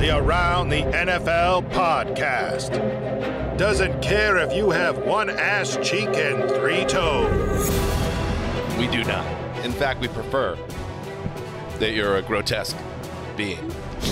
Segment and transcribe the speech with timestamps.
[0.00, 2.70] The Around the NFL podcast
[3.58, 7.68] doesn't care if you have one ass cheek and three toes.
[8.78, 9.26] We do not.
[9.62, 10.56] In fact, we prefer
[11.80, 12.78] that you're a grotesque
[13.36, 13.58] being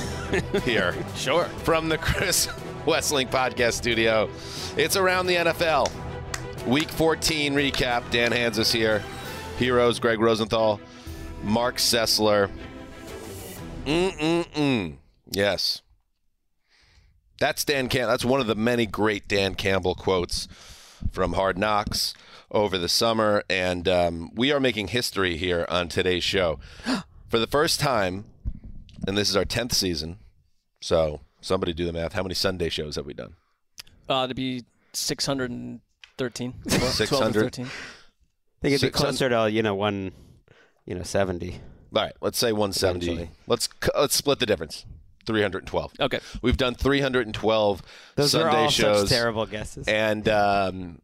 [0.62, 0.94] here.
[1.16, 1.44] Sure.
[1.64, 2.48] From the Chris
[2.84, 4.28] Wesseling podcast studio.
[4.76, 5.90] It's around the NFL.
[6.66, 8.10] Week 14 recap.
[8.10, 9.02] Dan Hanzus is here.
[9.58, 10.80] Heroes, Greg Rosenthal,
[11.42, 12.50] Marc Sessler.
[13.86, 14.97] Mm-mm-mm.
[15.30, 15.82] Yes.
[17.40, 18.10] That's Dan Campbell.
[18.10, 20.48] That's one of the many great Dan Campbell quotes
[21.12, 22.14] from Hard Knocks
[22.50, 23.44] over the summer.
[23.48, 26.58] And um, we are making history here on today's show.
[27.28, 28.24] For the first time,
[29.06, 30.16] and this is our 10th season,
[30.80, 32.14] so somebody do the math.
[32.14, 33.34] How many Sunday shows have we done?
[34.08, 36.54] Uh, to be 613.
[36.68, 37.44] 600.
[37.44, 40.12] I think it'd be closer to you know one,
[40.84, 41.60] you know seventy.
[41.94, 43.06] All right, let's say 170.
[43.06, 43.30] Eventually.
[43.46, 44.84] Let's let's split the difference.
[45.28, 45.92] 312.
[46.00, 46.20] Okay.
[46.42, 47.82] We've done 312
[48.16, 49.86] Those Sunday are all shows, such terrible guesses.
[49.86, 50.98] and um,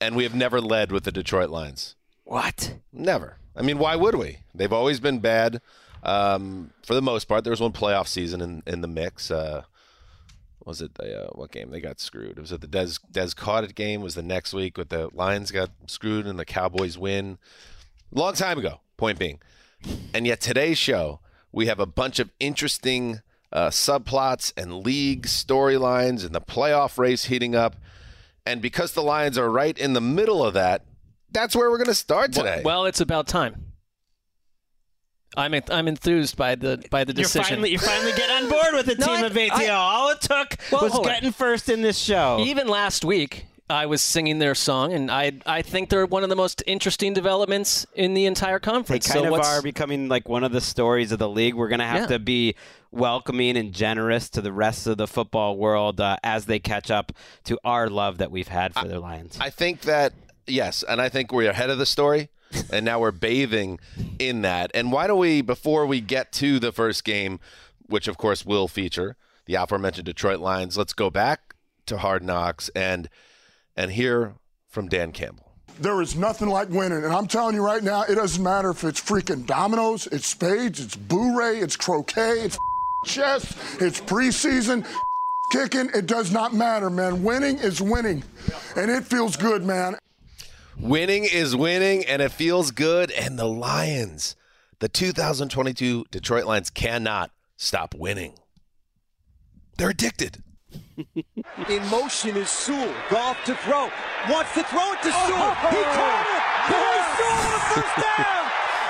[0.00, 1.94] and we have never led with the Detroit Lions.
[2.24, 2.74] what?
[2.92, 3.36] Never.
[3.54, 4.38] I mean, why would we?
[4.54, 5.60] They've always been bad.
[6.02, 9.30] Um, for the most part, there was one playoff season in, in the mix.
[9.30, 9.64] Uh,
[10.64, 12.38] was it the, uh, what game they got screwed?
[12.38, 14.00] Was it the Dez Dez Caught game?
[14.00, 17.38] Was the next week with the Lions got screwed and the Cowboys win?
[18.12, 18.80] Long time ago.
[18.96, 19.38] Point being,
[20.14, 21.20] and yet today's show
[21.52, 23.20] we have a bunch of interesting
[23.52, 27.76] uh, subplots and league storylines and the playoff race heating up.
[28.46, 30.84] And because the Lions are right in the middle of that,
[31.30, 32.62] that's where we're going to start today.
[32.64, 33.64] Well, it's about time.
[35.36, 37.44] I'm I'm enthused by the by the You decision.
[37.56, 39.68] finally, you finally get on board with the No, team I- of ATL.
[39.70, 41.12] I- All it took Well, was hold on.
[41.12, 42.38] getting first in this show.
[42.40, 46.28] Even last week, I was singing their song, and I I think they're one of
[46.30, 49.06] the most interesting developments in the entire conference.
[49.06, 51.54] they kind so of are becoming like one of the stories of the league.
[51.54, 52.16] We're going to have Yeah.
[52.16, 52.54] to be
[52.90, 57.12] welcoming and generous to the rest of the football world uh, as they catch up
[57.44, 59.36] to our love that we've had for the Lions.
[59.40, 60.14] I think that
[60.46, 62.30] yes, and I think we're ahead of the story,
[62.72, 63.78] and now we're bathing
[64.18, 64.70] in that.
[64.72, 67.38] And why don't we, before we get to the first game,
[67.86, 71.54] which of course will feature the aforementioned Detroit Lions, let's go back
[71.86, 73.08] to Hard Knocks and
[73.78, 74.34] and hear
[74.66, 75.52] from Dan Campbell.
[75.80, 77.04] There is nothing like winning.
[77.04, 80.80] And I'm telling you right now, it doesn't matter if it's freaking dominoes, it's spades,
[80.80, 82.58] it's bourré, it's croquet, it's
[83.06, 84.84] chess, it's preseason,
[85.52, 85.90] kicking.
[85.94, 87.22] It does not matter, man.
[87.22, 88.24] Winning is winning.
[88.76, 89.96] And it feels good, man.
[90.76, 93.12] Winning is winning, and it feels good.
[93.12, 94.34] And the Lions,
[94.80, 98.34] the 2022 Detroit Lions, cannot stop winning.
[99.76, 100.42] They're addicted.
[100.98, 102.92] In motion is Sewell.
[103.08, 103.86] Goff to throw.
[104.28, 105.54] Wants to throw it to Sewell.
[105.70, 106.42] He caught it.
[106.42, 106.74] Oh!
[106.74, 108.42] Boy, Sewell on a first down.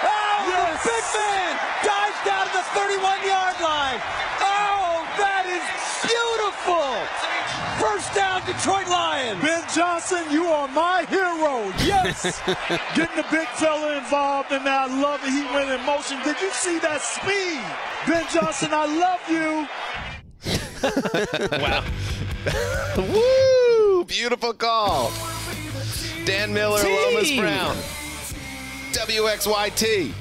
[0.09, 1.53] Oh, the big man
[1.85, 4.01] dives down to the 31-yard line.
[4.41, 5.65] Oh, that is
[6.09, 6.97] beautiful.
[7.77, 9.43] First down, Detroit Lions.
[9.45, 11.69] Ben Johnson, you are my hero.
[11.85, 12.41] Yes.
[12.97, 15.31] Getting the big fella involved, and I love it.
[15.31, 16.17] He went in motion.
[16.25, 17.61] Did you see that speed?
[18.09, 19.69] Ben Johnson, I love you.
[21.53, 21.85] Wow.
[22.97, 24.05] Woo!
[24.05, 25.13] Beautiful call.
[26.25, 27.77] Dan Miller, Lomas Brown.
[28.93, 30.13] WXYT.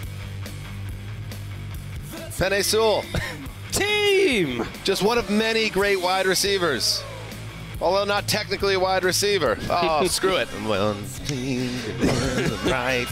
[2.38, 3.04] Penei Sewell.
[3.72, 4.66] Team.
[4.84, 7.04] Just one of many great wide receivers.
[7.80, 9.58] Although not technically a wide receiver.
[9.70, 10.48] Oh, screw it.
[10.66, 10.94] Well,
[12.66, 13.08] right.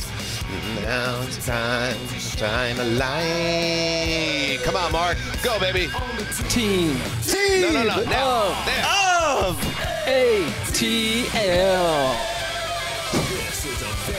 [0.56, 0.84] Mm-hmm.
[0.84, 1.98] Now it's time,
[2.38, 4.58] time to lie.
[4.64, 5.18] Come on, Marc.
[5.44, 5.90] Go, baby.
[6.50, 6.96] Team.
[7.24, 7.62] Team.
[7.62, 8.04] No, no, no.
[8.06, 8.48] Now.
[8.48, 8.66] Of.
[8.66, 8.86] There.
[9.44, 9.86] Of.
[10.66, 12.16] ATL.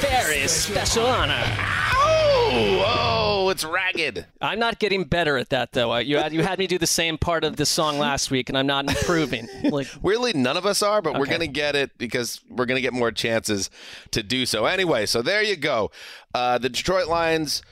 [0.01, 1.86] Very special honor.
[2.29, 4.27] Oh, it's ragged.
[4.41, 5.97] I'm not getting better at that though.
[5.99, 8.59] You had you had me do the same part of the song last week, and
[8.59, 9.49] I'm not improving.
[9.67, 12.77] Like Weirdly, none of us are, but we're going to get it because we're going
[12.77, 13.69] to get more chances
[14.13, 14.65] to do so.
[14.65, 15.91] Anyway, so there you go.
[16.35, 17.63] Uh, the Detroit Lions.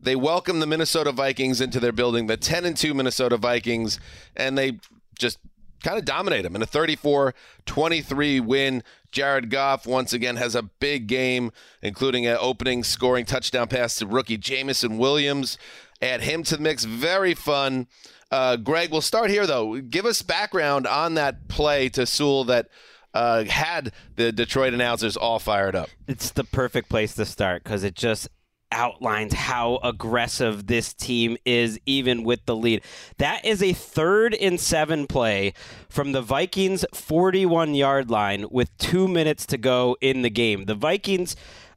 [0.00, 3.98] They welcome the Minnesota Vikings into their building, the 10 and 2 Minnesota Vikings,
[4.36, 4.78] and they
[5.18, 5.38] just
[5.82, 7.34] kind of dominate them in a 34
[7.64, 8.82] 23 win.
[9.14, 14.06] Jared Goff once again has a big game, including an opening scoring touchdown pass to
[14.06, 15.56] rookie Jameson Williams.
[16.02, 16.84] Add him to the mix.
[16.84, 17.86] Very fun.
[18.32, 19.80] Uh, Greg, we'll start here, though.
[19.80, 22.68] Give us background on that play to Sewell that
[23.14, 25.88] uh, had the Detroit announcers all fired up.
[26.08, 28.28] It's the perfect place to start because it just
[28.74, 32.82] outlines how aggressive this team is, even with the lead.
[33.18, 35.54] That is a third and seven play
[35.88, 40.66] from the Vikings' 41 yard line with two minutes to go in the game.
[40.66, 41.36] The Vikings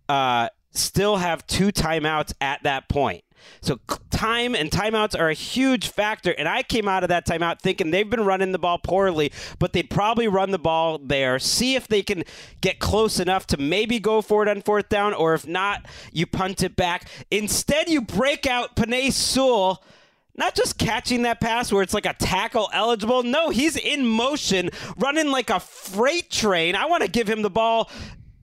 [0.10, 3.24] uh, still have two timeouts at that point.
[3.62, 3.80] So
[4.10, 6.32] time and timeouts are a huge factor.
[6.32, 9.74] And I came out of that timeout thinking they've been running the ball poorly, but
[9.74, 12.24] they'd probably run the ball there, see if they can
[12.62, 16.26] get close enough to maybe go for it on fourth down, or if not, you
[16.26, 17.10] punt it back.
[17.32, 19.84] Instead, you break out Penei Sewell.
[20.40, 23.24] Not just catching that pass where it's like a tackle eligible.
[23.24, 26.76] No, he's in motion, running like a freight train.
[26.76, 27.90] I want to give him the ball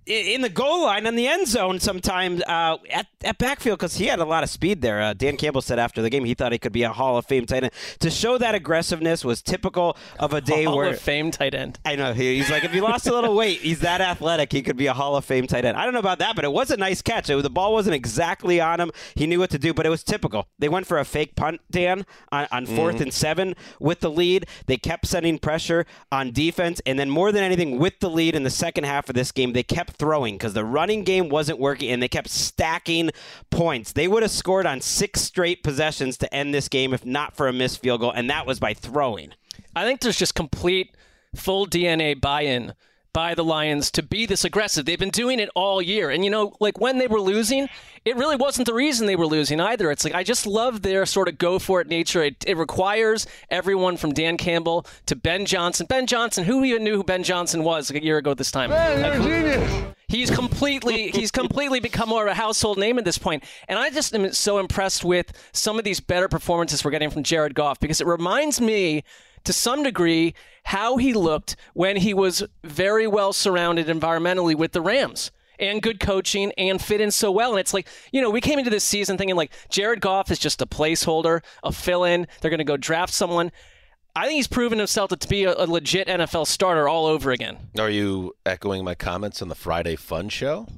[0.07, 4.07] in the goal line on the end zone sometimes uh, at, at backfield because he
[4.07, 5.01] had a lot of speed there.
[5.01, 7.25] Uh, Dan Campbell said after the game he thought he could be a Hall of
[7.27, 7.73] Fame tight end.
[8.01, 11.55] To show that aggressiveness was typical of a day where Hall where of Fame tight
[11.55, 11.79] end.
[11.85, 14.53] I know he- he's like if he lost a little weight, he's that athletic.
[14.53, 15.77] He could be a Hall of Fame tight end.
[15.77, 17.31] I don't know about that, but it was a nice catch.
[17.31, 18.91] It, the ball wasn't exactly on him.
[19.15, 20.49] He knew what to do, but it was typical.
[20.59, 24.47] They went for a fake punt, Dan, on, on 4th and seven with the lead.
[24.67, 28.43] They kept sending pressure on defense, and then more than anything, with the lead in
[28.43, 31.91] the second half of this game, they kept throwing because the running game wasn't working,
[31.91, 33.11] and they kept stacking
[33.51, 33.93] points.
[33.93, 37.49] They would have scored on six straight possessions to end this game if not for
[37.49, 39.33] a missed field goal, and that was by throwing.
[39.77, 40.97] I think there's just complete
[41.35, 42.75] full DNA buy-in
[43.15, 44.85] by the Lions to be this aggressive.
[44.85, 46.11] They've been doing it all year.
[46.11, 47.69] And you know, like when they were losing,
[48.05, 49.91] it really wasn't the reason they were losing either.
[49.91, 52.23] It's like I just love their sort of go for it nature.
[52.23, 55.87] It, it requires everyone from Dan Campbell to Ben Johnson.
[55.87, 58.51] Ben Johnson, who even knew who Ben Johnson was like a year ago at this
[58.51, 58.69] time?
[58.69, 63.43] Like, who- He's completely he's completely become more of a household name at this point.
[63.69, 67.23] And I just am so impressed with some of these better performances we're getting from
[67.25, 69.03] Jared Goff because it reminds me
[69.45, 74.81] to some degree how he looked when he was very well surrounded environmentally with the
[74.81, 77.51] Rams and good coaching and fit in so well.
[77.51, 80.39] And it's like, you know, we came into this season thinking like Jared Goff is
[80.39, 82.27] just a placeholder, a fill in.
[82.41, 83.53] They're going to go draft someone.
[84.17, 87.59] I think he's proven himself to be a, a legit NFL starter all over again.
[87.79, 90.69] Are you echoing my comments on the Friday Fun Show?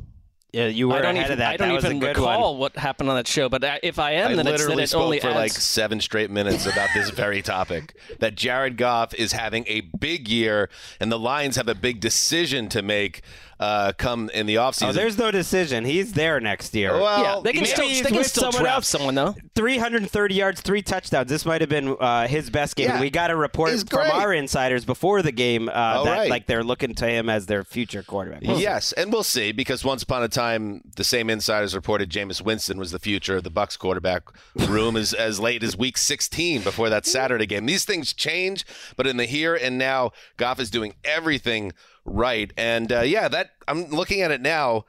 [0.57, 1.53] Yeah, you were I don't ahead even, of that.
[1.53, 2.61] I don't that even recall one.
[2.61, 4.89] what happened on that show, but if I am, I then, it's, then literally it
[4.89, 5.37] spoke only for adds.
[5.37, 7.95] like seven straight minutes about this very topic.
[8.21, 12.71] That Jared Goff is having a big year, and the Lions have a big decision
[12.71, 13.21] to make
[13.59, 14.89] uh, come in the offseason.
[14.89, 15.85] Oh, there's no decision.
[15.85, 16.93] He's there next year.
[16.93, 18.89] Well, yeah, they can maybe still, he's they can still someone draft else.
[18.89, 19.35] someone though.
[19.55, 21.29] 330 yards, three touchdowns.
[21.29, 22.89] This might have been uh, his best game.
[22.89, 23.01] Yeah.
[23.01, 24.13] we got a report He's from great.
[24.13, 26.31] our insiders before the game uh, Oh, that right.
[26.31, 28.43] like they're looking to him as their future quarterback.
[28.43, 32.79] Yes, and we'll see because once upon a time, the same insiders reported Jameis Winston
[32.79, 34.23] was the future of the Bucs quarterback
[34.69, 37.65] room as as late as Week 16 before that Saturday game.
[37.67, 38.65] These things change,
[38.97, 41.73] but in the here and now, Goff is doing everything
[42.07, 42.53] right.
[42.57, 44.85] And uh, yeah, that I'm looking at it now.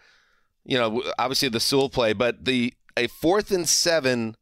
[0.63, 4.35] You know, obviously the Sewell play, but the a fourth and seven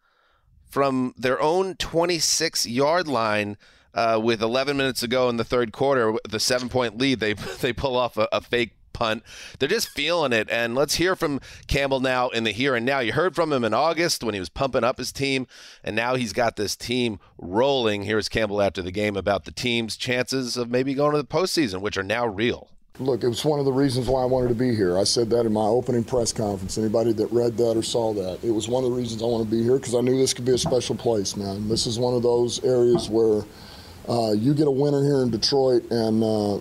[0.69, 3.57] from their own 26 yard line.
[3.93, 7.31] Uh, with 11 minutes to go in the third quarter, the seven point lead, they
[7.61, 9.23] they pull off a, a fake punt.
[9.59, 10.49] They're just feeling it.
[10.49, 12.99] And let's hear from Campbell now in the here and now.
[12.99, 15.47] You heard from him in August when he was pumping up his team,
[15.83, 18.03] and now he's got this team rolling.
[18.03, 21.81] Here's Campbell after the game about the team's chances of maybe going to the postseason,
[21.81, 22.69] which are now real.
[22.97, 24.97] Look, it was one of the reasons why I wanted to be here.
[24.97, 26.77] I said that in my opening press conference.
[26.77, 29.43] Anybody that read that or saw that, it was one of the reasons I want
[29.43, 31.67] to be here because I knew this could be a special place, man.
[31.67, 33.43] This is one of those areas where
[34.07, 36.59] uh, you get a winner here in Detroit, and uh,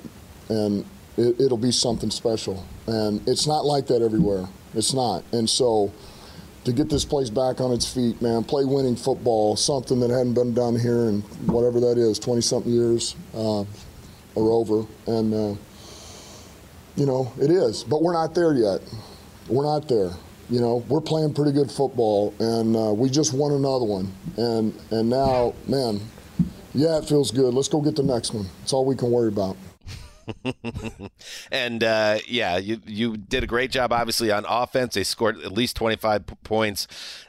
[0.49, 0.85] and
[1.16, 2.64] it, it'll be something special.
[2.87, 4.47] And it's not like that everywhere.
[4.75, 5.25] It's not.
[5.33, 5.92] And so
[6.64, 10.35] to get this place back on its feet, man, play winning football, something that hadn't
[10.35, 14.87] been done here in whatever that is, 20 something years uh, or over.
[15.06, 15.61] And, uh,
[16.97, 17.85] you know, it is.
[17.85, 18.80] But we're not there yet.
[19.49, 20.11] We're not there.
[20.50, 24.12] You know, we're playing pretty good football, and uh, we just won another one.
[24.37, 26.00] And, and now, man,
[26.75, 27.54] yeah, it feels good.
[27.54, 28.47] Let's go get the next one.
[28.61, 29.56] That's all we can worry about.
[31.52, 33.93] and uh, yeah, you you did a great job.
[33.93, 36.87] Obviously on offense, they scored at least 25 p- points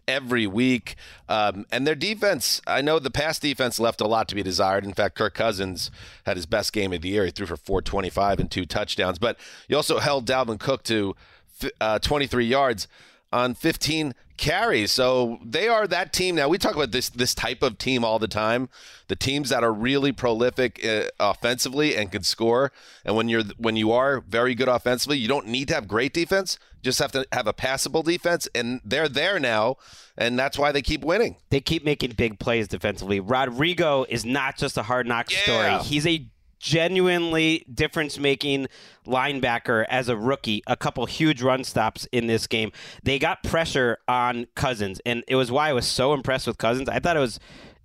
[0.07, 0.95] every week.
[1.27, 4.85] Um, and their defense, I know the pass defense left a lot to be desired.
[4.85, 5.91] In fact, Kirk Cousins
[6.25, 7.25] had his best game of the year.
[7.25, 9.19] He threw for 425 and two touchdowns.
[9.19, 9.37] But
[9.67, 11.15] you also held Dalvin Cook to
[11.79, 12.87] uh, 23 yards
[13.35, 14.91] on 15 carries.
[14.91, 16.35] So they are that team.
[16.35, 18.69] Now we talk about this this type of team all the time.
[19.07, 22.71] The teams that are really prolific uh, offensively and can score.
[23.03, 26.13] And when you're when you are very good offensively, you don't need to have great
[26.13, 26.57] defense.
[26.81, 29.77] Just have to have a passable defense, and they're there now,
[30.17, 31.37] and that's why they keep winning.
[31.49, 33.19] They keep making big plays defensively.
[33.19, 35.39] Rodrigo is not just a hard knock Yeah.
[35.39, 35.83] story.
[35.83, 36.27] He's a
[36.65, 38.67] genuinely difference making
[39.05, 40.63] linebacker as a rookie.
[40.65, 42.71] A couple huge run stops in this game.
[43.03, 46.89] They got pressure on Cousins, and it was why I was so impressed with Cousins.
[46.89, 47.39] I thought it was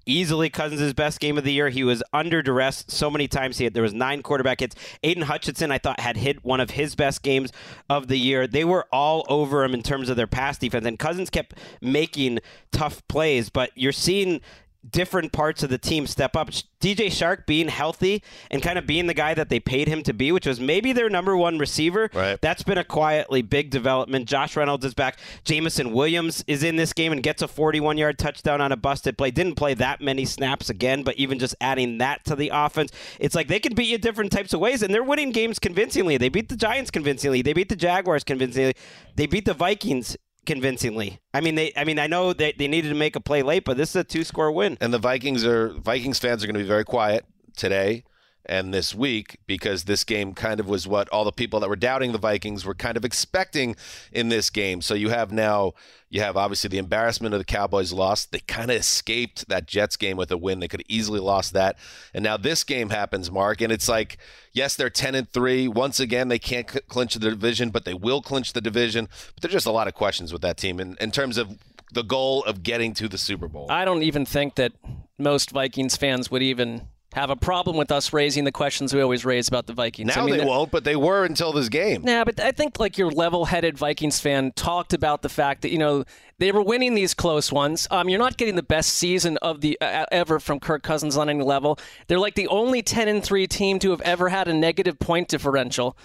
[0.07, 1.69] easily Cousins' best game of the year.
[1.69, 3.59] He was under duress so many times.
[3.59, 4.75] He had, there was nine quarterback hits.
[5.03, 7.53] Aidan Hutchinson, I thought, had hit one of his best games
[7.91, 8.47] of the year.
[8.47, 12.39] They were all over him in terms of their pass defense, and Cousins kept making
[12.73, 13.51] tough plays.
[13.51, 14.41] But you're seeing
[14.89, 16.51] different parts of the team step up.
[16.81, 20.15] DJ Chark being healthy and kind of being the guy that they paid him to
[20.15, 22.09] be, which was maybe their number one receiver.
[22.15, 22.41] Right.
[22.41, 24.27] That's been a quietly big development.
[24.27, 25.19] Josh Reynolds is back.
[25.45, 29.19] Jameson Williams is in this game and gets a 41 yard touchdown on a busted
[29.19, 29.31] play.
[29.31, 33.35] Didn't play that many snaps again, but even just adding that to the offense, it's
[33.35, 36.17] like they can beat you different types of ways, and they're winning games convincingly.
[36.17, 37.43] They beat the Giants convincingly.
[37.43, 38.75] They beat the Jaguars convincingly.
[39.17, 41.20] They beat the Vikings convincingly.
[41.35, 41.73] I mean, they.
[41.76, 43.97] I mean, I know they, they needed to make a play late, but this is
[43.97, 44.78] a two score win.
[44.80, 47.25] And the Vikings are Vikings fans are going to be very quiet
[47.56, 48.04] today
[48.47, 51.76] and this week because this game kind of was what all the people that were
[51.76, 53.76] doubting the Vikings were kind of expecting
[54.12, 54.80] in this game.
[54.80, 55.73] So you have now
[56.09, 58.25] you have obviously the embarrassment of the Cowboys loss.
[58.26, 60.59] They kind of escaped that Jets game with a win.
[60.59, 61.78] They could have easily lost that.
[62.12, 64.18] And now this game happens, Marc, and it's like
[64.52, 65.68] yes, they're 10 and 3.
[65.68, 69.09] Once again, they can't c- clinch the division, but they will clinch the division.
[69.35, 71.59] But there's just a lot of questions with that team in, in terms of
[71.92, 73.66] the goal of getting to the Super Bowl.
[73.70, 74.73] I don't even think that
[75.18, 79.25] most Vikings fans would even have a problem with us raising the questions we always
[79.25, 80.14] raise about the Vikings.
[80.14, 82.05] now I mean, they won't, but they were until this game.
[82.07, 85.79] Yeah, but I think like your level-headed Vikings fan talked about the fact that you
[85.79, 86.05] know
[86.38, 87.88] they were winning these close ones.
[87.90, 91.29] Um, you're not getting the best season of the uh, ever from Kirk Cousins on
[91.29, 91.79] any level.
[92.07, 95.29] They're like the only 10 and three team to have ever had a negative point
[95.29, 95.97] differential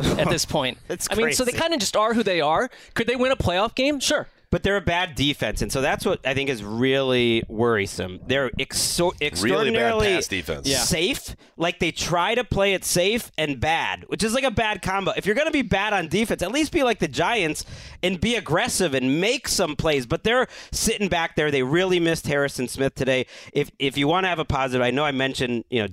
[0.00, 0.78] at this point.
[0.88, 2.70] That's I mean, so they kind of just are who they are.
[2.94, 4.00] Could they win a playoff game?
[4.00, 4.28] Sure.
[4.54, 8.20] But they're a bad defense, and so that's what I think is really worrisome.
[8.24, 10.68] They're exo- extraordinarily pass defense.
[10.68, 10.78] Yeah.
[10.78, 11.34] safe.
[11.56, 15.12] Like they try to play it safe and bad, which is like a bad combo.
[15.16, 17.64] If you're going to be bad on defense, at least be like the Giants
[18.00, 20.06] and be aggressive and make some plays.
[20.06, 21.50] But they're sitting back there.
[21.50, 23.26] They really missed Harrison Smith today.
[23.52, 25.88] If if you want to have a positive, I know I mentioned you know.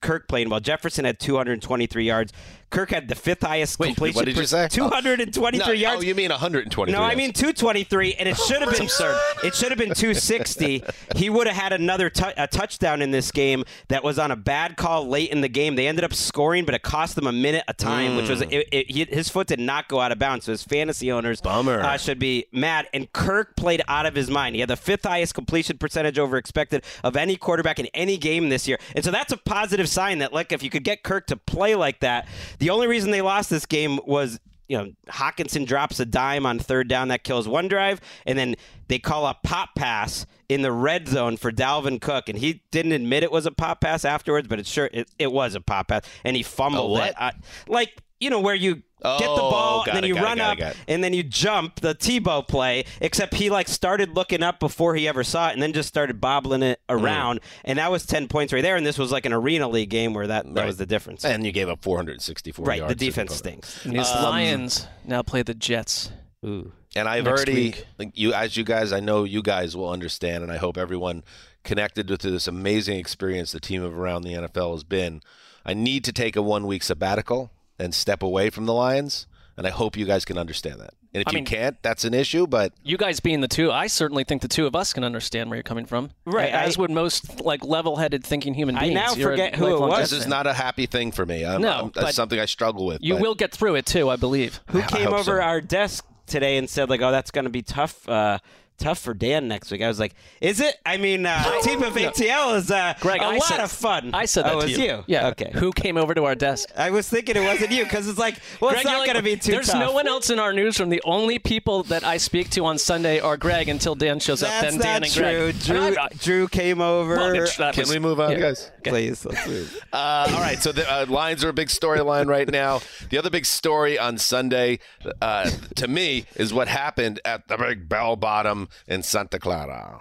[0.00, 0.60] Kirk playing well.
[0.60, 2.32] Jefferson had 223 yards.
[2.70, 4.16] Kirk had the fifth highest Wait, completion.
[4.16, 4.68] what did you say?
[4.68, 5.98] 223 No, yards.
[5.98, 6.92] Oh, you mean 123?
[6.96, 8.88] No, I mean 223, and it should have been
[9.44, 10.84] It should have been 260.
[11.16, 14.36] He would have had another tou- a touchdown in this game that was on a
[14.36, 15.74] bad call late in the game.
[15.74, 18.68] They ended up scoring, but it cost them a minute a time, which was it,
[18.70, 20.44] it, his foot did not go out of bounds.
[20.44, 21.80] So his fantasy owners Bummer.
[21.80, 22.86] Uh, should be mad.
[22.94, 24.54] And Kirk played out of his mind.
[24.54, 28.48] He had the fifth highest completion percentage over expected of any quarterback in any game
[28.48, 31.26] this year, and so that's a positive sign that like if you could get Kirk
[31.26, 32.28] to play like that,
[32.60, 34.38] the only reason they lost this game was
[34.70, 38.54] you know, Hockenson drops a dime on third down that kills one drive, and then
[38.86, 42.92] they call a pop pass in the red zone for Dalvin Cook, and he didn't
[42.92, 45.88] admit it was a pop pass afterwards, but it sure it, it was a pop
[45.88, 47.14] pass, and he fumbled it.
[47.18, 47.32] Uh,
[47.66, 50.42] like you know where you get the Oh, ball, and then it, you run it,
[50.42, 50.76] up, got it.
[50.88, 52.84] and then you jump the Tebow play.
[53.00, 56.20] Except he like started looking up before he ever saw it, and then just started
[56.20, 57.02] bobbling it Mm.
[57.02, 58.76] around, and that was ten points right there.
[58.76, 60.66] And this was like an arena league game where that, that Right.
[60.66, 61.24] was the difference.
[61.24, 62.94] And you gave up 464 right, yards.
[62.94, 63.84] the defense stinks.
[63.84, 66.10] And these Um, Lions now play the Jets.
[66.44, 66.72] Ooh.
[66.96, 67.86] And I've next already, week.
[67.98, 71.22] like you, as you guys, I know you guys will understand, and I hope everyone
[71.62, 75.22] connected with this amazing experience the team of around the NFL has been.
[75.64, 77.50] I need to take a one week sabbatical
[77.80, 80.94] and step away from the Lions, and I hope you guys can understand that.
[81.12, 82.46] And if I you mean- can't, that's an issue.
[82.46, 85.50] But You guys being the two, I certainly think the two of us can understand
[85.50, 86.10] where you're coming from.
[86.24, 88.82] Right, As I- would most like level-headed thinking human beings.
[88.82, 88.94] I beings.
[89.10, 90.10] now You're forget who it was.
[90.10, 91.44] This is not a happy thing for me.
[91.44, 92.98] I'm, No, I'm- that's something I struggle with.
[93.02, 94.60] You but- will get through it too, I believe.
[94.68, 95.42] Who I came hope over so.
[95.42, 98.38] our desk today and said like, "Oh, that's going to be tough, uh,
[98.80, 100.76] tough for Dan next week." I was like, "Is it?
[100.84, 104.10] I mean, uh, team of ATL is uh, Greg, a I lot said- of fun."
[104.14, 104.84] I said that oh, to it was you.
[104.84, 105.04] you.
[105.06, 105.28] Yeah.
[105.28, 105.50] Okay.
[105.54, 106.68] Who came over to our desk?
[106.76, 109.06] I was thinking it wasn't you because it's like, well, Greg, it's you're not like,
[109.12, 109.78] going to be too There's tough.
[109.80, 110.88] no one else in our newsroom.
[110.88, 114.48] The only people that I speak to on Sunday are Greg until Dan shows up.
[114.48, 115.22] That's Then not Dan and true.
[115.52, 115.60] Greg.
[115.60, 117.16] Drew, And I- Drew came over.
[117.16, 118.38] Well, it's- that Can was- we move on, yeah.
[118.38, 118.70] guys?
[118.82, 119.76] Please, let's move.
[119.92, 122.80] Uh, all right, so the uh, Lions are a big storyline right now.
[123.10, 124.78] The other big story on Sunday,
[125.20, 130.00] uh, to me, is what happened at the Big Bell Bottom in Santa Clara.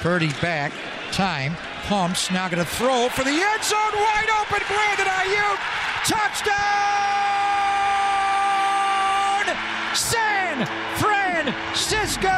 [0.00, 0.72] Purdy back.
[1.12, 1.54] Time.
[1.86, 2.30] Pumps.
[2.30, 3.78] Now going to throw for the end zone.
[3.94, 4.62] Wide open.
[4.68, 5.58] Brandon Aiyuk.
[8.60, 9.56] Touchdown!
[9.94, 10.66] San
[10.96, 12.28] Francisco.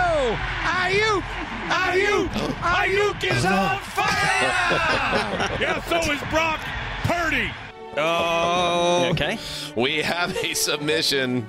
[0.64, 1.23] Aiyuk.
[1.69, 2.28] Aiyuk.
[2.61, 4.19] Aiyuk is on fire.
[5.61, 6.61] Yeah, so is Brock
[7.04, 7.50] Purdy.
[7.97, 9.38] Oh, Okay.
[9.76, 11.47] We have a submission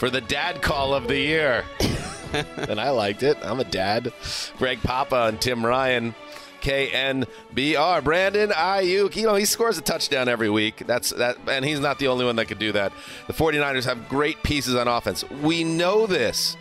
[0.00, 1.62] for the dad call of the year.
[2.56, 3.36] and I liked it.
[3.42, 4.14] I'm a dad.
[4.56, 6.14] Greg Papa and Tim Ryan.
[6.62, 8.02] KNBR.
[8.02, 10.84] Brandon Aiyuk, you know, he scores a touchdown every week.
[10.86, 12.92] That's that and he's not the only one that could do that.
[13.26, 15.22] The 49ers have great pieces on offense.
[15.42, 16.56] We know this.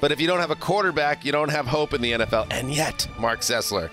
[0.00, 2.48] But if you don't have a quarterback, you don't have hope in the NFL.
[2.50, 3.90] And yet, Marc Sessler,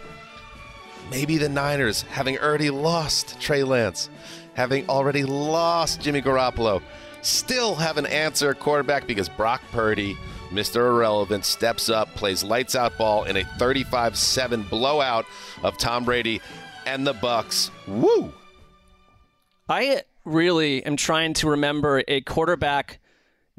[1.12, 4.10] maybe the Niners, having already lost Trey Lance,
[4.56, 6.82] having already lost Jimmy Garoppolo,
[7.22, 10.18] still have an answer quarterback because Brock Purdy,
[10.52, 10.78] Mr.
[10.78, 15.26] Irrelevant, steps up, plays lights out ball in a 35-7 blowout
[15.64, 16.42] of Tom Brady
[16.86, 17.70] and the Bucs.
[17.88, 18.34] Woo!
[19.68, 23.00] I really am trying to remember a quarterback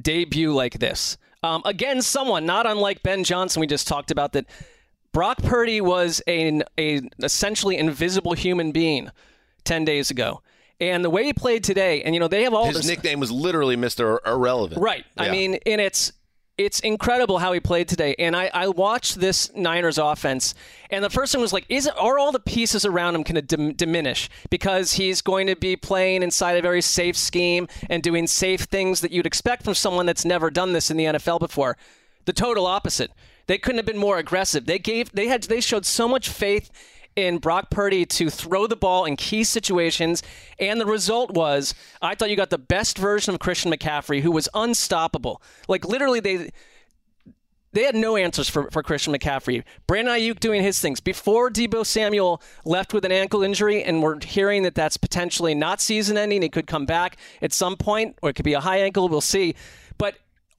[0.01, 1.17] debut like this.
[1.43, 4.47] Um, again, someone not unlike Ben Johnson, we just talked about that.
[5.13, 9.11] Brock Purdy was an a essentially invisible human being
[9.65, 10.43] ten days ago,
[10.81, 13.21] and the way he played today, and you know they have all His this nickname
[13.21, 14.19] was literally Mr.
[14.27, 14.81] Irrelevant.
[14.81, 15.05] Right.
[15.17, 16.13] I mean, and it's
[16.61, 18.15] it's incredible how he played today.
[18.19, 20.55] And I, I watched this Niners offense,
[20.91, 23.37] and the first thing was like, is it, are all the pieces around him going
[23.37, 28.03] to dim- diminish because he's going to be playing inside a very safe scheme and
[28.03, 31.41] doing safe things that you'd expect from someone that's never done this in the NFL
[31.41, 31.79] before?
[32.27, 33.11] The total opposite.
[33.47, 34.67] They couldn't have been more aggressive.
[34.67, 36.71] They gave they had they showed so much faith
[37.17, 40.23] in Brock Purdy to throw the ball in key situations.
[40.59, 44.31] And the result was, I thought you got the best version of Christian McCaffrey, who
[44.31, 45.43] was unstoppable.
[45.69, 46.51] Like literally, they
[47.73, 49.63] they had no answers for, for Christian McCaffrey.
[49.87, 54.19] Brandon Aiyuk doing his things before Deebo Samuel left with an ankle injury, and we're
[54.25, 56.43] hearing that that's potentially not season-ending.
[56.43, 59.09] It could come back at some point, or it could be a high ankle.
[59.09, 59.55] We'll see.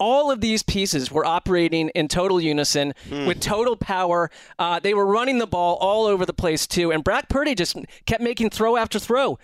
[0.02, 4.32] All of these pieces were operating in total unison with total power.
[4.58, 7.78] Uh, they were running the ball all over the place too, and Brock Purdy just
[8.08, 9.38] kept making throw after throw.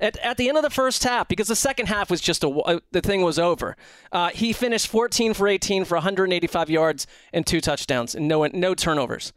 [0.00, 2.48] At, at the end of the first half, because the second half was just a
[2.48, 3.76] uh, the thing was over.
[4.12, 8.74] Uh, he finished 14 for 18 for 185 yards and two touchdowns and no no
[8.74, 9.32] turnovers.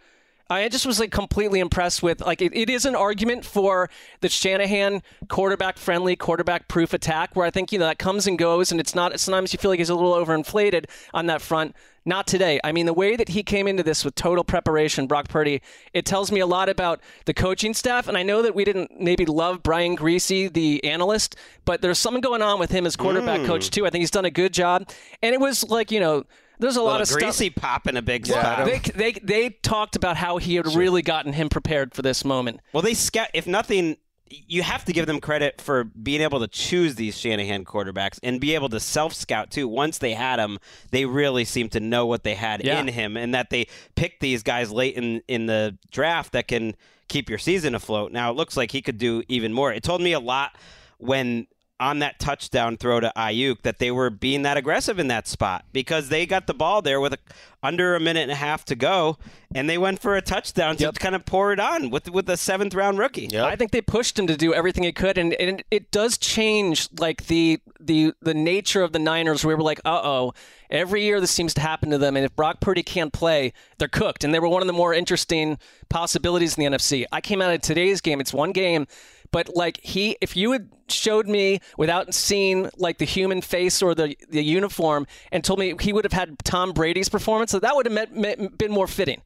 [0.49, 3.89] I just was like completely impressed with like it, it is an argument for
[4.21, 8.37] the Shanahan quarterback friendly, quarterback proof attack where I think you know that comes and
[8.37, 11.75] goes and it's not sometimes you feel like he's a little overinflated on that front.
[12.03, 12.59] Not today.
[12.63, 15.61] I mean the way that he came into this with total preparation, Brock Purdy,
[15.93, 18.99] it tells me a lot about the coaching staff and I know that we didn't
[18.99, 21.35] maybe love Brian Griese, the analyst,
[21.65, 23.71] but there's something going on with him as quarterback coach mm.
[23.71, 23.85] too.
[23.85, 24.89] I think he's done a good job.
[25.21, 26.25] And it was like, you know,
[26.59, 27.37] there's a lot Little of stuff.
[27.37, 28.65] Griese popping a big Yeah, spot.
[28.65, 28.79] They,
[29.13, 32.59] they they talked about how he had really gotten him prepared for this moment.
[32.73, 33.29] Well, they scout.
[33.33, 33.97] If nothing,
[34.29, 38.39] you have to give them credit for being able to choose these Shanahan quarterbacks and
[38.39, 39.67] be able to self scout too.
[39.67, 40.59] Once they had him,
[40.91, 42.79] they really seemed to know what they had Yeah.
[42.79, 46.75] in him, and that they picked these guys late in in the draft that can
[47.07, 48.11] keep your season afloat.
[48.11, 49.73] Now it looks like he could do even more.
[49.73, 50.55] It told me a lot
[50.99, 51.47] when
[51.79, 55.65] on that touchdown throw to Aiyuk that they were being that aggressive in that spot
[55.71, 57.17] because they got the ball there with a,
[57.63, 59.17] under a minute and a half to go,
[59.53, 62.37] and they went for a touchdown to kind of pour it on with with a
[62.37, 63.27] seventh round rookie.
[63.45, 66.89] I think they pushed him to do everything he could, and, and it does change
[66.99, 69.43] like the the the nature of the Niners.
[69.45, 70.33] Where we're like, uh oh,
[70.69, 73.87] every year this seems to happen to them, and if Brock Purdy can't play, they're
[73.87, 74.23] cooked.
[74.23, 75.57] And they were one of the more interesting
[75.89, 77.05] possibilities in the NFC.
[77.11, 78.87] I came out of today's game; it's one game,
[79.31, 83.95] but like he, if you had showed me without seeing like the human face or
[83.95, 87.75] the the uniform, and told me he would have had Tom Brady's performance, so that
[87.75, 89.21] would have met, met, been more fitting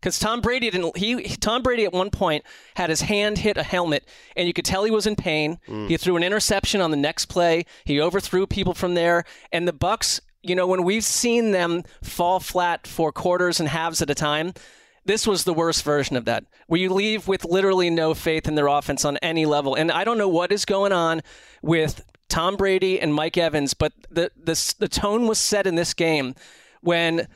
[0.00, 0.96] because Tom Brady didn't.
[0.96, 2.44] He Tom Brady at one point
[2.76, 5.58] had his hand hit a helmet, and you could tell he was in pain.
[5.66, 5.88] Mm.
[5.88, 7.64] He threw an interception on the next play.
[7.84, 10.20] He overthrew people from there, and the Bucs.
[10.40, 14.54] You know, when we've seen them fall flat for quarters and halves at a time,
[15.04, 18.54] this was the worst version of that, where you leave with literally no faith in
[18.54, 19.74] their offense on any level.
[19.74, 21.22] And I don't know what is going on
[21.62, 25.94] with Tom Brady and Mike Evans, but the the, the tone was set in this
[25.94, 26.34] game
[26.80, 27.26] when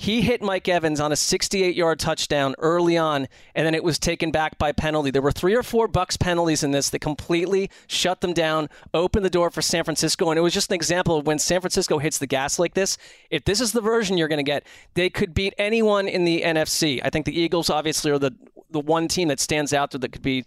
[0.00, 3.98] he hit Mike Evans on a 68 yard touchdown early on, and then it was
[3.98, 5.10] taken back by penalty.
[5.10, 9.26] There were three or four Bucs penalties in this that completely shut them down, opened
[9.26, 11.98] the door for San Francisco, and it was just an example of when San Francisco
[11.98, 12.96] hits the gas like this.
[13.28, 16.40] If this is the version you're going to get, they could beat anyone in the
[16.46, 17.02] NFC.
[17.04, 18.34] I think the Eagles obviously are the
[18.70, 20.46] the one team that stands out that could be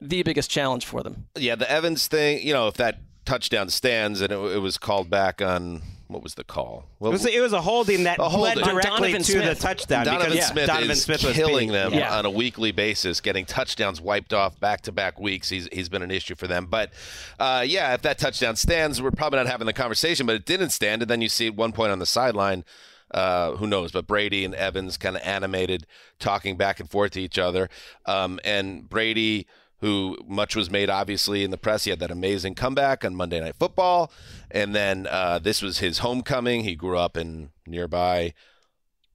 [0.00, 1.26] the biggest challenge for them.
[1.36, 5.10] Yeah, the Evans thing, you know, if that touchdown stands and it, it was called
[5.10, 5.82] back on
[6.14, 6.86] what was the call?
[7.00, 8.56] It was, it was a holding that A holding.
[8.56, 9.58] led directly Donovan to Smith.
[9.58, 10.04] the touchdown.
[10.06, 12.16] Donovan because Smith Donovan is Smith was killing being- them Yeah.
[12.16, 15.48] on a weekly basis, getting touchdowns wiped off back to back weeks.
[15.50, 16.66] He's he's been an issue for them.
[16.70, 16.92] But
[17.38, 20.24] uh, yeah, if that touchdown stands, we're probably not having the conversation.
[20.24, 22.64] But it didn't stand, and then you see at one point on the sideline.
[23.10, 23.92] Uh, who knows?
[23.92, 25.86] But Brady and Evans kind of animated,
[26.18, 27.68] talking back and forth to each other.
[28.06, 29.46] Um, and Brady,
[29.84, 33.38] who much was made obviously in the press, he had that amazing comeback on Monday
[33.38, 34.10] Night Football,
[34.50, 36.64] and then uh, this was his homecoming.
[36.64, 38.32] He grew up in nearby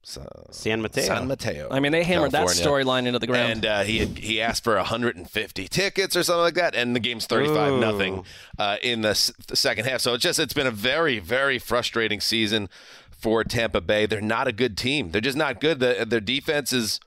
[0.02, 1.04] San Mateo.
[1.04, 1.68] San Mateo.
[1.72, 3.50] I mean, they hammered that storyline into the ground.
[3.52, 7.00] And uh, he had, he asked for 150 tickets or something like that, and the
[7.00, 7.80] game's 35 Ooh.
[7.80, 8.24] nothing
[8.56, 10.00] uh, in the, s- the second half.
[10.00, 12.68] So it's just it's been a very very frustrating season
[13.10, 14.06] for Tampa Bay.
[14.06, 15.10] They're not a good team.
[15.10, 15.80] They're just not good.
[15.80, 17.00] The, their defense is,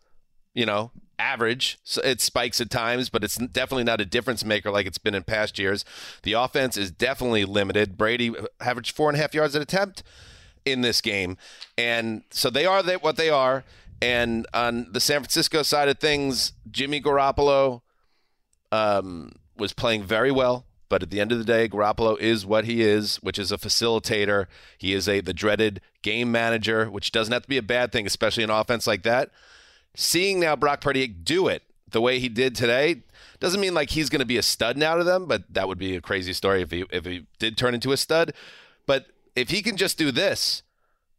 [0.53, 0.91] you know.
[1.23, 4.97] Average, so it spikes at times, but it's definitely not a difference maker like it's
[4.97, 5.85] been in past years.
[6.23, 7.97] The offense is definitely limited.
[7.97, 10.03] Brady averaged four and a half yards an attempt
[10.65, 11.37] in this game.
[11.77, 13.63] And so they are what they are.
[14.01, 17.81] And on the San Francisco side of things, Jimmy Garoppolo
[18.73, 20.65] um, was playing very well.
[20.89, 23.57] But at the end of the day, Garoppolo is what he is, which is a
[23.57, 24.47] facilitator.
[24.77, 28.05] He is a the dreaded game manager, which doesn't have to be a bad thing,
[28.05, 29.31] especially an offense like that.
[29.95, 33.03] Seeing now Brock Purdy do it the way he did today
[33.39, 35.77] doesn't mean like he's going to be a stud now to them, but that would
[35.77, 38.33] be a crazy story if he if he did turn into a stud.
[38.85, 40.63] But if he can just do this,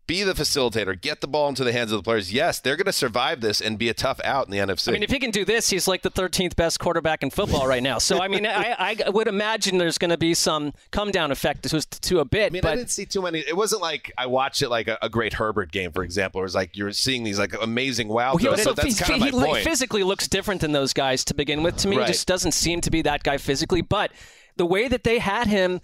[0.07, 2.85] be the facilitator, get the ball into the hands of the players, yes, they're going
[2.87, 4.89] to survive this and be a tough out in the NFC.
[4.89, 7.67] I mean, if he can do this, he's like the 13th best quarterback in football
[7.67, 7.99] right now.
[7.99, 11.63] So, I mean, I, I would imagine there's going to be some come down effect
[11.69, 12.47] to, to a bit.
[12.47, 13.39] I mean, but I didn't see too many.
[13.41, 16.41] It wasn't like I watched it like a, a great Herbert game, for example.
[16.41, 18.63] It was like you're seeing these like amazing wow Well, he throws.
[18.63, 19.65] So that's he, of he my li- point.
[19.65, 21.77] physically looks different than those guys to begin with.
[21.79, 22.07] To me, Right.
[22.07, 23.81] he just doesn't seem to be that guy physically.
[23.81, 24.11] But
[24.57, 25.81] the way that they had him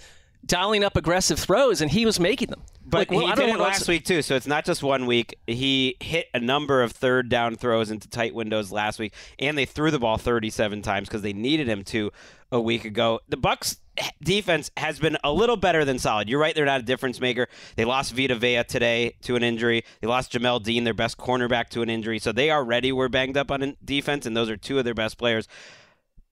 [0.47, 2.63] dialing up aggressive throws and he was making them.
[2.91, 5.37] But Like, well, he did it last week too, so it's not just one week.
[5.47, 9.65] He hit a number of third down throws into tight windows last week, and they
[9.65, 12.11] threw the ball 37 times because they needed him to
[12.51, 13.21] a week ago.
[13.29, 13.77] The Bucs
[14.23, 16.29] defense has been a little better than solid.
[16.29, 17.49] You're right; they're not a difference maker.
[17.77, 19.85] They lost Vita Vea today to an injury.
[20.01, 22.19] They lost Jamel Dean, their best cornerback, to an injury.
[22.19, 25.17] So they already were banged up on defense, and those are two of their best
[25.17, 25.47] players.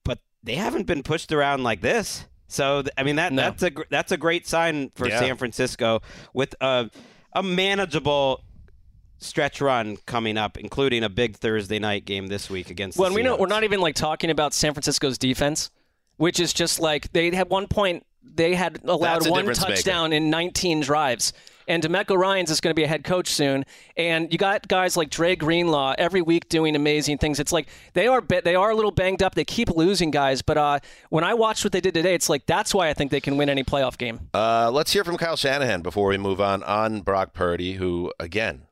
[0.05, 2.27] But they haven't been pushed around like this.
[2.49, 5.21] So I mean that that's a that's a great sign for Yeah.
[5.21, 6.01] San Francisco
[6.33, 6.91] with a
[7.35, 8.43] a manageable
[9.19, 12.99] stretch run coming up, including a big Thursday night game this week against.
[12.99, 15.71] Well, the we know we're not even like talking about San Francisco's defense,
[16.17, 19.75] which is just like they had one point they had allowed one difference maker.
[19.75, 21.33] touchdown in 19 drives.
[21.69, 24.97] And DeMeco Ryans is going to be a head coach soon, and you got guys
[24.97, 27.39] like Dre Greenlaw every week doing amazing things.
[27.39, 29.35] It's like they are they are a little banged up.
[29.35, 30.79] They keep losing guys, but uh,
[31.11, 33.37] when I watched what they did today, it's like that's why I think they can
[33.37, 34.31] win any playoff game.
[34.33, 38.63] Uh, let's hear from Kyle Shanahan before we move on on Brock Purdy, who again,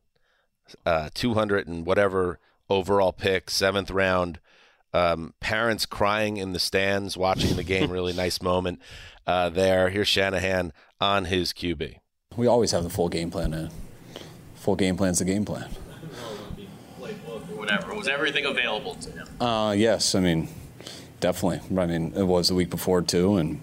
[0.87, 4.41] uh, 200 and whatever overall pick, seventh round.
[4.95, 7.91] Um, parents crying in the stands watching the game.
[7.91, 8.81] Really nice moment
[9.27, 9.91] uh, there.
[9.91, 11.97] Here's Shanahan on his QB.
[12.37, 13.55] We always have the full game plan.
[13.55, 13.71] Uh,
[14.55, 15.71] full game plan's the game plan.
[17.55, 17.95] Whatever.
[17.95, 19.29] Was everything available to him?
[19.41, 20.49] Uh, yes, I mean,
[21.21, 21.61] definitely.
[21.81, 23.61] I mean, it was the week before too, and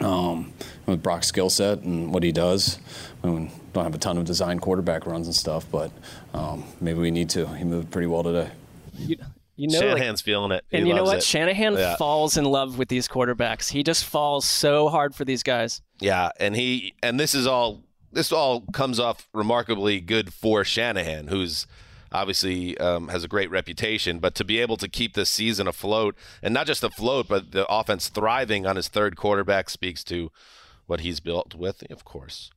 [0.00, 0.52] um,
[0.86, 2.78] with Brock's skill set and what he does.
[3.22, 3.30] We
[3.72, 5.90] don't have a ton of design quarterback runs and stuff, but
[6.34, 7.46] um, maybe we need to.
[7.54, 8.50] He moved pretty well today.
[8.96, 9.16] You,
[9.56, 10.64] you know, Shanahan's like, feeling it.
[10.72, 11.18] And you know what?
[11.18, 11.22] it.
[11.24, 11.96] Shanahan Yeah.
[11.96, 13.70] falls in love with these quarterbacks.
[13.70, 15.82] He just falls so hard for these guys.
[16.00, 21.28] Yeah, and he and this is all this all comes off remarkably good for Shanahan,
[21.28, 21.66] who's
[22.12, 24.18] obviously um, has a great reputation.
[24.18, 27.66] But to be able to keep this season afloat, and not just afloat, but the
[27.68, 30.30] offense thriving on his third quarterback speaks to
[30.86, 32.50] what he's built with, of course.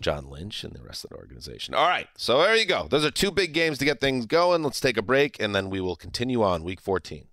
[0.00, 1.74] John Lynch and the rest of the organization.
[1.74, 2.88] All right, so there you go.
[2.88, 4.62] Those are two big games to get things going.
[4.62, 7.26] Let's take a break, and then we will continue on week 14.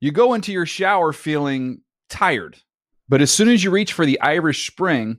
[0.00, 2.58] You go into your shower feeling tired,
[3.08, 5.18] but as soon as you reach for the Irish Spring,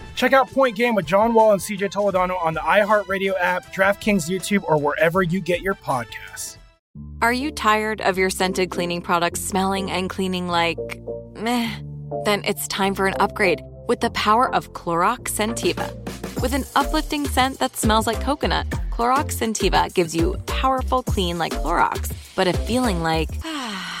[0.15, 4.29] Check out Point Game with John Wall and CJ Toledano on the iHeartRadio app, DraftKings
[4.29, 6.57] YouTube, or wherever you get your podcasts.
[7.21, 10.79] Are you tired of your scented cleaning products smelling and cleaning like
[11.35, 11.79] meh?
[12.25, 15.95] Then it's time for an upgrade with the power of Clorox Sentiva.
[16.41, 21.53] With an uplifting scent that smells like coconut, Clorox Sentiva gives you powerful clean like
[21.53, 24.00] Clorox, but a feeling like ah,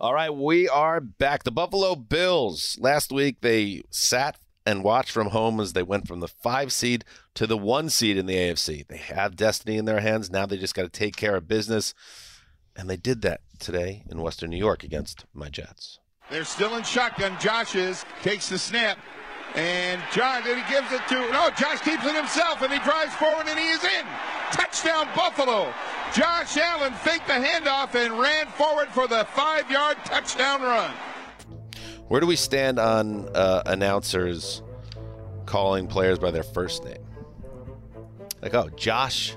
[0.00, 1.42] All right, we are back.
[1.42, 2.78] The Buffalo Bills.
[2.80, 7.04] Last week they sat and watched from home as they went from the five seed
[7.34, 8.86] to the one seed in the AFC.
[8.86, 10.30] They have destiny in their hands.
[10.30, 11.94] Now they just got to take care of business.
[12.76, 15.98] And they did that today in Western New York against my Jets.
[16.30, 17.36] They're still in shotgun.
[17.40, 18.98] Josh is takes the snap.
[19.56, 23.14] And Josh, and he gives it to, no, Josh keeps it himself and he drives
[23.16, 24.06] forward and he is in.
[24.52, 25.74] Touchdown Buffalo.
[26.14, 30.90] Josh Allen faked the handoff and ran forward for the five yard touchdown run.
[32.08, 34.62] Where do we stand on uh, announcers
[35.44, 37.04] calling players by their first name?
[38.40, 39.36] Like, oh, Josh.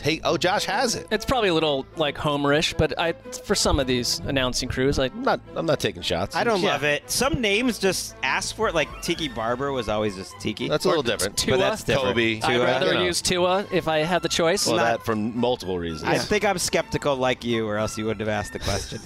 [0.00, 1.06] Take, oh, Josh has it.
[1.10, 5.12] It's probably a little like homerish, but I for some of these announcing crews, like
[5.12, 5.40] I'm not.
[5.54, 6.34] I'm not taking shots.
[6.34, 6.70] I don't Yeah.
[6.72, 7.10] love it.
[7.10, 8.74] Some names just ask for it.
[8.74, 10.68] Like Tiki Barber was always just Tiki.
[10.68, 11.36] That's a little different.
[11.36, 11.58] Tua.
[11.58, 12.08] But that's different.
[12.14, 12.36] Kobe.
[12.36, 13.04] I'd Tua, rather you know.
[13.04, 14.66] use Tua if I had the choice.
[14.66, 16.04] Well, not- that from multiple reasons.
[16.08, 19.00] I think I'm skeptical like you, or else you wouldn't have asked the question.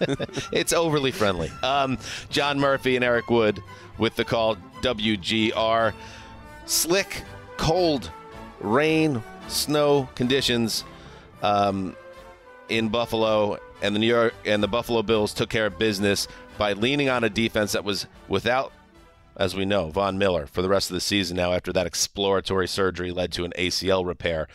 [0.52, 1.50] it's overly friendly.
[1.62, 1.98] Um,
[2.30, 3.62] John Murphy and Eric Wood
[3.98, 5.92] with the call WGR.
[6.64, 7.22] Slick,
[7.58, 8.10] cold,
[8.60, 10.84] rain, snow conditions
[11.42, 11.96] um,
[12.68, 16.72] in Buffalo, and the New York and the Buffalo Bills took care of business by
[16.72, 18.72] leaning on a defense that was without,
[19.36, 21.36] as we know, Von Miller for the rest of the season.
[21.36, 24.48] Now, after that exploratory surgery led to an ACL repair,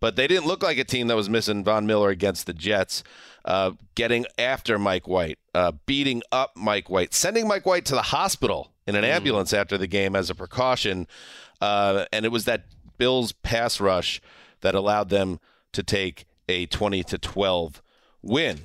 [0.00, 3.04] but they didn't look like a team that was missing Von Miller against the Jets.
[3.44, 8.02] Uh, getting after Mike White, uh, beating up Mike White, sending Mike White to the
[8.02, 11.08] hospital in an ambulance after the game as a precaution.
[11.60, 12.64] Uh, and it was that
[13.02, 14.22] Bills pass rush
[14.60, 15.40] that allowed them
[15.72, 17.82] to take a 20 to 12
[18.22, 18.60] win.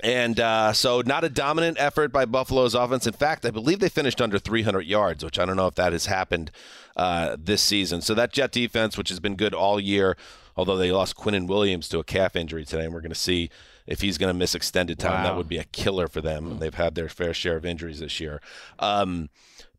[0.00, 3.04] And uh, so, not a dominant effort by Buffalo's offense.
[3.04, 5.92] In fact, I believe they finished under 300 yards, which I don't know if that
[5.92, 6.52] has happened
[6.96, 8.00] uh, this season.
[8.00, 10.16] So, that Jet defense, which has been good all year,
[10.54, 13.50] although they lost Quinnen Williams to a calf injury today, and we're going to see
[13.88, 16.60] if he's going to miss extended time, that would be a killer for them.
[16.60, 18.40] They've had their fair share of injuries this year.
[18.78, 19.30] Um,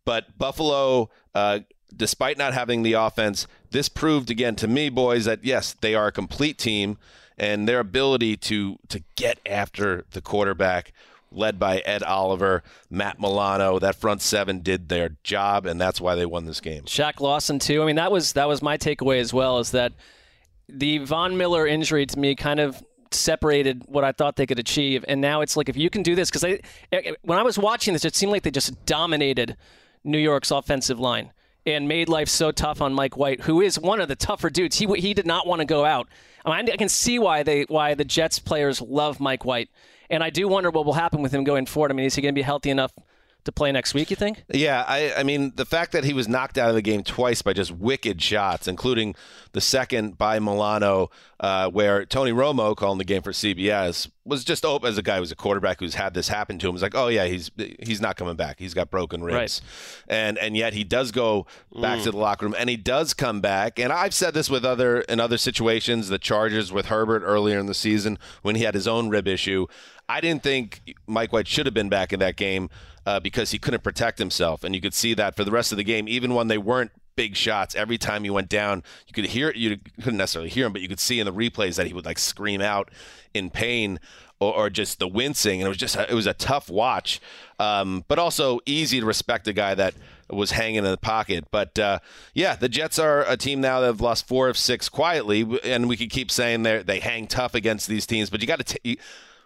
[0.04, 1.60] but Buffalo, uh,
[1.96, 6.08] despite not having the offense, this proved again to me, boys, that yes, they are
[6.08, 6.98] a complete team,
[7.38, 10.94] and their ability to to get after the quarterback.
[11.36, 16.14] Led by Ed Oliver, Matt Milano, that front seven did their job, and that's why
[16.14, 16.84] they won this game.
[16.84, 17.82] Shaq Lawson too.
[17.82, 19.58] I mean, that was that was my takeaway as well.
[19.58, 19.94] Is that
[20.70, 25.04] the Von Miller injury to me kind of separated what I thought they could achieve,
[25.08, 26.60] and now it's like if you can do this because
[27.24, 29.58] when I was watching this, it seemed like they just dominated
[30.04, 31.32] New York's offensive line
[31.66, 34.78] and made life so tough on Mike White, who is one of the tougher dudes.
[34.78, 36.08] He he did not want to go out.
[36.46, 39.70] I, mean, I can see why they why the Jets players love Mike White,
[40.10, 41.92] and I do wonder what will happen with him going forward.
[41.92, 42.94] I mean, is he going to be healthy enough
[43.46, 44.10] to play next week?
[44.10, 44.44] You think?
[44.54, 47.42] Yeah, I, I mean, the fact that he was knocked out of the game twice
[47.42, 49.16] by just wicked shots, including
[49.52, 54.64] the second by Milano, uh, where Tony Romo, calling the game for CBS, was just
[54.64, 56.74] open as a guy who's a quarterback who's had this happen to him.
[56.74, 57.52] Was like, oh yeah, he's
[57.82, 58.58] he's not coming back.
[58.60, 59.62] He's got broken ribs,
[60.08, 61.46] and and yet he does go
[61.82, 62.04] back Mm.
[62.06, 63.78] to the locker room, and he does come back.
[63.78, 67.66] And I've said this with other in other situations, the Chargers with Herbert earlier in
[67.66, 69.68] the season when he had his own rib issue.
[70.10, 72.70] I didn't think Mike White should have been back in that game
[73.06, 75.78] uh, because he couldn't protect himself, and you could see that for the rest of
[75.78, 77.76] the game, even when they weren't big shots.
[77.76, 80.88] Every time he went down, you could hear you couldn't necessarily hear him, but you
[80.88, 82.90] could see in the replays that he would like scream out
[83.34, 84.00] in pain.
[84.40, 87.22] Or, or just the wincing, and it was just it was a tough watch,
[87.60, 89.94] um, but also easy to respect a guy that
[90.30, 91.46] was hanging in the pocket.
[91.50, 92.00] But uh,
[92.34, 95.88] yeah, the Jets are a team now that have lost four of six quietly, and
[95.88, 98.30] we could keep saying they they hang tough against these teams.
[98.30, 98.96] But you got to.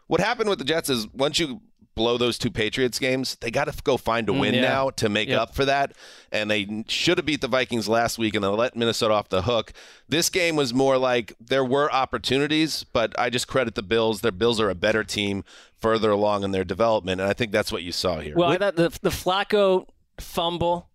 [0.07, 1.61] What happened with the Jets is once you
[1.97, 4.61] blow those two Patriots games, they got to go find a Mm, win yeah.
[4.61, 5.39] now to make Yep.
[5.41, 5.91] up for that.
[6.31, 9.41] And they should have beat the Vikings last week, and they let Minnesota off the
[9.41, 9.73] hook.
[10.07, 14.21] This game was more like there were opportunities, but I just credit the Bills.
[14.21, 15.43] Their Bills are a better team
[15.77, 18.35] further along in their development, and I think that's what you saw here.
[18.35, 19.87] Well, I thought the the Flacco
[20.19, 20.89] fumble,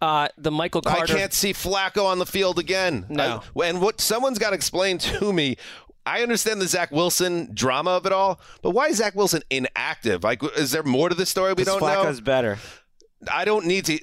[0.00, 1.14] uh, the Michael Carter.
[1.14, 3.06] I can't see Flacco on the field again.
[3.08, 3.42] No.
[3.60, 5.56] I- and what someone's got to explain to me.
[6.06, 10.22] I understand the Zach Wilson drama of it all, but why is Zach Wilson inactive?
[10.22, 11.86] Like, is there more to the story we don't know?
[11.86, 12.24] Flacco's know?
[12.24, 12.58] better.
[13.30, 13.98] I don't need to.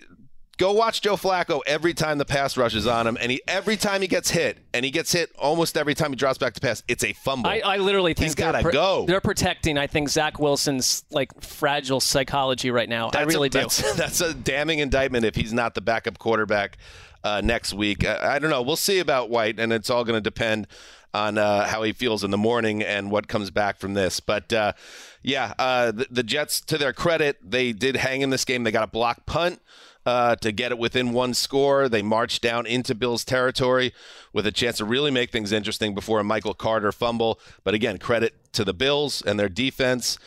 [0.57, 4.01] Go watch Joe Flacco every time the pass rushes on him, and he every time
[4.01, 6.83] he gets hit, and he gets hit almost every time he drops back to pass.
[6.87, 7.49] It's a fumble.
[7.49, 9.05] I, I literally think he's they're got to pro- go.
[9.07, 13.07] They're protecting, I think, Zach Wilson's like fragile psychology right now.
[13.07, 13.59] I That's really a, do.
[13.59, 16.77] That's, that's a damning indictment if he's not the backup quarterback
[17.23, 18.05] uh, next week.
[18.05, 18.61] I, I don't know.
[18.61, 20.67] We'll see about White, and it's all going to depend
[21.13, 24.19] on uh, how he feels in the morning and what comes back from this.
[24.19, 24.73] But uh,
[25.21, 28.63] yeah, uh, the, the Jets, to their credit, they did hang in this game.
[28.63, 29.61] They got a block punt.
[30.03, 33.93] Uh, to get it within one score, they marched down into Bills territory
[34.33, 37.39] with a chance to really make things interesting before a Michael Carter fumble.
[37.63, 40.17] But again, credit to the Bills and their defense.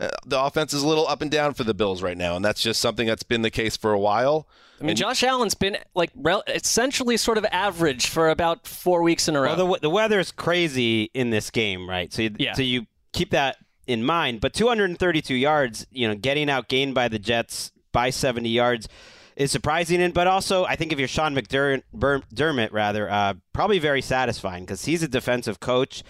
[0.00, 2.44] Uh, the offense is a little up and down for the Bills right now, and
[2.44, 4.48] that's just something that's been the case for a while.
[4.82, 9.28] I mean, Josh Allen's been like rel- essentially sort of average for about four weeks
[9.28, 9.54] in a row.
[9.56, 12.12] Well, the, the weather's crazy in this game, right?
[12.12, 12.54] So, you, Yeah.
[12.54, 14.40] so you keep that in mind.
[14.40, 18.88] But 232 yards, you know, getting outgained by the Jets by 70 yards
[19.36, 20.02] is surprising.
[20.02, 24.84] And but also, I think if you're Sean McDermott, rather, uh, probably very satisfying because
[24.84, 26.02] he's a defensive coach.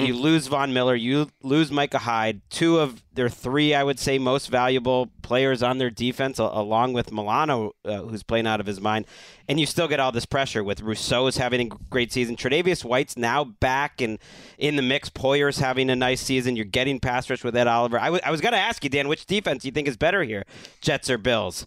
[0.00, 4.18] You lose Von Miller, you lose Micah Hyde, two of their three, I would say,
[4.18, 8.80] most valuable players on their defense, along with Milano, uh, who's playing out of his
[8.80, 9.06] mind.
[9.48, 12.36] And you still get all this pressure with Rousseau's having a great season.
[12.36, 14.18] Tre'Davious White's now back and
[14.58, 15.08] in the mix.
[15.08, 16.56] Poyer's having a nice season.
[16.56, 17.98] You're getting pass rush with Ed Oliver.
[17.98, 20.44] I was going to ask you, Dan, which defense do you think is better here,
[20.80, 21.66] Jets or Bills?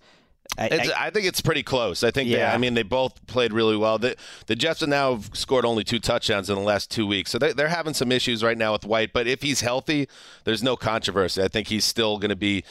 [0.57, 2.03] I, I- think it's pretty close.
[2.03, 2.53] I think, they, Yeah.
[2.53, 3.97] I mean, they both played really well.
[3.97, 4.15] The,
[4.47, 7.53] the Jets have now scored only two touchdowns in the last two weeks, so they,
[7.53, 9.13] they're having some issues right now with White.
[9.13, 10.07] But if he's healthy,
[10.43, 11.41] there's no controversy.
[11.41, 12.63] I think he's still going to be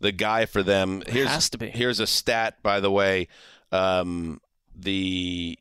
[0.00, 1.02] the guy for them.
[1.06, 1.68] Here's, has to be.
[1.70, 3.28] Here's a stat, by the way.
[3.72, 4.40] Um,
[4.74, 5.58] the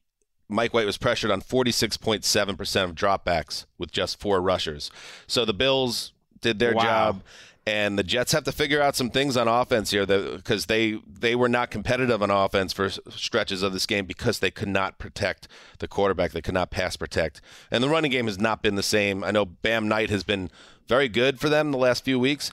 [0.50, 4.90] Mike White was pressured on 46.7% of dropbacks with just four rushers.
[5.28, 6.84] So the Bills did their Wow.
[6.84, 7.22] job
[7.70, 11.36] and the Jets have to figure out some things on offense here because they they
[11.36, 15.48] were not competitive on offense for stretches of this game because they could not protect
[15.78, 16.32] the quarterback.
[16.32, 19.24] They could not pass protect, and the running game has not been the same.
[19.24, 20.50] I know Bam Knight has been
[20.88, 22.52] very good for them the last few weeks,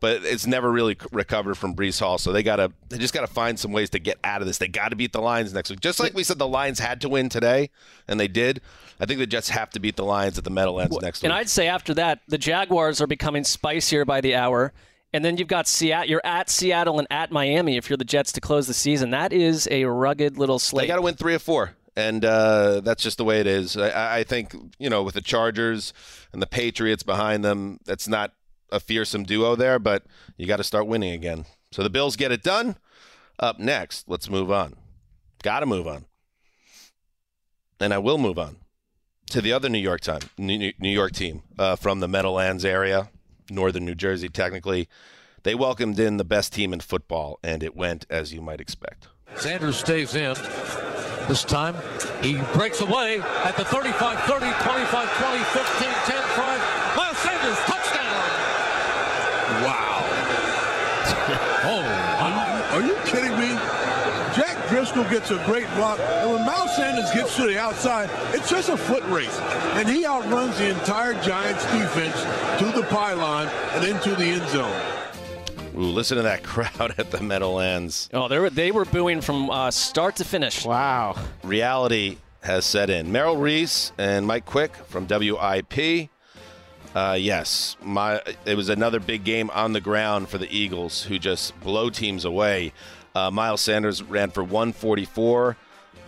[0.00, 2.18] but it's never really recovered from Breece Hall.
[2.18, 4.58] So they gotta they just gotta find some ways to get out of this.
[4.58, 7.00] They got to beat the Lions next week, just like we said the Lions had
[7.02, 7.70] to win today,
[8.06, 8.60] and they did.
[9.00, 11.30] I think the Jets have to beat the Lions at the Meadowlands next week.
[11.30, 11.32] and.
[11.32, 14.72] I'd say after that, the Jaguars are becoming spicier by the hour.
[15.10, 16.10] And then you've got Seattle.
[16.10, 19.08] You're at Seattle and at Miami if you're the Jets to close the season.
[19.10, 20.82] That is a rugged little slate.
[20.82, 21.72] They got to win three or four.
[21.96, 23.74] and uh, that's just the way it is.
[23.76, 25.94] I, I think you know with the Chargers
[26.34, 28.32] and the Patriots behind them, that's not
[28.70, 30.04] a fearsome duo there, but
[30.36, 31.44] you got to start winning again.
[31.72, 32.76] So the Bills get it done.
[33.38, 34.74] Up next, let's move on.
[35.42, 36.06] Got to move on,
[37.78, 38.56] and I will move on
[39.30, 43.10] to the other New York time, New York team uh, from the Meadowlands area,
[43.50, 44.88] northern New Jersey, technically.
[45.44, 49.08] They welcomed in the best team in football, and it went as you might expect.
[49.36, 50.34] Sanders stays in.
[51.28, 51.76] This time,
[52.22, 56.96] he breaks away at the 35, 30, 25, 20, 15, 10, 5.
[56.96, 58.16] Miles Sanders, touchdown!
[59.62, 60.04] Wow.
[61.64, 63.54] oh, are you kidding me?
[64.34, 68.50] Jack Driscoll gets a great block, and when Miles Sanders gets to the outside, it's
[68.50, 69.38] just a foot race.
[69.74, 72.20] And he outruns the entire Giants defense
[72.58, 74.80] to the pylon and into the end zone.
[75.74, 78.10] Ooh, listen to that crowd at the Meadowlands.
[78.12, 80.64] Oh, they were they were booing from uh, start to finish.
[80.64, 81.16] Wow.
[81.42, 83.10] Reality has set in.
[83.12, 86.10] Merrill Reese and Mike Quick from WIP.
[86.94, 91.18] Uh, yes, my it was another big game on the ground for the Eagles, who
[91.18, 92.72] just blow teams away.
[93.18, 95.56] Uh, Miles Sanders ran for 144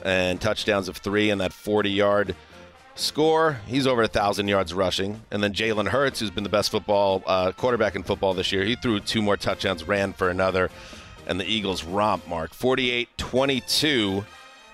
[0.04, 2.36] and touchdowns of three, in that 40-yard
[2.94, 3.58] score.
[3.66, 7.22] He's over a thousand yards rushing, and then Jalen Hurts, who's been the best football
[7.26, 10.70] uh, quarterback in football this year, he threw two more touchdowns, ran for another,
[11.26, 14.24] and the Eagles romp mark 48-22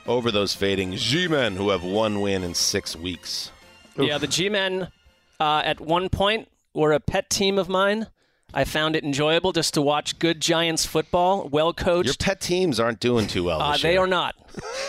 [0.07, 3.51] over those fading G-men who have one win in six weeks.
[3.99, 4.89] Yeah, the G-men
[5.41, 8.09] uh, at one point were a pet team of mine.
[8.55, 12.07] I found it enjoyable just to watch good Giants football, well coached.
[12.07, 13.61] Your pet teams aren't doing too well.
[13.61, 14.01] Uh, they year.
[14.03, 14.35] are not.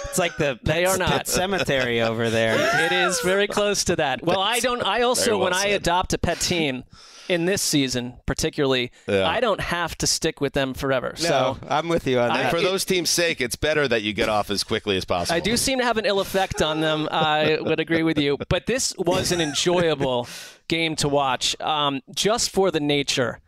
[0.06, 1.10] It's like the They are not.
[1.10, 2.56] pet cemetery over there.
[2.86, 4.24] It is very close to that.
[4.24, 4.82] Well, I don't.
[4.82, 6.86] I also, well when I adopt a pet team,
[7.30, 9.28] in this season particularly, Yeah.
[9.28, 11.14] I don't have to stick with them forever.
[11.22, 14.02] No, so I'm with you on I- And for those teams' sake, it's better that
[14.02, 15.36] you get off as quickly as possible.
[15.36, 17.08] I do seem to have an ill effect on them.
[17.12, 18.38] I would agree with you.
[18.50, 20.28] But this was an enjoyable
[20.68, 23.40] game to watch, um, just for the nature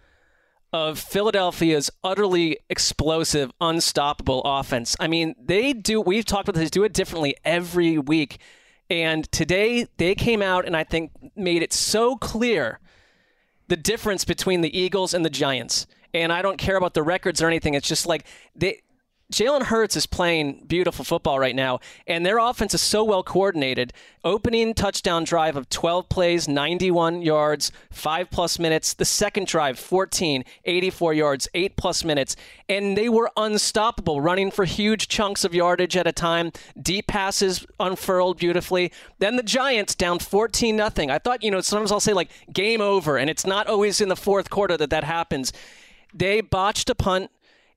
[0.71, 4.95] of Philadelphia's utterly explosive, unstoppable offense.
[4.99, 8.37] I mean, they do, we've talked about this, do it differently every week.
[8.89, 12.79] And today they came out and I think made it so clear
[13.69, 15.87] the difference between the Eagles and the Giants.
[16.13, 17.75] And I don't care about the records or anything.
[17.75, 18.81] It's just like they
[19.31, 23.93] Jalen Hurts is playing beautiful football right now, and their offense is so well coordinated.
[24.23, 28.95] Opening touchdown drive of 12 plays, 91 yards, five plus minutes.
[28.95, 32.35] The second drive, 14, 84 yards, eight plus minutes.
[32.67, 36.51] And they were unstoppable, running for huge chunks of yardage at a time.
[36.81, 38.91] Deep passes unfurled beautifully.
[39.19, 41.11] Then the Giants down 14 nothing.
[41.11, 44.09] I thought, you know, sometimes I'll say like game over, and it's not always in
[44.09, 45.53] the fourth quarter that that happens.
[46.15, 47.29] They botched a punt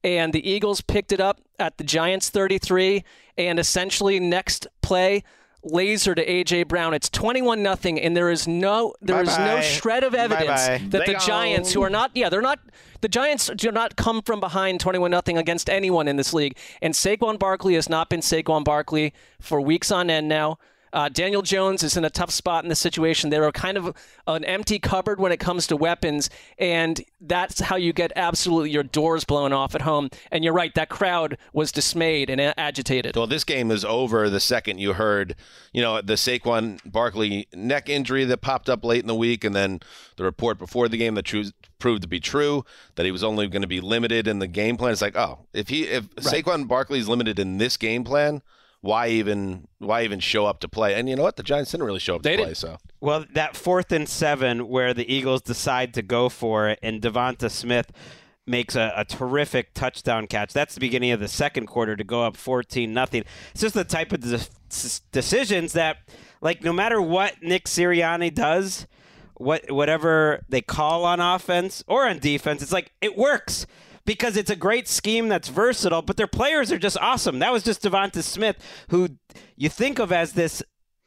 [0.05, 3.05] and the Eagles picked it up at the Giants 33
[3.39, 5.23] and essentially next play
[5.65, 6.93] laser to AJ Brown.
[6.93, 9.61] It's 21 nothing and there is no there is no Bye-bye.
[9.61, 10.85] shred of evidence Bye-bye.
[10.89, 12.59] that the They Giants who are not yeah, they're not
[13.01, 16.57] the Giants do not come from behind 21 nothing against anyone in this league.
[16.81, 20.59] And Saquon Barkley has not been Saquon Barkley for weeks on end now.
[20.93, 23.31] Uh, Daniel Jones is in a tough spot in this situation.
[23.31, 26.29] They're kind of an empty cupboard when it comes to weapons,
[26.59, 30.11] and that's how you get absolutely your doors blown off at home.
[30.31, 33.17] And you're right, that crowd was dismayed and agitated.
[33.17, 35.35] Well, this game is over the second you heard,
[35.73, 39.55] you know, the Saquon Barkley neck injury that popped up late in the week, and
[39.57, 39.81] then
[40.17, 42.65] the report before the game that tru- proved to be true
[42.95, 44.93] that he was only going to be limited in the game plan.
[44.93, 48.43] It's like, oh, if he if Saquon Barkley is limited in this game plan,
[48.83, 50.95] why even why even show up to play?
[50.95, 51.37] And you know what?
[51.37, 52.47] The Giants didn't really show up to They play.
[52.47, 52.59] didn't.
[52.59, 57.01] So Well, that fourth and seven where the Eagles decide to go for it, and
[57.01, 57.91] Devonta Smith
[58.45, 60.53] makes a, a terrific touchdown catch.
[60.53, 63.23] That's the beginning of the second quarter to go up 14 nothing.
[63.53, 64.41] It's just the type of de-
[65.13, 65.99] decisions that,
[66.41, 68.87] like, no matter what Nick Sirianni does,
[69.35, 73.67] what whatever they call on offense or on defense, it's like it works
[74.05, 77.39] because it's a great scheme that's versatile, but their players are just awesome.
[77.39, 78.57] That was just Devonta Smith,
[78.89, 79.09] who
[79.57, 80.63] you think of as this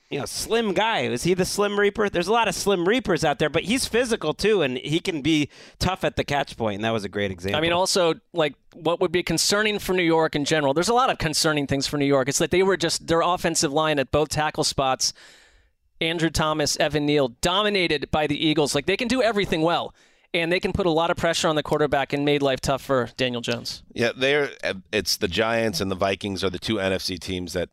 [0.09, 1.01] you know, slim guy.
[1.01, 2.09] Is he the slim reaper?
[2.09, 5.21] There's a lot of slim reapers out there, but he's physical too, and he can
[5.21, 6.75] be tough at the catch point.
[6.75, 7.57] and that was a great example.
[7.57, 10.93] I mean, also, like, what would be concerning for New York in general, there's a
[10.93, 12.29] lot of concerning things for New York.
[12.29, 15.11] It's that they were just, their offensive line at both tackle spots,
[15.99, 18.75] Andrew Thomas, Evan Neal, dominated by the Eagles.
[18.75, 19.93] Like, they can do everything well,
[20.41, 22.81] and they can put a lot of pressure on the quarterback and made life tough
[22.81, 23.83] for Daniel Jones.
[23.93, 24.49] yeah, they're
[24.91, 27.69] it's the Giants and the Vikings are the two NFC teams that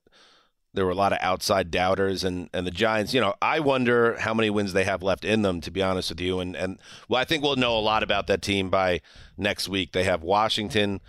[0.74, 4.16] there were a lot of outside doubters and, and the Giants, you know, I wonder
[4.18, 6.40] how many wins they have left in them, to be honest with you.
[6.40, 9.00] And and well, I think we'll know a lot about that team by
[9.36, 9.92] next week.
[9.92, 11.00] They have Washington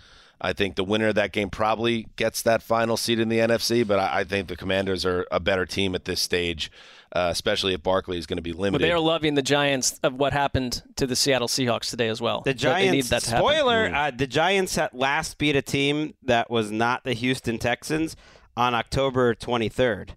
[0.44, 3.86] I think the winner of that game probably gets that final seed in the NFC,
[3.86, 6.70] but I, I think the Commanders are a better team at this stage,
[7.14, 8.72] uh, especially if Barkley is going to be limited.
[8.72, 8.88] But limited.
[8.88, 12.40] they are loving the Giants of what happened to the Seattle Seahawks today as well.
[12.40, 13.08] The But need Giants.
[13.10, 13.46] that to happen.
[13.48, 18.16] spoiler: uh, the Giants at last beat a team that was not the Houston Texans
[18.56, 20.10] on October 23rd.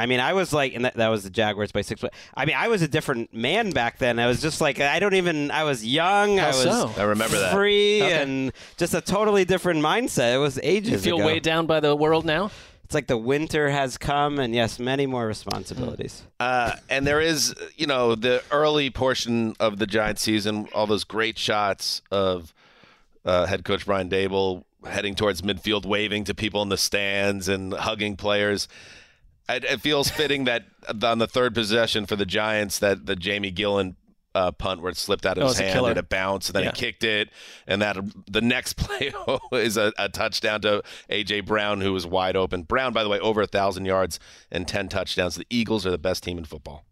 [0.00, 2.04] I mean, I was like, and that, that was the Jaguars by six.
[2.32, 4.20] I mean, I was a different man back then.
[4.20, 5.50] I was just like, I don't even.
[5.50, 6.38] I was young.
[6.38, 6.92] How I was so?
[6.96, 7.52] I remember that.
[7.52, 8.22] free Okay.
[8.22, 10.34] and just a totally different mindset.
[10.36, 11.26] It was ages You feel ago.
[11.26, 12.52] weighed down by the world now?
[12.88, 16.22] It's like the winter has come, and yes, many more responsibilities.
[16.40, 21.04] Uh, and there is, you know, the early portion of the Giants season, all those
[21.04, 22.54] great shots of
[23.26, 27.74] uh, head coach Brian Daboll heading towards midfield, waving to people in the stands and
[27.74, 28.68] hugging players.
[29.50, 30.64] It, it feels fitting that
[31.02, 33.96] on the third possession for the Giants, that the Jamie Gillan
[34.38, 36.48] uh, punt where it slipped out of Oh, his it's a hand and it bounced,
[36.48, 36.70] and then Yeah.
[36.72, 37.30] he kicked it,
[37.66, 37.96] and that
[38.30, 39.12] the next play
[39.52, 42.62] is a, a touchdown to AJ Brown, who was wide open.
[42.62, 44.18] Brown, by the way, over a thousand yards
[44.50, 45.34] and ten touchdowns.
[45.36, 46.84] The Eagles are the best team in football.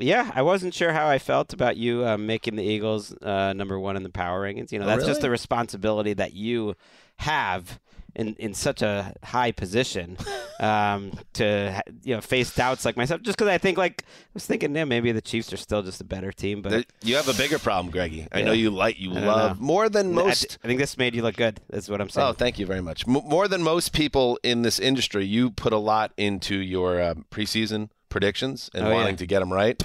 [0.00, 3.80] Yeah, I wasn't sure how I felt about you uh, making the Eagles uh, number
[3.80, 4.70] one in the power rankings.
[4.70, 6.76] You know, Oh, that's just the responsibility that you
[7.16, 7.80] have
[8.18, 10.16] in in such a high position
[10.60, 13.22] um, to you know face doubts like myself.
[13.22, 16.00] Just because I think like I was thinking, yeah, maybe the Chiefs are still just
[16.00, 18.26] a better team, but You have a bigger problem, Greggy.
[18.32, 18.44] I Yeah.
[18.46, 19.64] know you like you love know.
[19.64, 20.42] more than most.
[20.50, 21.60] th- I think this made you look good.
[21.70, 22.26] That's what I'm saying.
[22.28, 23.06] Oh, thank you very much.
[23.08, 27.24] M- more than most people in this industry, you put a lot into your um,
[27.30, 28.94] preseason predictions and Oh, yeah.
[28.96, 29.80] wanting to get them right.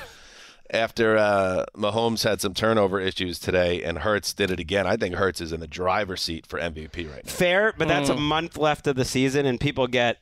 [0.73, 5.15] After uh, Mahomes had some turnover issues today, and Hurts did it again, I think
[5.15, 7.31] Hurts is in the driver's seat for MVP right now.
[7.31, 8.19] Fair, but that's a Mm.
[8.21, 10.17] month left of the season, and people get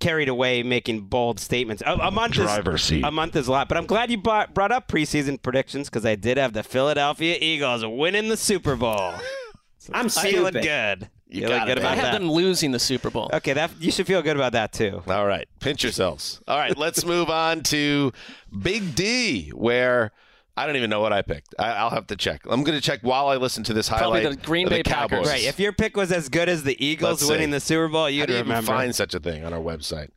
[0.00, 1.80] carried away making bold statements.
[1.86, 3.04] A, a month Driver's is seat.
[3.04, 6.04] a month is a lot, but I'm glad you brought, brought up preseason predictions because
[6.04, 9.12] I did have the Philadelphia Eagles winning the Super Bowl.
[9.92, 11.08] I'm feeling good.
[11.32, 12.18] You got good about I have that.
[12.20, 13.30] them losing the Super Bowl.
[13.32, 15.02] Okay, that you should feel good about that too.
[15.06, 16.40] All right, pinch yourselves.
[16.46, 18.12] All right, let's move on to
[18.62, 20.12] Big D, where
[20.56, 21.54] I don't even know what I picked.
[21.58, 22.42] I, I'll have to check.
[22.48, 24.40] I'm going to check while I listen to this Probably highlight.
[24.40, 25.18] the Green Bay Packers.
[25.20, 25.28] Cowboys.
[25.28, 27.52] Right, if your pick was as good as the Eagles Let's winning see.
[27.52, 28.66] the Super Bowl, you'd do you even remember.
[28.72, 30.08] find such a thing on our website?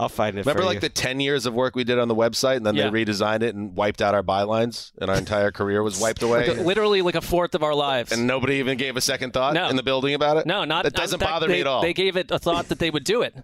[0.00, 0.40] I'll find it.
[0.46, 0.80] Remember, for like you.
[0.80, 2.88] the ten years of work we did on the website, and then Yeah.
[2.88, 6.48] they redesigned it and wiped out our bylines, and our entire career was wiped away.
[6.48, 8.10] Like a- literally like a fourth of our lives.
[8.10, 9.68] and nobody even gave a second thought No.
[9.68, 10.46] in the building about it.
[10.46, 11.82] no, not that doesn't bother they, me at all.
[11.82, 13.34] They gave it a thought that they would do it.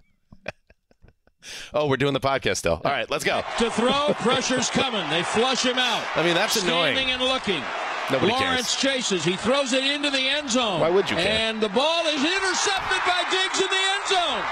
[1.75, 2.81] oh, we're doing the podcast still.
[2.83, 3.43] All right, let's go.
[3.59, 4.13] to throw.
[4.15, 5.07] Pressure's coming.
[5.09, 6.03] They flush him out.
[6.15, 6.73] I mean, that's Standing
[7.07, 7.11] annoying.
[7.11, 7.61] and looking.
[8.09, 9.09] Nobody Lawrence cares.
[9.11, 9.23] chases.
[9.25, 10.79] He throws it into the end zone.
[10.79, 11.27] Why would you care?
[11.27, 14.43] And the ball is intercepted by Diggs in the end zone.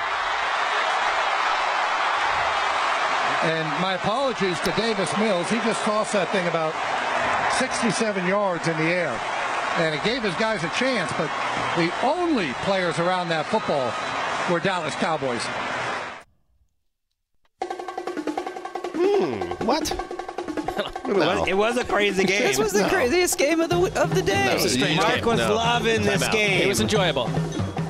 [3.46, 5.50] And my apologies to Davis Mills.
[5.50, 6.74] He just tossed that thing about
[7.60, 9.18] 67 yards in the air.
[9.78, 11.30] And it gave his guys a chance, but
[11.78, 13.92] the only players around that football
[14.52, 15.44] were Dallas Cowboys.
[18.96, 19.92] Hmm, what?
[21.08, 22.42] It was- It was a crazy game.
[22.42, 22.90] This was the No.
[22.90, 24.34] craziest game of the of the day.
[24.48, 25.26] That was Mark game.
[25.26, 25.54] was No.
[25.54, 26.34] loving this Time out.
[26.34, 26.62] game.
[26.64, 27.30] It was enjoyable.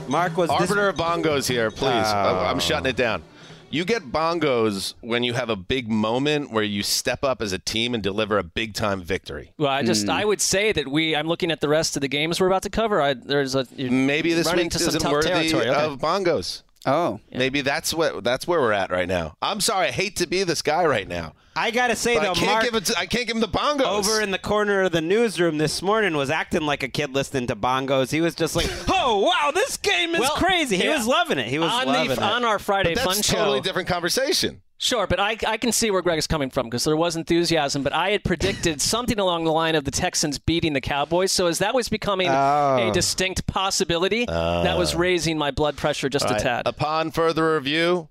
[0.10, 2.06] Mark was this- Arbiter of bongos here, please.
[2.08, 2.45] Oh.
[2.45, 3.24] I'm shutting it down.
[3.70, 7.59] You get bongos when you have a big moment where you step up as a
[7.59, 9.51] team and deliver a big time victory.
[9.57, 10.11] Well, I just hmm.
[10.11, 11.16] I would say that we.
[11.16, 13.01] I'm looking at the rest of the games we're about to cover.
[13.01, 15.70] I, there's a Maybe this running week some isn't worthy territory.
[15.70, 15.86] Okay.
[15.86, 16.63] of bongos.
[16.86, 19.36] Oh, Maybe that's what that's where we're at right now.
[19.42, 21.34] I'm sorry, I hate to be this guy right now.
[21.58, 22.86] I gotta say But I can't Mark give it.
[22.88, 23.82] To, I can't give him the bongos.
[23.86, 27.48] over in the corner of the newsroom this morning was acting like a kid listening
[27.48, 28.12] to bongos.
[28.12, 30.98] He was just like, "Oh wow, this game is Well, crazy." He yeah.
[30.98, 31.48] was loving it.
[31.48, 32.20] He was on loving the, it.
[32.20, 33.64] on our Friday but that's fun totally show.
[33.64, 34.62] different conversation.
[34.78, 37.82] Sure, but I, I can see where Greg is coming from because there was enthusiasm,
[37.82, 41.32] but I had predicted something along the line of the Texans beating the Cowboys.
[41.32, 42.89] So as that was becoming Oh.
[42.89, 44.97] a distinct possibility, that was uh.
[44.97, 46.63] raising my blood pressure just All a right, tad.
[46.67, 48.09] Upon further review,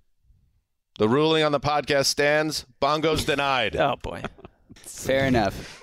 [0.98, 2.64] the ruling on the podcast stands.
[2.80, 3.76] Bongos denied.
[3.76, 4.22] oh boy.
[4.74, 5.82] fair enough.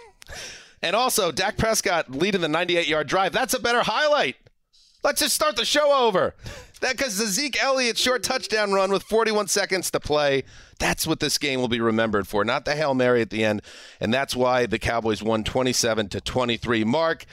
[0.82, 3.34] And also, Dak Prescott leading the 98 yard drive.
[3.34, 4.36] That's a better highlight.
[5.04, 6.34] Let's just start the show over.
[6.82, 10.44] That because the Zeke Elliott short touchdown run with 41 seconds to play.
[10.80, 13.62] That's what this game will be remembered for, not the Hail Mary at the end.
[14.00, 16.84] And that's why the Cowboys won 27 to 23.
[16.84, 17.26] Mark,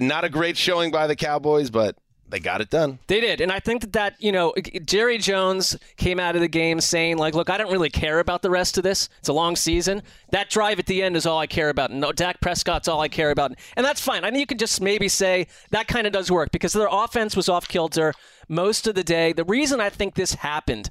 [0.00, 1.96] not a great showing by the Cowboys, but
[2.30, 3.00] they got it done.
[3.08, 4.54] They did, and I think that that you know
[4.84, 8.42] Jerry Jones came out of the game saying like, "Look, I don't really care about
[8.42, 9.08] the rest of this.
[9.18, 10.02] It's a long season.
[10.30, 11.90] That drive at the end is all I care about.
[11.90, 14.24] No, Dak Prescott's all I care about, and that's fine.
[14.24, 17.36] I think you can just maybe say that kind of does work because their offense
[17.36, 18.14] was off kilter
[18.50, 19.32] most of the day.
[19.32, 20.90] The reason I think this happened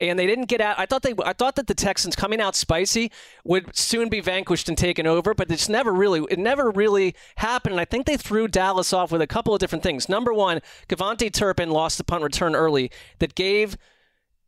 [0.00, 0.78] and they didn't get out.
[0.78, 3.12] I thought they, I thought that the Texans coming out spicy
[3.44, 7.74] would soon be vanquished and taken over, but it's never really, it never really happened.
[7.74, 10.08] And I think they threw Dallas off with a couple of different things.
[10.08, 13.76] Number one, Devontae Turpin lost the punt return early that gave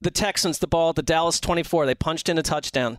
[0.00, 1.86] the Texans the ball at the Dallas 24.
[1.86, 2.98] They punched in a touchdown.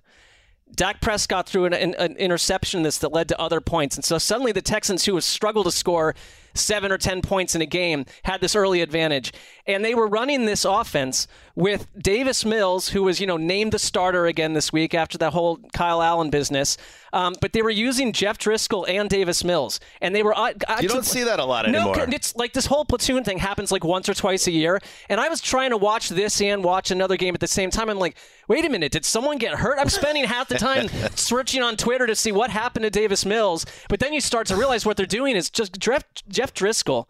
[0.76, 3.95] Dak Prescott threw an, an, an, interception in this that led to other points.
[3.95, 6.16] And so suddenly the Texans, who have struggled to score
[6.54, 9.34] seven or 10 points in a game, had this early advantage.
[9.66, 13.80] And they were running this offense with Davis Mills, who was, you know, named the
[13.80, 16.78] starter again this week after that whole Kyle Allen business.
[17.12, 19.80] Um, but they were using Jeff Driskel and Davis Mills.
[20.01, 20.36] And they were.
[20.36, 21.95] Uh, you don't see that a lot anymore.
[21.95, 24.80] no, it's like this whole platoon thing happens like once or twice a year.
[25.10, 27.88] And I was trying to watch this and watch another game at the same time.
[27.88, 29.78] I'm like, wait a minute, did someone get hurt?
[29.80, 33.68] I'm spending half the time searching on Twitter to see what happened to Davis Mills.
[33.89, 37.06] But then you start to realize what they're doing is just Jeff, Jeff Driskel.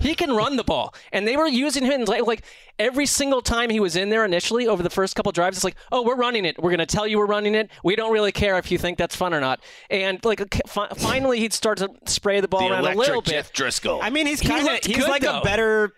[0.00, 2.42] He can run the ball, and they were using him like, like
[2.78, 5.56] every single time he was in there initially over the first couple drives.
[5.56, 6.56] It's like, oh, we're running it.
[6.62, 7.68] We're going to tell you we're running it.
[7.82, 9.60] We don't really care if you think that's fun or not.
[9.90, 13.32] And like fi- finally, he'd start to spray the ball the around a little bit.
[13.32, 13.98] Jeff Driskel.
[14.00, 15.40] I mean, he's He kind of looked he's good, like though.
[15.40, 15.92] a better.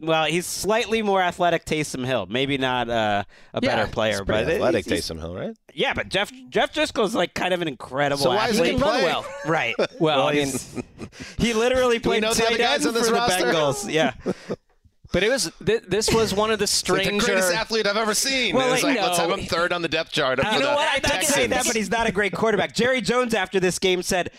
[0.00, 2.26] Well, he's slightly more athletic Taysom Hill.
[2.28, 5.34] Maybe not uh, a Yeah, better player, he's pretty but it- athletic he's- Taysom Hill,
[5.34, 5.56] right?
[5.72, 8.22] Yeah, but Jeff Jeff Driskel's like kind of an incredible.
[8.22, 8.64] So why athlete.
[8.66, 9.26] he He can run well.
[9.46, 9.74] Right.
[9.98, 10.74] Well, I he's-
[11.38, 13.18] he literally Do we played know the tight other guys end on this for the
[13.18, 13.44] roster?
[13.46, 13.92] Bengals.
[13.92, 14.12] Yeah.
[15.12, 17.96] But it was th- this was one of the It's like the greatest athlete I've
[17.96, 18.54] ever seen.
[18.56, 20.38] Well, And it's like, like, let's have him third on the depth chart.
[20.38, 20.88] You know what?
[20.88, 21.34] I think Texans.
[21.34, 22.74] say that, but he's not a great quarterback.
[22.74, 24.30] Jerry Jones after this game said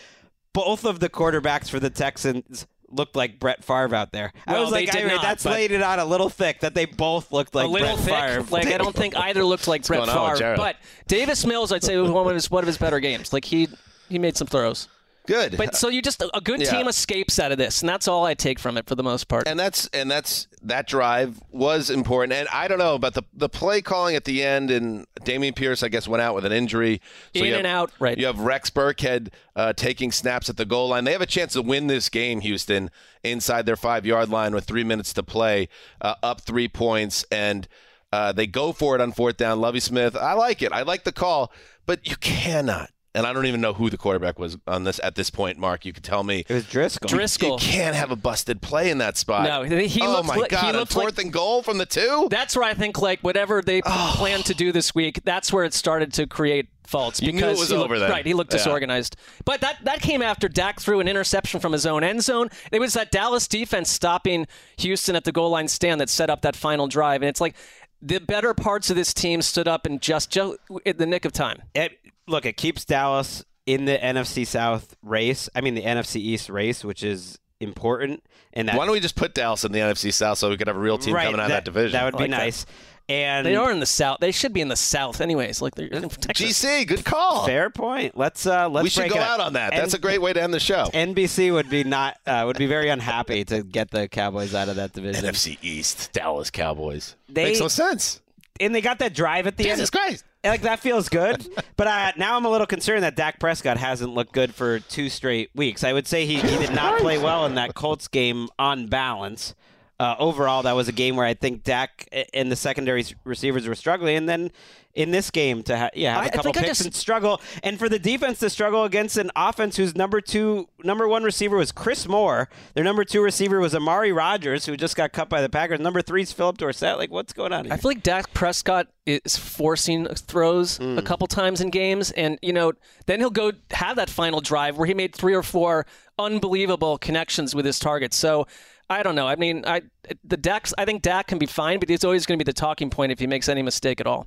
[0.52, 2.66] both of the quarterbacks for the Texans
[2.96, 4.32] looked like Brett Favre out there.
[4.46, 6.28] I Well, was like, did I mean, not, that's but- laid it on a little
[6.28, 8.14] thick that they both looked like a little Brett thick.
[8.14, 8.42] Favre.
[8.50, 10.54] Like I don't think either looked like Brett going Favre.
[10.56, 10.76] But
[11.06, 13.32] Davis Mills, I'd say was one of his one of his better games.
[13.32, 13.68] Like he
[14.08, 14.88] he made some throws.
[15.26, 15.56] Good.
[15.56, 16.70] But so you just a good Yeah.
[16.70, 19.28] team escapes out of this, and that's all I take from it for the most
[19.28, 19.46] part.
[19.46, 22.32] and that's and that's that drive was important.
[22.32, 24.70] And I don't know about the the play calling at the end.
[24.70, 27.00] And Dameon Pierce, I guess, went out with an injury.
[27.34, 28.16] In you have, and out, right.
[28.18, 31.04] You have Rex Burkhead uh, taking snaps at the goal line.
[31.04, 32.90] They have a chance to win this game, Houston,
[33.22, 35.68] inside their five yard line with three minutes to play,
[36.00, 37.66] uh, up three points, and
[38.12, 39.60] uh, they go for it on fourth down.
[39.60, 40.72] Lovie Smith, I like it.
[40.72, 41.52] I like the call,
[41.86, 42.90] but you cannot.
[43.16, 45.58] And I don't even know who the quarterback was on this at this point.
[45.58, 46.44] Mark, you could tell me.
[46.46, 47.08] It was Driskel.
[47.08, 47.52] Driskel.
[47.52, 49.44] You can't have a busted play in that spot.
[49.44, 50.74] No, he he oh looked my li- god!
[50.74, 52.28] he on fourth like- and goal from the two.
[52.30, 54.14] That's where I think like whatever they oh.
[54.16, 57.48] plan to do this week, that's where it started to create faults You because knew
[57.48, 58.10] it was he looked, over then.
[58.10, 58.58] right, he looked Yeah.
[58.58, 59.16] disorganized.
[59.46, 62.50] But that that came after Dak threw an interception from his own end zone.
[62.70, 64.46] It was that Dallas defense stopping
[64.76, 67.56] Houston at the goal line stand that set up that final drive, and it's like
[68.02, 71.32] the better parts of this team stood up in just, just in the nick of
[71.32, 71.62] time.
[71.74, 75.48] It, look, it keeps Dallas in the NFC South race.
[75.54, 78.22] I mean, the NFC East race, which is important.
[78.52, 80.66] And that, Why don't we just put Dallas in the NFC South so we could
[80.68, 81.92] have a real team right, coming out of that division?
[81.92, 82.44] That would I be like that.
[82.44, 82.66] nice.
[83.08, 84.18] And They are in the south.
[84.20, 85.62] They should be in the south, anyways.
[85.62, 86.64] Like they're in Texas.
[86.64, 87.46] GC, good call.
[87.46, 88.16] Fair point.
[88.16, 89.70] Let's uh, let's we should break go out on that.
[89.70, 90.86] That's a great way to end the show.
[90.92, 94.76] NBC would be not uh, would be very unhappy to get the Cowboys out of
[94.76, 95.24] that division.
[95.24, 97.14] NFC East, Dallas Cowboys.
[97.28, 98.20] They- Makes no sense.
[98.58, 99.78] and they got that drive at the Jesus end.
[99.82, 100.24] Jesus Christ.
[100.48, 104.12] Like that feels good, but uh, now I'm a little concerned that Dak Prescott hasn't
[104.14, 105.84] looked good for two straight weeks.
[105.84, 109.54] I would say he, he did not play well in that Colts game on balance.
[109.98, 113.74] Uh, overall, that was a game where I think Dak and the secondary receivers were
[113.74, 114.50] struggling, and then
[114.94, 117.78] in this game to ha- yeah have I- a couple picks just- and struggle, and
[117.78, 121.72] for the defense to struggle against an offense whose number two, number one receiver was
[121.72, 125.48] Chris Moore, their number two receiver was Amari Rogers, who just got cut by the
[125.48, 125.80] Packers.
[125.80, 126.98] Number three is Philip Dorsett.
[126.98, 127.64] Like, what's going on?
[127.64, 127.72] Here?
[127.72, 130.98] I feel like Dak Prescott is forcing throws Hmm.
[130.98, 132.72] a couple times in games, and you know,
[133.06, 135.86] then he'll go have that final drive where he made three or four
[136.18, 138.16] unbelievable connections with his targets.
[138.16, 138.46] So
[138.88, 139.26] I don't know.
[139.26, 139.82] I mean, I
[140.24, 140.68] the Dak.
[140.78, 143.12] I think Dak can be fine, but he's always going to be the talking point
[143.12, 144.26] if he makes any mistake at all.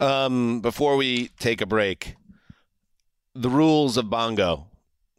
[0.00, 2.16] Um, before we take a break,
[3.34, 4.66] the rules of bongo,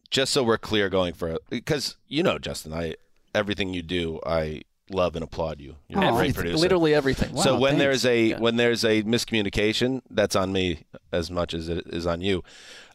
[0.09, 2.95] just so we're clear going for it, because you know, Justin, I
[3.36, 5.75] everything you do, I love and applaud you.
[5.88, 6.57] You're a great producer.
[6.57, 7.38] literally everything.
[7.38, 7.79] so when thanks.
[7.79, 8.39] there's a Yeah.
[8.39, 12.43] when there's a miscommunication, that's on me as much as it is on you.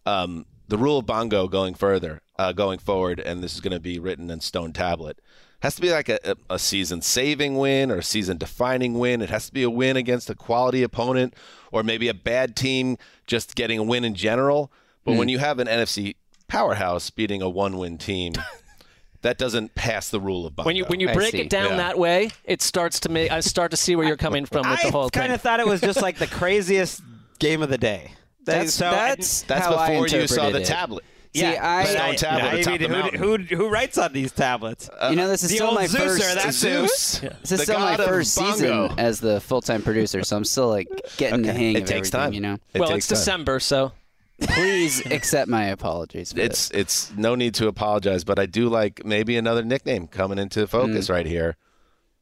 [0.04, 3.80] Um, the rule of bongo going further, uh, going forward, and this is going to
[3.80, 5.20] be written in stone tablet.
[5.60, 9.22] Has to be like a, a, a season saving win or a season defining win.
[9.22, 11.34] It has to be a win against a quality opponent
[11.72, 14.70] or maybe a bad team just getting a win in general.
[15.04, 15.18] But Hmm.
[15.18, 16.14] when you have an NFC
[16.46, 18.34] powerhouse beating a one win team,
[19.22, 20.66] that doesn't pass the rule of bongo.
[20.66, 21.76] When you when you break it down Yeah.
[21.78, 23.30] that way, it starts to make.
[23.32, 25.22] I start to see where you're coming from with the I whole thing.
[25.22, 27.00] I kind of thought it was just like the craziest
[27.38, 28.12] game of the day.
[28.44, 30.66] That's- so- that's That's how I before you saw interpreted the it.
[30.66, 31.04] tablet.
[31.34, 34.88] See, I, Stone tablet I mean, who, who, who writes on these tablets?
[35.10, 36.34] you know, this is still my Zeuser, first.
[36.34, 37.18] that's Zeus.
[37.20, 40.88] This is The still my first season as the full-time producer, so I'm still like
[41.16, 42.20] getting the hang It of takes everything.
[42.20, 42.32] time.
[42.32, 43.16] You know, It well, it's time.
[43.16, 43.92] December, so
[44.40, 46.32] please accept my apologies.
[46.32, 50.38] For It's it's no need to apologize, but I do like maybe another nickname coming
[50.38, 50.68] into Mm.
[50.68, 51.56] focus right here.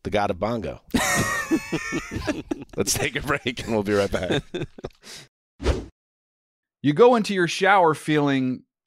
[0.02, 0.82] The God of Bongo.
[2.76, 4.42] Let's take a break and we'll be right back.
[6.82, 8.63] You go into your shower feeling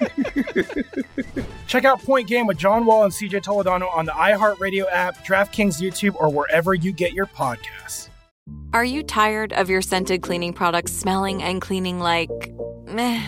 [1.67, 5.81] Check out Point Game with John Wall and CJ Toledano on the iHeartRadio app, DraftKings
[5.81, 8.09] YouTube, or wherever you get your podcasts.
[8.73, 12.29] Are you tired of your scented cleaning products smelling and cleaning like
[12.87, 13.21] meh?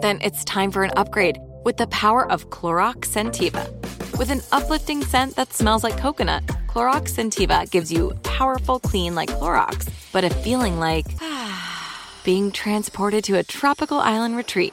[0.00, 3.70] Then it's time for an upgrade with the power of Clorox Scentiva.
[4.18, 9.28] With an uplifting scent that smells like coconut, Clorox Scentiva gives you powerful clean like
[9.30, 11.06] Clorox, but a feeling like
[12.24, 14.72] being transported to a tropical island retreat.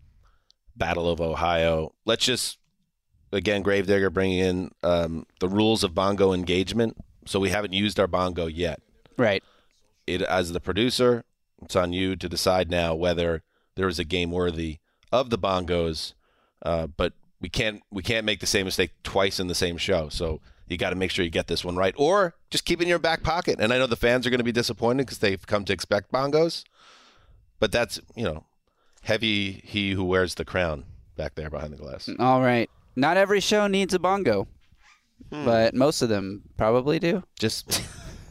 [0.81, 2.57] Battle of Ohio, let's just
[3.31, 6.97] again Gravedigger bringing in um, the rules of bongo engagement.
[7.27, 8.81] So we haven't used our bongo yet.
[9.15, 9.43] right.
[10.07, 11.23] It as the producer,
[11.61, 13.43] it's on you to decide now whether
[13.75, 14.79] there is a game worthy
[15.11, 16.13] of the bongos.
[16.63, 20.09] Uh, but we can't we can't make the same mistake twice in the same show.
[20.09, 22.83] So you got to make sure you get this one right, or just keep it
[22.83, 23.59] in your back pocket.
[23.59, 26.11] And I know the fans are going to be disappointed because they've come to expect
[26.11, 26.63] bongos,
[27.59, 28.45] but that's you know,
[29.01, 30.85] heavy he who wears the crown
[31.17, 32.09] back there behind the glass.
[32.19, 32.69] All right.
[32.95, 34.47] Not every show needs a bongo,
[35.31, 35.45] Hmm.
[35.45, 37.23] but most of them probably do.
[37.39, 37.81] Just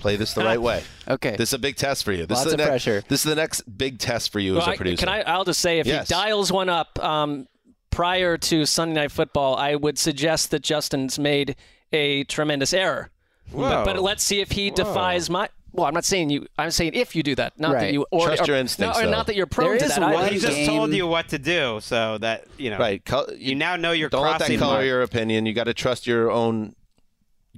[0.01, 0.83] play this the right way.
[1.09, 1.35] Okay.
[1.37, 2.25] This is a big test for you.
[2.27, 3.03] This Lots is the of next, pressure.
[3.09, 4.99] This is the next big test for you Well, as a producer.
[4.99, 5.23] can I?
[5.23, 6.09] I'll just say if Yes.
[6.09, 7.49] he dials one up um,
[7.91, 11.57] prior to Sunday Night Football, I would suggest that Justin's made
[11.93, 13.11] a tremendous error.
[13.53, 15.49] But, but let's see if he defies my.
[15.73, 16.47] Well, I'm not saying you.
[16.59, 18.05] I'm saying if you do that, not that you.
[18.11, 19.11] Or, Trust or- your instincts, No, or though.
[19.13, 20.03] not that you're prone There to that.
[20.03, 22.79] I- one He just game- told you what to do, so that you know.
[22.79, 23.05] right.
[23.05, 24.85] Col- You now know you're Don't let that color mark.
[24.85, 25.47] your opinion.
[25.47, 26.75] You got to trust your own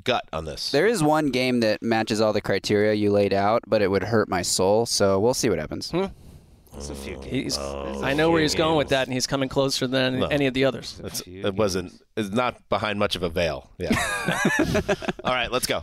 [0.05, 0.71] gut on this.
[0.71, 4.03] There is one game that matches all the criteria you laid out, but it would
[4.05, 4.87] hurt my soul.
[4.87, 5.91] So we'll see what happens.
[5.91, 6.07] Hmm?
[6.75, 9.51] It's a few He's, Oh, I know where he's going with that, and he's coming
[9.51, 10.27] closer than No.
[10.29, 10.99] any of the others.
[11.05, 11.93] It's, it wasn't.
[12.17, 13.69] It's not behind much of a veil.
[13.77, 13.91] Yeah.
[15.25, 15.83] All right, let's go.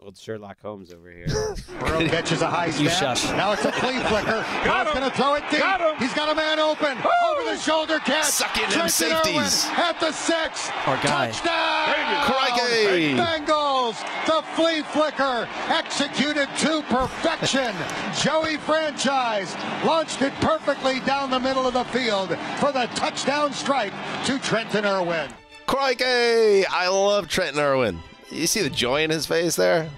[0.00, 1.26] Old Sherlock Holmes over here.
[1.80, 3.16] Burrow catches a high You snap.
[3.16, 3.24] shush.
[3.32, 4.44] Now it's a flea flicker.
[4.64, 5.60] Burrow's going to throw it deep.
[5.98, 6.96] He's got a man open.
[6.98, 8.26] Over the shoulder catch.
[8.26, 9.66] Suck in them Trenton Irwin safeties.
[9.76, 10.70] at the six.
[10.86, 11.32] Our guy.
[11.32, 12.24] Touchdown!
[12.26, 13.14] Crikey.
[13.16, 13.98] Bengals.
[14.26, 17.74] The flea flicker executed to perfection.
[18.22, 22.28] Joey franchise launched it perfectly down the middle of the field
[22.60, 23.92] for the touchdown strike
[24.26, 25.28] to Trenton Irwin.
[25.66, 26.64] Crikey!
[26.66, 27.98] I love Trenton Irwin.
[28.30, 29.88] You see the joy in his face there?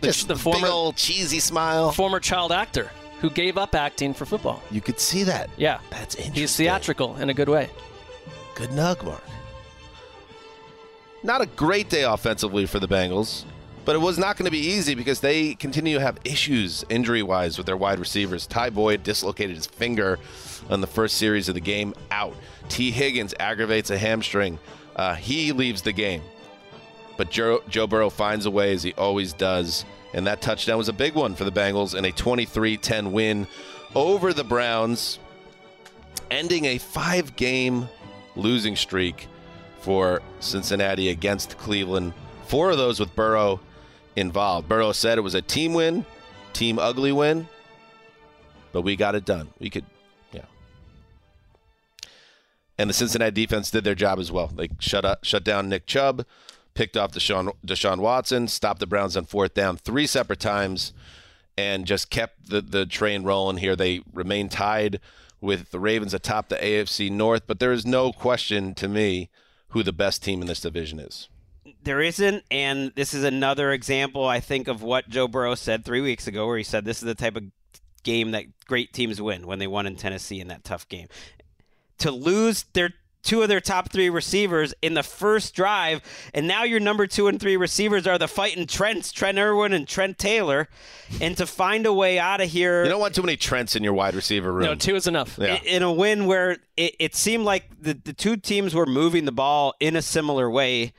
[0.00, 1.92] The- Just the the former- big old cheesy smile.
[1.92, 4.62] Former child actor who gave up acting for football.
[4.70, 5.48] You could see that.
[5.56, 6.34] Yeah, That's interesting.
[6.34, 7.70] he's theatrical in a good way.
[8.54, 9.22] Good nug, Mark.
[11.22, 13.44] Not a great day offensively for the Bengals.
[13.84, 17.22] But it was not going to be easy because they continue to have issues injury
[17.22, 18.44] wise with their wide receivers.
[18.44, 20.18] Ty Boyd dislocated his finger
[20.68, 22.34] on the first series of the game, out.
[22.68, 24.58] Tee Higgins aggravates a hamstring.
[24.96, 26.20] Uh, he leaves the game.
[27.16, 29.84] But Joe, Joe Burrow finds a way, as he always does.
[30.12, 33.46] And that touchdown was a big one for the Bengals in a 23 10 win
[33.94, 35.18] over the Browns,
[36.30, 37.88] ending a five game
[38.34, 39.28] losing streak
[39.80, 42.12] for Cincinnati against Cleveland.
[42.46, 43.60] Four of those with Burrow
[44.14, 44.68] involved.
[44.68, 46.04] Burrow said it was a team win,
[46.52, 47.48] team ugly win,
[48.72, 49.48] but we got it done.
[49.58, 49.84] We could,
[50.32, 50.44] yeah.
[52.78, 54.48] And the Cincinnati defense did their job as well.
[54.48, 56.24] They shut up, shut down Nick Chubb,
[56.76, 60.92] picked off Deshaun, Deshaun Watson, stopped the Browns on fourth down three separate times,
[61.58, 63.74] and just kept the, the train rolling here.
[63.74, 65.00] They remain tied
[65.40, 69.30] with the Ravens atop the AFC North, but there is no question to me
[69.68, 71.28] who the best team in this division is.
[71.82, 76.00] There isn't, and this is another example, I think, of what Joe Burrow said three
[76.00, 77.44] weeks ago, where he said this is the type of
[78.02, 81.08] game that great teams win when they won in Tennessee in that tough game.
[81.98, 82.90] To lose their
[83.26, 86.00] two of their top three receivers in the first drive,
[86.32, 89.86] and now your number two and three receivers are the fighting Trents, Trent Irwin and
[89.86, 90.68] Trent Taylor,
[91.20, 92.84] and to find a way out of here.
[92.84, 94.64] You don't want too many Trents in your wide receiver room.
[94.64, 95.38] No, two is enough.
[95.38, 95.58] Yeah.
[95.64, 99.32] in a win where it, it seemed like the, the two teams were moving the
[99.32, 100.92] ball in a similar way,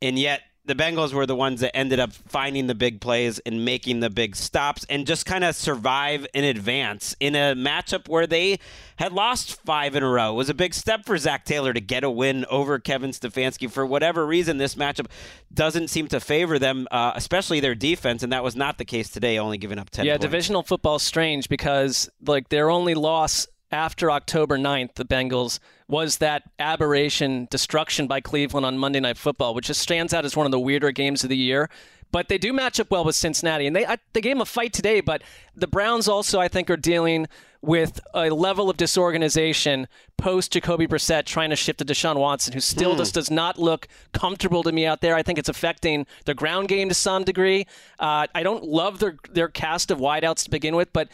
[0.00, 3.64] and yet the Bengals were the ones that ended up finding the big plays and
[3.64, 8.26] making the big stops and just kind of survive in advance in a matchup where
[8.26, 8.58] they
[8.96, 10.32] had lost five in a row.
[10.32, 13.70] It was a big step for Zac Taylor to get a win over Kevin Stefanski.
[13.70, 15.06] For whatever reason, this matchup
[15.52, 19.10] doesn't seem to favor them, uh, especially their defense, and that was not the case
[19.10, 20.22] today, only giving up 10 yeah, points.
[20.22, 25.58] divisional football's strange because like their only loss after October 9th, the Bengals,
[25.88, 30.36] was that aberration destruction by Cleveland on Monday Night Football, which just stands out as
[30.36, 31.68] one of the weirder games of the year.
[32.12, 34.46] But they do match up well with Cincinnati, and they I, they gave them a
[34.46, 35.00] fight today.
[35.00, 35.22] But
[35.56, 37.26] the Browns also, I think, are dealing
[37.60, 42.60] with a level of disorganization post Jacoby Brissett trying to shift to Deshaun Watson, who
[42.60, 42.98] still Hmm.
[42.98, 45.16] just does not look comfortable to me out there.
[45.16, 47.66] I think it's affecting their ground game to some degree.
[47.98, 51.08] Uh, I don't love their their cast of wideouts to begin with, but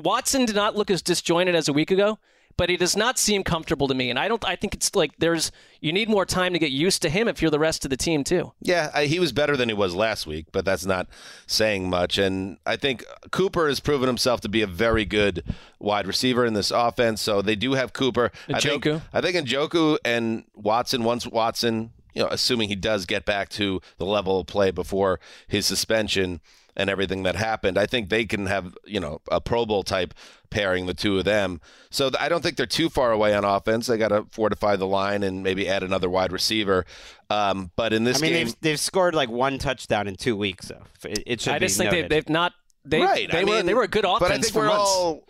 [0.00, 2.18] Watson did not look as disjointed as a week ago,
[2.56, 4.10] but he does not seem comfortable to me.
[4.10, 4.44] And I don't.
[4.44, 7.40] I think it's like there's you need more time to get used to him if
[7.40, 8.52] you're the rest of the team too.
[8.60, 11.06] Yeah, I, he was better than he was last week, but that's not
[11.46, 12.18] saying much.
[12.18, 15.42] And I think Cooper has proven himself to be a very good
[15.78, 17.22] wide receiver in this offense.
[17.22, 18.30] So they do have Cooper.
[18.52, 19.00] I think, Njoku.
[19.12, 21.02] I think Njoku and Watson.
[21.02, 25.18] Once Watson, you know, assuming he does get back to the level of play before
[25.48, 26.40] his suspension
[26.76, 30.14] and everything that happened, I think they can have you know a Pro Bowl type
[30.50, 31.60] pairing the two of them.
[31.90, 33.86] So I don't think they're too far away on offense.
[33.86, 36.84] They got to fortify the line and maybe add another wide receiver.
[37.30, 40.36] Um, but in this I mean, game, they've, they've scored like one touchdown in two
[40.36, 42.10] weeks, so It, it should I be just think they, noted.
[42.10, 42.52] they've not.
[42.84, 43.30] They right.
[43.30, 44.90] they I were mean, they were a good offense But I think for we're months.
[44.90, 45.22] all.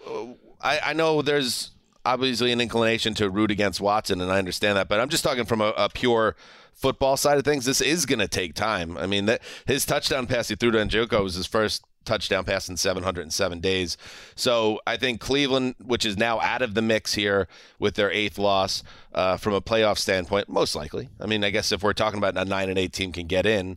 [0.63, 1.73] uh, I, I know there's
[2.07, 4.89] obviously an inclination to root against Watson, and I understand that.
[4.89, 6.37] But I'm just talking from a, a pure
[6.81, 7.65] football side of things.
[7.67, 8.97] This is going to take time.
[8.97, 12.69] I mean, that his touchdown pass he threw to Njoku was his first touchdown pass
[12.69, 13.99] in 707 days.
[14.35, 17.47] So I think Cleveland, which is now out of the mix here
[17.79, 18.83] with their eighth loss
[19.15, 21.11] uh, from a playoff standpoint, most likely.
[21.21, 23.45] I mean, I guess if we're talking about a nine and eight team can get
[23.45, 23.77] in,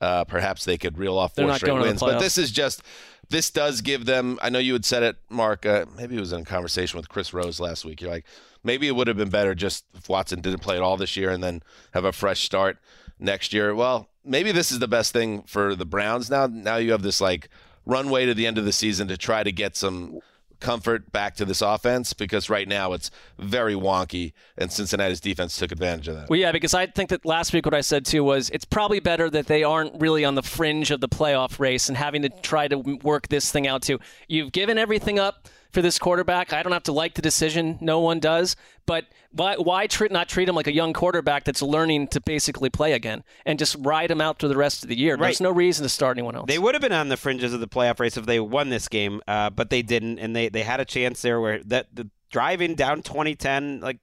[0.00, 2.00] uh, perhaps they could reel off four straight going to the wins.
[2.00, 2.82] But this is just
[3.30, 4.38] this does give them.
[4.42, 5.66] I know you had said it, Mark.
[5.66, 8.00] Uh, maybe it was in a conversation with Chris Rose last week.
[8.00, 8.26] You're like,
[8.62, 11.30] maybe it would have been better just if Watson didn't play at all this year
[11.30, 11.62] and then
[11.92, 12.78] have a fresh start
[13.18, 13.74] next year.
[13.74, 16.46] Well, maybe this is the best thing for the Browns now.
[16.46, 17.48] Now you have this like
[17.86, 20.20] runway to the end of the season to try to get some
[20.64, 25.70] comfort back to this offense because right now it's very wonky and Cincinnati's defense took
[25.70, 26.30] advantage of that.
[26.30, 28.98] Well, yeah, because I think that last week what I said too was it's probably
[28.98, 32.30] better that they aren't really on the fringe of the playoff race and having to
[32.30, 34.00] try to work this thing out too.
[34.26, 36.52] You've given everything up for this quarterback.
[36.52, 37.78] I don't have to like the decision.
[37.80, 38.56] No one does.
[38.86, 42.70] But why, why treat, not treat him like a young quarterback that's learning to basically
[42.70, 45.16] play again and just ride him out through the rest of the year?
[45.16, 46.46] There's no reason to start anyone else.
[46.46, 48.88] They would have been on the fringes of the playoff race if they won this
[48.88, 52.08] game, uh, but they didn't, and they, they had a chance there where that the
[52.30, 53.98] driving down 2010, like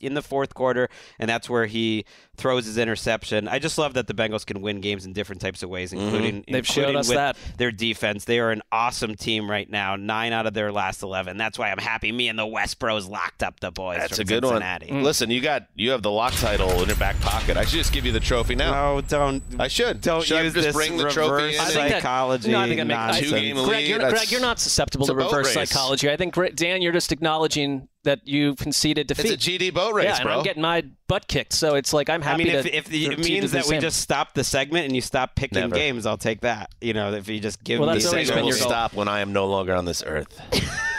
[0.00, 2.04] in the fourth quarter, and that's where he
[2.36, 3.48] throws his interception.
[3.48, 6.02] I just love that the Bengals can win games in different types of ways, mm-hmm.
[6.02, 7.36] including They've showed us with that.
[7.58, 8.24] their defense.
[8.24, 9.96] They are an awesome team right now.
[9.96, 11.36] Nine out of their last eleven.
[11.36, 12.12] That's why I'm happy.
[12.12, 13.98] Me and the West Bros locked up the boys.
[13.98, 14.92] That's from a good Cincinnati.
[14.92, 15.02] one.
[15.02, 17.56] Listen, you got you have the lock title in your back pocket.
[17.56, 18.94] I should just give you the trophy now.
[18.94, 19.42] No, don't.
[19.58, 20.00] I should.
[20.00, 21.60] Don't should use I just this bring the trophy in?
[21.60, 22.50] I think that- psychology.
[22.50, 25.54] No, I think I make Two-game Greg, lead, you're, Greg, you're not susceptible to reverse
[25.54, 25.70] race.
[25.70, 26.10] psychology.
[26.10, 29.32] I think Dan, you're just acknowledging that you conceded defeat.
[29.32, 30.38] It's a GD boat race, yeah, and bro.
[30.38, 31.52] I'm getting my butt kicked.
[31.52, 32.42] So it's like I'm happy.
[32.42, 32.76] I mean, if, to.
[32.76, 35.74] if the, it means that we just stop the segment and you stop picking Never.
[35.74, 36.70] games, I'll take that.
[36.80, 38.94] You know, if you just give Well, me that's These always things been will stop
[38.94, 40.40] when I am no longer on this earth.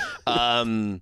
[0.28, 1.02] um,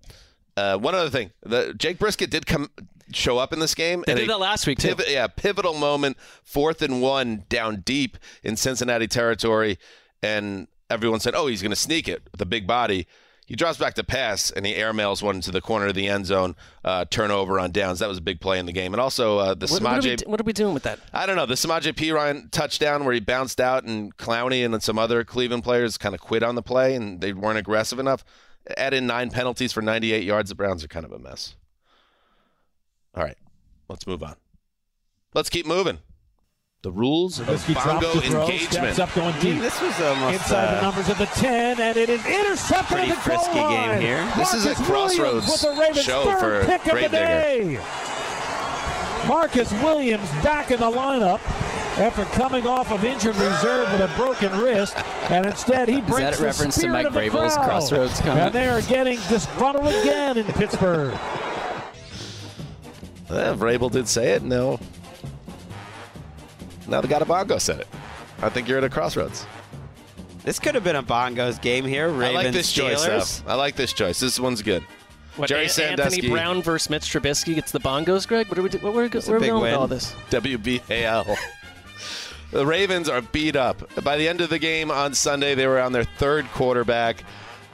[0.57, 2.69] uh, one other thing, the Jacoby Brissett did come
[3.13, 4.03] show up in this game.
[4.05, 4.95] They at did a that last week, too.
[5.07, 9.77] yeah, pivotal moment, fourth and one down deep in Cincinnati territory,
[10.21, 13.07] and everyone said, "Oh, he's going to sneak it with a big body."
[13.45, 16.25] He drops back to pass and he airmails one into the corner of the end
[16.25, 16.55] zone.
[16.85, 17.99] Uh, turnover on downs.
[17.99, 18.93] That was a big play in the game.
[18.93, 20.99] And also uh, the what, what, are we, what are we doing with that?
[21.11, 21.45] I don't know.
[21.45, 25.97] The Samaje Perine touchdown where he bounced out and Clowney and some other Cleveland players
[25.97, 28.23] kind of quit on the play and they weren't aggressive enough.
[28.77, 30.49] Add in nine penalties for 98 yards.
[30.49, 31.55] The Browns are kind of a mess.
[33.15, 33.37] All right,
[33.89, 34.35] let's move on.
[35.33, 35.99] Let's keep moving.
[36.83, 38.95] The rules of Trubisky drops bongo to throw, engagement.
[38.95, 39.61] steps up going deep.
[39.61, 43.11] This was almost Inside the uh, numbers of the 10, and it is intercepted Pretty
[43.11, 44.01] at the goal frisky game line.
[44.01, 44.33] here.
[44.35, 47.79] This is a crossroads with the Ravens' show third for pick of the day.
[49.27, 51.39] Marcus Williams back in the lineup
[51.99, 54.97] after coming off of injured reserve with a broken wrist,
[55.29, 57.19] and instead he brings this is that a the reference to spirit Mike of the
[57.19, 57.65] Vrabel's crowd.
[57.67, 58.39] Crossroads comment?
[58.39, 61.13] And they are getting disgruntled again in Pittsburgh.
[63.29, 64.41] Uh, Vrabel did say it.
[64.41, 64.79] No.
[66.91, 67.87] Now the guy at bongo said it.
[68.41, 69.45] I think you're at a crossroads.
[70.43, 72.09] This could have been a bongos game here.
[72.09, 73.05] Ravens I like this Steelers.
[73.05, 73.51] choice, though.
[73.51, 74.19] I like this choice.
[74.19, 74.83] This one's good.
[75.37, 76.17] What, Jerry An- Sandusky.
[76.17, 78.47] Anthony Brown versus Mitch Trubisky gets the bongos, Greg.
[78.49, 78.69] What are we?
[78.69, 79.71] Do- what were we, a where are we big going win.
[79.71, 80.13] with all this?
[80.31, 81.37] WBAL.
[82.51, 84.03] the Ravens are beat up.
[84.03, 87.23] By the end of the game on Sunday, they were on their third quarterback,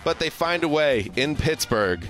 [0.03, 2.07] but they find a way in Pittsburgh,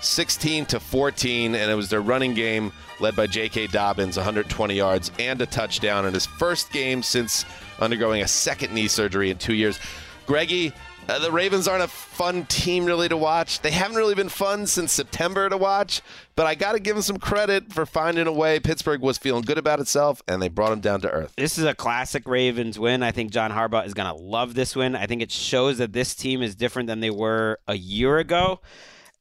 [0.00, 3.68] 16 to 14, and it was their running game led by J.K.
[3.68, 7.44] Dobbins, 120 yards and a touchdown in his first game since
[7.80, 9.78] undergoing a second knee surgery in two years.
[10.26, 10.72] Greggy,
[11.08, 13.60] uh, the Ravens aren't a fun team really to watch.
[13.60, 16.02] They haven't really been fun since September to watch,
[16.34, 18.58] but I got to give them some credit for finding a way.
[18.58, 21.32] Pittsburgh was feeling good about itself, and they brought them down to earth.
[21.36, 23.04] This is a classic Ravens win.
[23.04, 24.96] I think John Harbaugh is going to love this win.
[24.96, 28.60] I think it shows that this team is different than they were a year ago.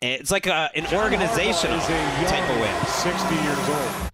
[0.02, 2.86] It's like a, an organizational type of win.
[2.86, 4.12] 60 years old.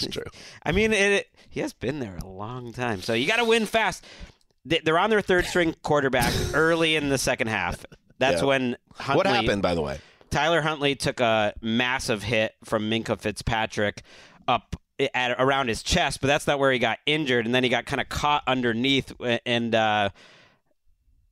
[0.00, 0.22] It's true.
[0.64, 3.02] I mean, it, he has been there a long time.
[3.02, 4.04] So you got to win fast.
[4.64, 7.84] They- They're on their third string quarterback early in the second half.
[8.18, 8.46] That's Yeah.
[8.48, 9.98] when Huntley, What happened, by the way?
[10.30, 14.02] Tyler Huntley took a massive hit from Minkah Fitzpatrick
[14.46, 14.76] up
[15.14, 17.46] at around his chest, but that's not where he got injured.
[17.46, 19.12] And then he got kind of caught underneath,
[19.46, 20.10] and uh,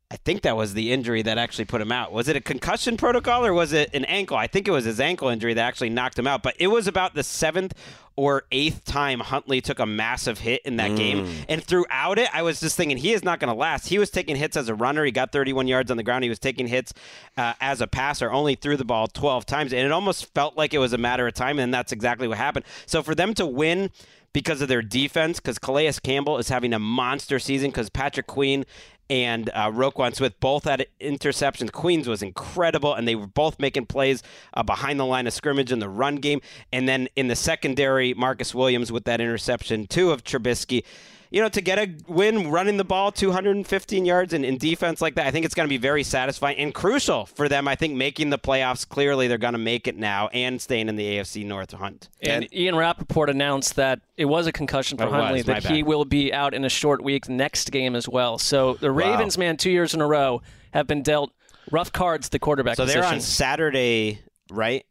[0.08, 2.12] I think that was the injury that actually put him out.
[2.12, 4.36] Was it a concussion protocol or was it an ankle?
[4.36, 6.44] I think it was his ankle injury that actually knocked him out.
[6.44, 7.74] But it was about the seventh
[8.14, 11.26] or eighth time Huntley took a massive hit in that game.
[11.48, 13.88] And throughout it, I was just thinking he is not going to last.
[13.88, 15.04] He was taking hits as a runner.
[15.04, 16.22] He got 31 yards on the ground.
[16.22, 16.94] He was taking hits
[17.36, 19.72] uh, as a passer, only threw the ball 12 times.
[19.72, 21.58] And it almost felt like it was a matter of time.
[21.58, 22.64] And that's exactly what happened.
[22.86, 23.90] So for them to win,
[24.36, 28.66] because of their defense, because Calais Campbell is having a monster season, because Patrick Queen
[29.08, 31.70] and uh, Roquan Smith both had interceptions.
[31.72, 34.22] Queens was incredible, and they were both making plays
[34.54, 36.40] uh, behind the line of scrimmage in the run game.
[36.72, 40.84] And then in the secondary, Marcus Williams with that interception, too, of Trubisky.
[41.30, 45.14] You know, to get a win running the ball 215 yards in, in defense like
[45.16, 47.66] that, I think it's going to be very satisfying and crucial for them.
[47.68, 50.96] I think making the playoffs, clearly they're going to make it now and staying in
[50.96, 52.08] the AFC North hunt.
[52.22, 55.64] And, Ian Rapoport announced that it was a concussion for It was, Huntley, my that
[55.70, 58.38] he will be out in a short week next game as well.
[58.38, 61.32] So the Ravens, man, two years in a row have been dealt
[61.70, 64.20] rough cards the quarterback So they're on Saturday,
[64.50, 64.86] right?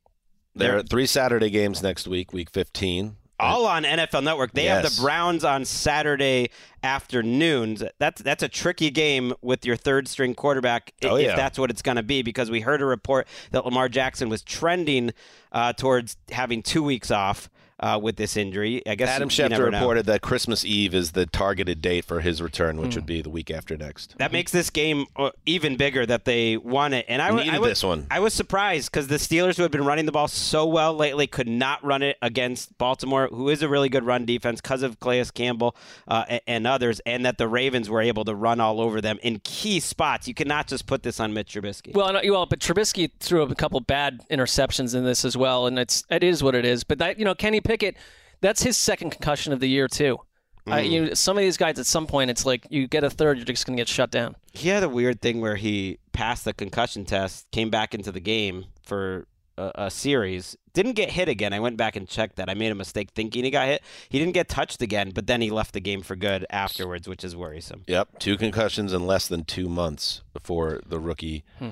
[0.56, 3.18] There are three Saturday games next week, week 15.
[3.40, 4.54] All on NFL Network.
[4.54, 6.50] They have the Browns on Saturday
[6.84, 7.84] afternoons.
[8.00, 11.36] That's that's a tricky game with your third string quarterback Oh, if yeah.
[11.36, 14.42] that's what it's going to be because we heard a report that Lamar Jackson was
[14.42, 15.12] trending
[15.52, 17.50] uh, towards having two weeks off
[17.80, 18.82] uh, with this injury.
[18.88, 19.80] I guess Adam you- you Schefter never know.
[19.80, 23.00] reported that Christmas Eve is the targeted date for his return, which Hmm.
[23.00, 24.16] would be the week after next.
[24.18, 27.06] That makes this game uh, even bigger that they won it.
[27.10, 28.08] And I, w- Needed I was, this one.
[28.10, 31.28] I was surprised because the Steelers, who have been running the ball so well lately,
[31.28, 35.00] could not run it against Baltimore, who is a really good run defense because of
[35.00, 35.76] Calais Campbell
[36.08, 39.20] uh, a- and others, and that the Ravens were able to run all over them
[39.22, 40.28] in key spots.
[40.28, 41.94] You cannot just put this on Mitch Trubisky.
[41.94, 45.68] Well, no, you well, but Trubisky threw a couple bad interceptions in this as well,
[45.68, 46.84] and it's it is what it is.
[46.84, 47.98] But that you know, Kenny Pickett,
[48.42, 50.20] that's his second concussion of the year too.
[50.68, 50.90] Mm.
[50.90, 53.38] you know, some of these guys at some point, it's like you get a third,
[53.38, 54.36] you're just going to get shut down.
[54.54, 58.20] he had a weird thing where he passed the concussion test, came back into the
[58.20, 59.28] game for
[59.60, 61.54] a, a series, didn't get hit again.
[61.54, 62.50] I went back and checked that.
[62.50, 63.84] I made a mistake thinking he got hit.
[64.10, 67.24] He didn't get touched again, but then he left the game for good afterwards, which
[67.24, 67.84] is worrisome.
[67.86, 71.70] Yep, two concussions in less than two months before the rookie Hmm.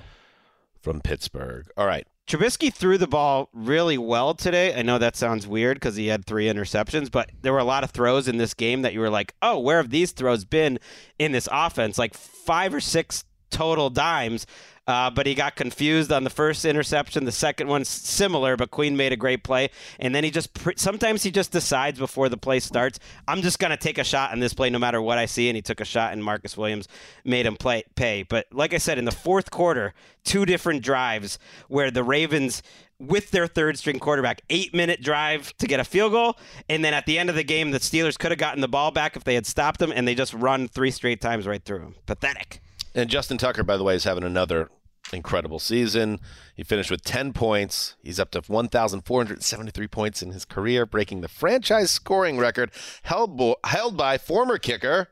[0.80, 1.66] from Pittsburgh.
[1.76, 4.74] All right, Trubisky threw the ball really well today.
[4.74, 7.84] I know that sounds weird because he had three interceptions, but there were a lot
[7.84, 10.80] of throws in this game that you were like, oh, where have these throws been
[11.20, 11.98] in this offense?
[11.98, 14.46] Like five or six total dimes.
[14.86, 17.24] Uh, but he got confused on the first interception.
[17.24, 19.70] The second one's similar, but Queen made a great play.
[19.98, 23.60] And then he just pre- sometimes he just decides before the play starts, I'm just
[23.60, 25.48] gonna take a shot in this play no matter what I see.
[25.48, 26.90] And he took a shot, and Marcus Williams
[27.24, 28.24] made him play pay.
[28.24, 29.94] But like I said, in the fourth quarter,
[30.26, 31.40] two different drives
[31.70, 32.62] where the Ravens
[33.00, 36.38] with their third string quarterback, eight minute drive to get a field goal.
[36.68, 38.92] And then at the end of the game, the Steelers could have gotten the ball
[38.92, 41.80] back if they had stopped them, and they just run three straight times right through
[41.80, 41.96] them.
[42.06, 42.60] Pathetic.
[42.96, 44.70] And Justin Tucker, by the way, is having another
[45.12, 46.20] incredible season.
[46.56, 47.96] He finished with 10 points.
[48.02, 52.72] He's up to 1,473 points in his career, breaking the franchise scoring record
[53.04, 55.10] held, bo- held by former kicker,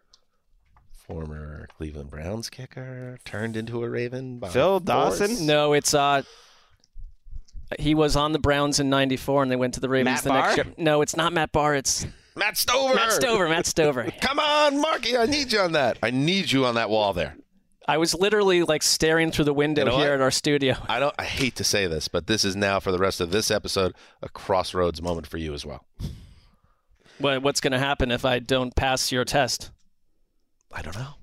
[0.91, 4.39] former Cleveland Browns kicker, turned into a Raven.
[4.39, 4.83] By Phil force.
[5.19, 5.45] Dawson?
[5.45, 6.21] No, it's uh
[7.79, 10.33] he was on the Browns in 94 and they went to the Ravens Matt the
[10.33, 10.65] next Bahr?
[10.65, 10.73] year.
[10.77, 12.05] No, it's not Matt Bahr, it's
[12.35, 12.95] Matt Stover.
[12.95, 14.11] Matt Stover, Matt Stover.
[14.21, 15.97] Come on, Marky, I need you on that.
[16.03, 17.35] I need you on that wall there.
[17.91, 20.15] I was literally like staring through the window You know here what?
[20.15, 20.77] at our studio.
[20.87, 21.13] I don't.
[21.19, 23.93] I hate to say this, but this is now for the rest of this episode
[24.21, 25.83] a crossroads moment for you as well.
[27.17, 29.71] What, what's going to happen if I don't pass your test?
[30.71, 31.15] I don't know.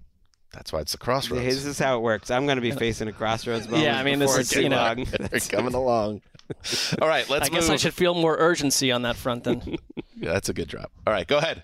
[0.53, 1.43] That's why it's a crossroads.
[1.43, 2.31] This is how it works.
[2.31, 3.85] I'm going to be facing a crossroads moment.
[3.85, 6.21] Yeah, I mean, this is, you know- They're coming along.
[7.01, 7.71] All right, let's I guess.
[7.71, 9.62] I should feel more urgency on that front then.
[10.21, 10.91] Yeah, that's a good drop.
[11.07, 11.62] All right, go ahead.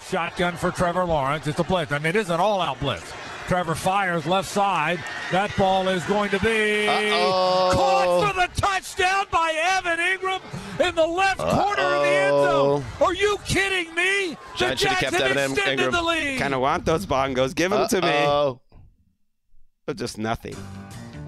[0.00, 1.46] Shotgun for Trevor Lawrence.
[1.46, 1.92] It's a blitz.
[1.92, 3.12] I mean, it is an all-out blitz.
[3.46, 4.98] Trevor fires left side.
[5.32, 10.40] That ball is going to be caught for the touchdown by Evan Engram
[10.86, 12.84] in the left corner of the end zone.
[13.00, 14.30] Are you kidding me?
[14.34, 15.92] The Giants should've kept Evan extended Engram.
[15.92, 16.38] the lead.
[16.38, 17.54] Kind of want those bongos.
[17.54, 18.08] Give them to me.
[18.08, 18.60] Uh-oh.
[19.86, 20.54] But just nothing.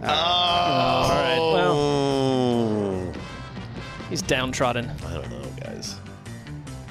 [0.02, 0.06] Oh.
[0.06, 1.38] Uh, All right.
[1.54, 3.12] Well,
[4.10, 4.90] he's downtrodden.
[5.06, 5.49] I don't know, guys.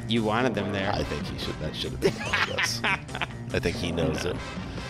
[0.10, 0.92] You wanted them there.
[0.92, 1.58] I think he should.
[1.60, 2.82] That should have been one us.
[3.54, 4.36] I think he knows it.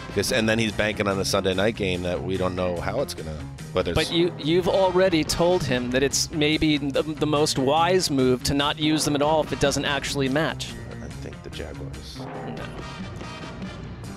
[0.07, 3.01] Because, and then he's banking on a Sunday night game that we don't know how
[3.01, 3.37] it's gonna.
[3.73, 8.09] Whether it's, But you you've already told him that it's maybe the, the most wise
[8.09, 10.71] move to not use them at all if it doesn't actually match.
[11.03, 12.17] I think the Jaguars.
[12.17, 12.25] No.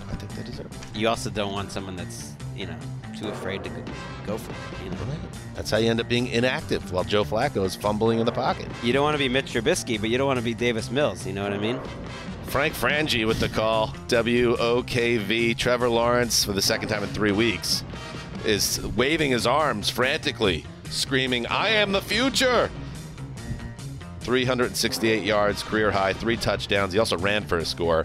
[0.09, 0.67] I think they deserve.
[0.67, 0.97] it.
[0.97, 2.77] You also don't want someone that's, you know,
[3.19, 3.83] too afraid to go,
[4.27, 4.85] go for it.
[4.85, 4.97] You, know?
[5.55, 8.69] That's how you end up being inactive while Joe Flacco is fumbling in the pocket.
[8.83, 11.27] you don't want to be Mitch Trubisky, but you don't want to be Davis Mills.
[11.27, 11.79] You know what I mean?
[12.47, 13.89] Frank Frangie with the call.
[14.09, 15.57] WOKV.
[15.57, 17.85] Trevor Lawrence, for the second time in three weeks,
[18.45, 22.71] is waving his arms frantically, screaming, I am the future.
[24.21, 26.93] 368 yards, career high, three touchdowns.
[26.93, 28.05] He also ran for a score.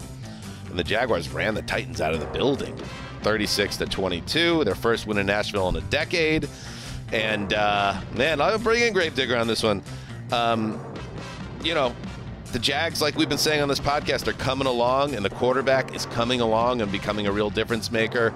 [0.68, 2.76] And the Jaguars ran the Titans out of the building
[3.22, 6.48] 36 to 22, their first win in Nashville in a decade.
[7.12, 9.82] And uh, man, I'll bring in Gravedigger on this one.
[10.30, 10.82] Um,
[11.62, 11.94] you know,
[12.52, 15.94] the Jags, like we've been saying on this podcast, are coming along, and the quarterback
[15.94, 18.32] is coming along and becoming a real difference maker.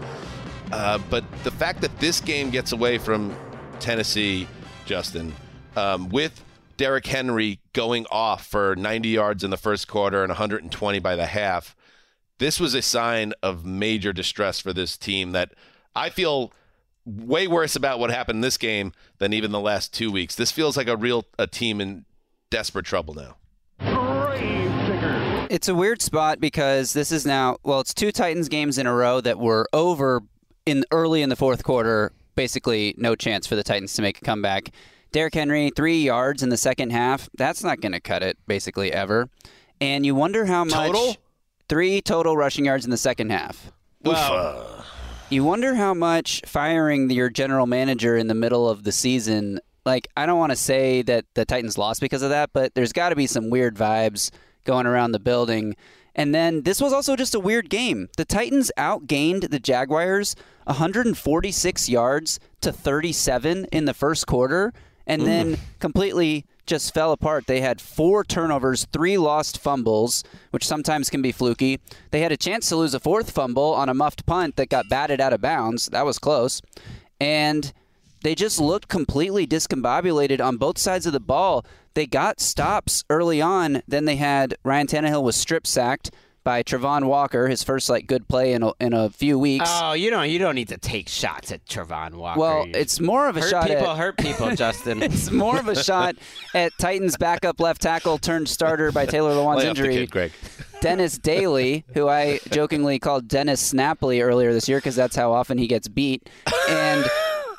[0.71, 3.35] Uh, but the fact that this game gets away from
[3.81, 4.49] Tennessee,
[4.87, 5.35] Justin,
[5.77, 6.45] um, with
[6.77, 11.27] Derrick Henry going off for 90 yards in the first quarter and 120 by the
[11.27, 11.77] half,
[12.39, 15.53] this was a sign of major distress for this team that
[15.95, 16.53] I feel
[17.05, 20.35] way worse about what happened in this game than even the last two weeks.
[20.35, 22.05] This feels like a real a team in
[22.51, 23.37] desperate trouble now.
[25.51, 28.95] It's a weird spot because this is now well, it's two Titans games in a
[28.95, 30.23] row that were over
[30.65, 32.13] in early in the fourth quarter.
[32.35, 34.71] Basically, no chance for the Titans to make a comeback.
[35.11, 37.29] Derrick Henry, three yards in the second half.
[37.37, 39.29] That's not going to cut it, basically ever.
[39.79, 41.17] And you wonder how much Total?
[41.69, 43.71] three total rushing yards in the second half.
[44.03, 44.87] Well,
[45.33, 49.61] You wonder how much firing your general manager in the middle of the season.
[49.87, 52.93] Like, I don't want to say that the Titans lost because of that, but there's
[52.93, 54.31] got to be some weird vibes
[54.65, 55.75] going around the building.
[56.15, 58.11] And then this was also just a weird game.
[58.19, 64.75] The Titans outgained the Jaguars 146 yards to 37 in the first quarter,
[65.07, 67.47] and then completely just fell apart.
[67.47, 71.81] They had four turnovers, three lost fumbles, which sometimes can be fluky.
[72.11, 74.89] They had a chance to lose a fourth fumble on a muffed punt that got
[74.89, 75.87] batted out of bounds.
[75.87, 76.63] That was close.
[77.21, 77.73] And
[78.23, 81.65] they just looked completely discombobulated on both sides of the ball.
[81.95, 83.83] They got stops early on.
[83.87, 86.11] Then they had Ryan Tannehill was strip sacked
[86.45, 89.69] by Travon Walker, his first like good play in a, in a few weeks.
[89.73, 92.41] Oh, you don't you don't need to take shots at Travon Walker.
[92.41, 95.03] Well, You- it's more of a hurt shot people at hurt people, hurt people, Justin.
[95.03, 96.17] it's more of a shot
[96.55, 99.95] at Titans backup left tackle turned starter by Taylor Lewan's lay off the injury.
[99.95, 100.33] kid, Greg.
[100.81, 105.57] Dennis Daley, who I jokingly called Dennis Snapley earlier this year because that's how often
[105.59, 106.29] he gets beat.
[106.69, 107.05] And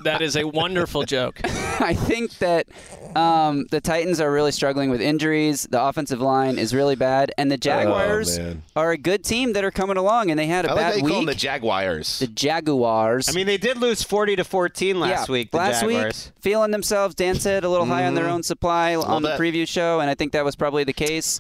[0.04, 1.40] That is a wonderful joke.
[1.80, 2.68] I think that
[3.16, 5.68] um, the Titans are really struggling with injuries.
[5.70, 9.64] The offensive line is really bad, and the Jaguars Oh, are a good team that
[9.64, 10.30] are coming along.
[10.32, 11.28] And they had a I like how bad you call them week.
[11.36, 12.20] the Jaguars.
[12.20, 13.30] the Jaguars.
[13.30, 15.52] I mean, they did lose 40 to 14 last yeah, week.
[15.52, 16.32] The last Jaguars.
[16.34, 18.32] week, feeling themselves, Dan said, a little high on their Mhm.
[18.32, 19.40] own supply on the bit.
[19.40, 21.40] preview show, and I think that was probably the case.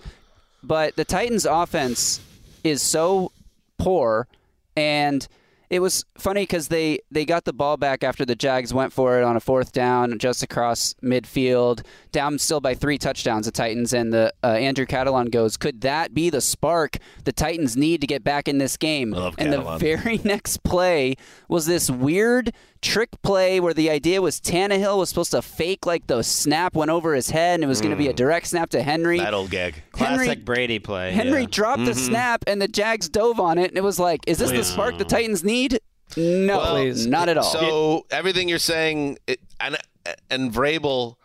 [0.62, 2.20] But the Titans' offense
[2.64, 3.32] is so
[3.78, 4.28] poor,
[4.78, 5.28] and
[5.74, 9.20] it was funny because they, they got the ball back after the Jags went for
[9.20, 13.92] it on a fourth down just across midfield, down still by three touchdowns, the Titans.
[13.92, 18.08] And the uh, Andrew Catalon goes, Could that be the spark the Titans need to
[18.08, 19.16] get back in this game?
[19.40, 21.16] and the very next play
[21.50, 22.54] was this weird
[22.84, 26.92] trick play where the idea was Tannehill was supposed to fake like the snap went
[26.92, 29.18] over his head and it was going to be a direct snap to Henry.
[29.20, 29.76] that old gag.
[29.96, 31.12] Henry- Classic Brady play.
[31.14, 31.48] Henry yeah.
[31.50, 32.06] dropped the Mm-hmm.
[32.08, 34.98] snap and the Jags dove on it and it was like, is this the spark
[34.98, 35.80] the Titans need?
[36.18, 37.44] No, Well, not at all.
[37.44, 39.78] So everything you're saying, it, and
[40.30, 41.16] and Vrabel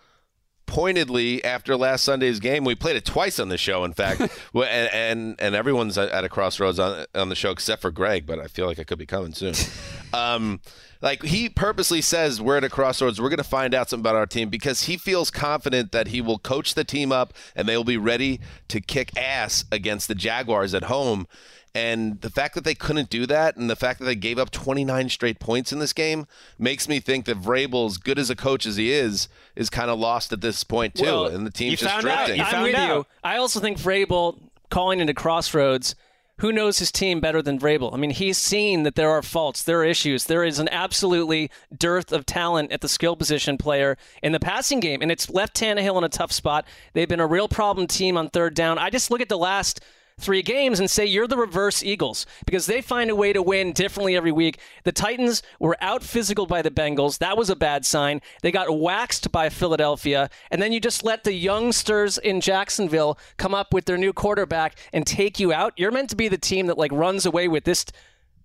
[0.66, 3.84] pointedly after last Sunday's game, we played it twice on the show.
[3.84, 4.20] In fact,
[4.54, 8.26] and, and and everyone's at at a crossroads on on the show except for Greg,
[8.26, 9.54] but I feel like I could be coming soon.
[10.12, 10.60] um,
[11.00, 13.20] like he purposely says we're at a crossroads.
[13.20, 16.20] We're going to find out something about our team because he feels confident that he
[16.20, 20.14] will coach the team up and they will be ready to kick ass against the
[20.14, 21.26] Jaguars at home.
[21.74, 24.50] And the fact that they couldn't do that and the fact that they gave up
[24.50, 26.26] 29 straight points in this game
[26.58, 29.90] makes me think that Vrabel, as good as a coach as he is, is kind
[29.90, 31.04] of lost at this point too.
[31.04, 32.26] Well, and the team's you just found out.
[32.26, 32.36] drifting.
[32.38, 32.96] You I'm found with out.
[32.96, 33.06] you.
[33.22, 34.38] I also think Vrabel
[34.70, 35.94] calling into crossroads.
[36.38, 37.92] Who knows his team better than Vrabel?
[37.92, 41.50] I mean, he's seen that there are faults, there are issues, there is an absolutely
[41.76, 45.56] dearth of talent at the skill position player in the passing game, and it's left
[45.56, 46.64] Tannehill in a tough spot.
[46.92, 48.78] They've been a real problem team on third down.
[48.78, 49.80] I just look at the last
[50.18, 53.72] three games and say you're the reverse Eagles because they find a way to win
[53.72, 54.58] differently every week.
[54.84, 57.18] The Titans were out physical by the Bengals.
[57.18, 58.20] That was a bad sign.
[58.42, 60.28] They got waxed by Philadelphia.
[60.50, 64.76] And then you just let the youngsters in Jacksonville come up with their new quarterback
[64.92, 65.72] and take you out.
[65.76, 67.86] You're meant to be the team that like runs away with this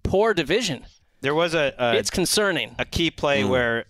[0.03, 0.85] poor division.
[1.21, 2.75] There was a, a It's concerning.
[2.77, 3.49] a key play mm.
[3.49, 3.85] where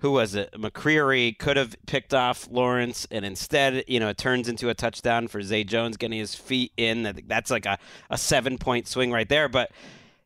[0.00, 0.52] who was it?
[0.52, 5.28] McCreary could have picked off Lawrence, and instead, you know, it turns into a touchdown
[5.28, 7.06] for Zay Jones getting his feet in.
[7.06, 7.78] I think that's like a,
[8.08, 9.48] a seven point swing right there.
[9.48, 9.70] But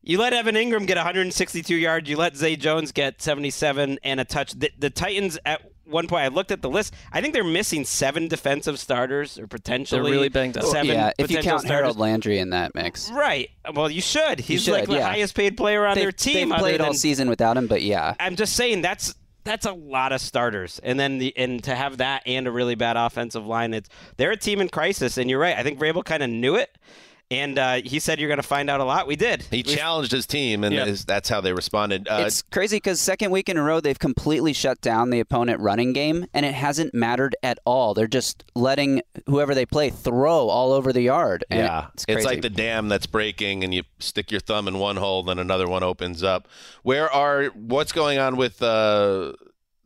[0.03, 2.09] you let Evan Engram get 162 yards.
[2.09, 4.53] You let Zay Jones get 77 and a touch.
[4.53, 6.95] The, the Titans at one point, I looked at the list.
[7.13, 10.65] I think they're missing seven defensive starters or potentially they're really banged up.
[10.65, 11.71] Seven yeah, if you count starters.
[11.71, 13.11] Harold Landry in that mix.
[13.11, 13.51] Right.
[13.75, 14.41] Well, you should.
[14.41, 15.09] He's should, like the yeah.
[15.09, 16.35] highest paid player on They've, their team.
[16.35, 18.15] they've other played all season without him, but yeah.
[18.21, 19.15] I'm just saying that's
[19.45, 22.75] that's a lot of starters, and then the and to have that and a really
[22.75, 25.19] bad offensive line, it's they're a team in crisis.
[25.19, 25.57] And you're right.
[25.57, 26.77] I think Vrabel kind of knew it,
[27.31, 29.07] and uh, he said you're going to find out a lot.
[29.07, 29.43] We did.
[29.51, 30.87] He We- challenged his team, and Yep.
[30.89, 32.07] is, that's how they responded.
[32.09, 35.61] Uh, it's crazy because second week in a row they've completely shut down the opponent
[35.61, 37.95] running game, and it hasn't mattered at all.
[37.95, 41.45] They're just letting whoever they play throw all over the yard.
[41.51, 44.97] Yeah, it's, it's, like the dam that's breaking, and you stick your thumb in one
[44.97, 46.49] hole, then another one opens up.
[46.83, 49.33] Where are what's going on with uh,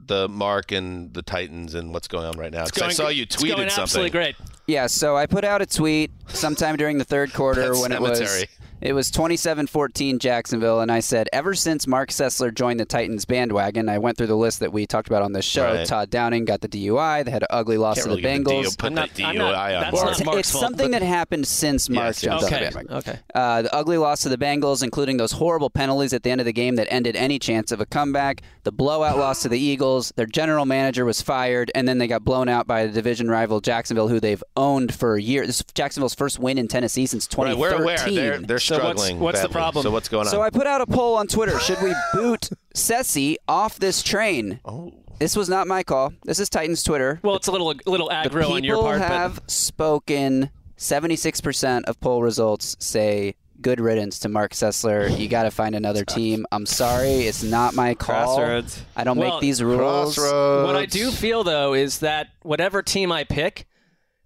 [0.05, 2.65] the Mark and the Titans, and what's going on right now?
[2.65, 4.13] 'Cause I saw you it's going tweeted absolutely something.
[4.13, 4.37] great.
[4.67, 8.01] Yeah, so I put out a tweet sometime during the third quarter Pet when it
[8.01, 8.49] was Cemetery.
[8.81, 13.89] It was 27-14 Jacksonville and I said ever since Mark Sessler joined the Titans bandwagon,
[13.89, 15.65] I went through the list that we talked about on this show.
[15.75, 15.87] Right.
[15.87, 18.51] Todd Downing got the DUI, they had an ugly loss Can't to the give the
[18.51, 18.79] Bengals.
[18.79, 20.91] Put I'm not- the I'm not- DUI on that's not It's, Mark's it's fault, something
[20.93, 22.53] that happened since Mark Yes, jumped yes.
[22.53, 22.69] on Okay.
[22.69, 22.97] the bandwagon.
[23.13, 23.19] Okay.
[23.35, 26.45] Uh, the ugly loss to the Bengals, including those horrible penalties at the end of
[26.45, 28.43] the game that ended any chance of a comeback.
[28.65, 30.13] The blowout loss to the Eagles.
[30.17, 33.61] Their general manager was fired, and then they got blown out by the division rival
[33.61, 35.47] Jacksonville, who they've owned for years.
[35.47, 37.59] This is Jacksonville's first win in Tennessee since Right, 2013.
[37.59, 39.83] we're aware they're they're So what's- what's the problem?
[39.83, 40.31] So what's going on?
[40.31, 44.61] So I put out a poll on Twitter: Should we boot Sessi off this train?
[44.65, 46.13] oh, This was not my call.
[46.25, 47.19] This is Titans Twitter.
[47.23, 49.51] Well, it's a little a little The aggro people on your part, People have but
[49.51, 50.51] spoken.
[50.77, 55.19] Seventy-six percent of poll results say good riddance to Mark Sessler.
[55.19, 56.47] You got to find another team.
[56.53, 58.37] I'm sorry, it's not my call.
[58.37, 58.83] Crossroads.
[58.95, 60.15] I don't Well, make these rules.
[60.17, 60.67] Crossroads.
[60.69, 63.67] What I do feel though is that whatever team I pick,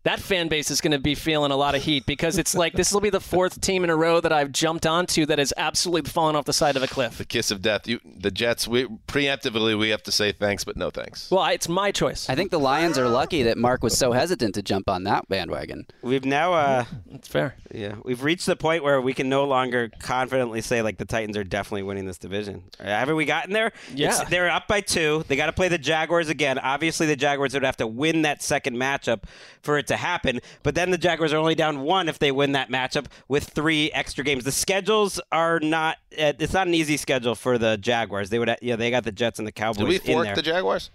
[0.04, 2.72] that fan base is going to be feeling a lot of heat because it's like
[2.72, 5.52] this will be the fourth team in a row that I've jumped onto that has
[5.56, 7.18] absolutely fallen off the side of a cliff.
[7.18, 7.86] the kiss of death.
[7.86, 8.66] You, the Jets.
[8.66, 11.30] We preemptively we have to say thanks, but no thanks.
[11.30, 12.28] Well, I- it's my choice.
[12.28, 15.28] I think the Lions are lucky that Mark was so hesitant to jump on that
[15.28, 15.86] bandwagon.
[16.02, 17.54] We've now, uh, It's fair.
[17.72, 21.36] yeah, we've reached the point where we can no longer confidently say like the Titans
[21.36, 22.64] are definitely winning this division.
[22.80, 23.72] Haven't we gotten there?
[23.94, 24.08] Yeah.
[24.08, 25.24] It's- they're up by two.
[25.28, 26.58] They got to play the Jaguars again.
[26.58, 29.24] Obviously, the Jaguars would have to win that second matchup
[29.62, 30.40] for it to to happen.
[30.62, 33.90] But then the Jaguars are only down one if they win that matchup with three
[33.92, 34.44] extra games.
[34.44, 35.98] The schedules are not.
[36.12, 38.30] Uh, it's not an easy schedule for the Jaguars.
[38.30, 38.56] They would.
[38.60, 39.78] Yeah, they got the Jets and the Cowboys.
[39.78, 40.34] Did we in fork there.
[40.34, 40.90] the Jaguars?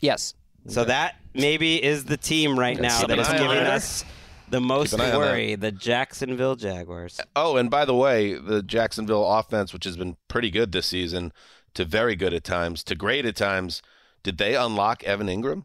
[0.00, 0.34] Yes.
[0.68, 3.66] So that maybe is the team right now keep that an is eye on giving
[3.66, 4.04] us
[4.48, 5.26] the most Keep an eye on that.
[5.26, 5.54] worry.
[5.56, 7.20] The Jacksonville Jaguars.
[7.34, 11.32] Oh, and by the way, the Jacksonville offense, which has been pretty good this season,
[11.74, 13.82] to very good at times, to great at times,
[14.22, 15.64] did they unlock Evan Engram,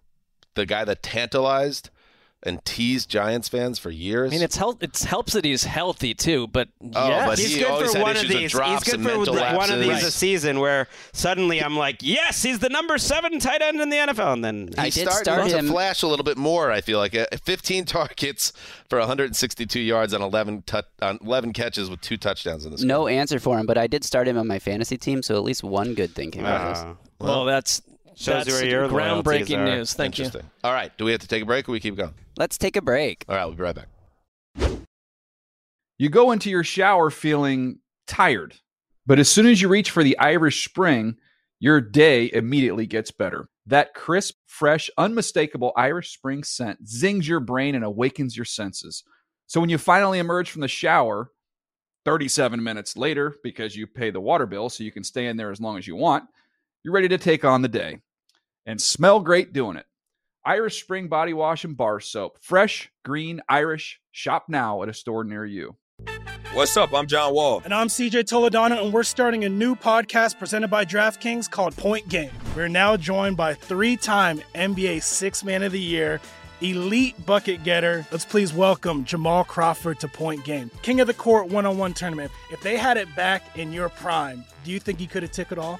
[0.56, 1.92] the guy that tantalized
[2.44, 4.32] and teased Giants fans for years?
[4.32, 4.84] I mean, it's help.
[4.84, 6.48] It helps that he's healthy too.
[6.48, 7.28] But Oh, yes.
[7.28, 8.52] but He's he good always for had one of issues with these.
[8.52, 9.88] drops He's good and for mental like one of lapses.
[10.02, 13.90] these a season where suddenly I'm like, yes, he's the number seven tight end in
[13.90, 16.72] the NFL, and then He's start to flash a little bit more.
[16.72, 18.54] I feel like Uh, 15 targets
[18.90, 22.82] for 162 yards on 11 tou- on 11 catches with two touchdowns in this.
[22.82, 22.88] game.
[22.88, 25.44] No answer for him, but I did start him on my fantasy team, so at
[25.44, 26.98] least one good thing came out of this.
[27.20, 27.82] Well, that's
[28.20, 29.94] Shows that's where your groundbreaking news.
[29.94, 30.28] Thank you.
[30.64, 32.16] All right, do we have to take a break or we keep going?
[32.36, 33.24] Let's take a break.
[33.30, 34.80] All right, we'll be right back.
[36.00, 37.78] You go into your shower feeling
[38.08, 38.56] tired,
[39.06, 41.18] but as soon as you reach for the Irish Spring,
[41.60, 43.50] your day immediately gets better.
[43.68, 49.04] That crisp, fresh, unmistakable Irish Spring scent zings your brain and awakens your senses.
[49.46, 51.30] So when you finally emerge from the shower,
[52.06, 55.52] 37 minutes later, because you pay the water bill so you can stay in there
[55.52, 56.24] as long as you want,
[56.84, 58.00] you're ready to take on the day
[58.68, 59.86] and smell great doing it.
[60.46, 62.38] Irish Spring Body Wash and Bar Soap.
[62.40, 64.00] Fresh, green, Irish.
[64.12, 65.78] Shop now at a store near you.
[66.54, 66.94] What's up?
[66.94, 67.62] I'm John Wall.
[67.64, 72.08] And I'm CJ Toledano, and we're starting a new podcast presented by DraftKings called Point
[72.10, 72.32] Game.
[72.56, 76.20] We're now joined by three time NBA Six Man of the Year,
[76.62, 78.06] elite bucket getter.
[78.12, 81.94] Let's please welcome Jamal Crawford to Point Game, King of the Court one on one
[81.94, 82.32] tournament.
[82.52, 85.52] If they had it back in your prime, do you think he could have took
[85.52, 85.80] it all?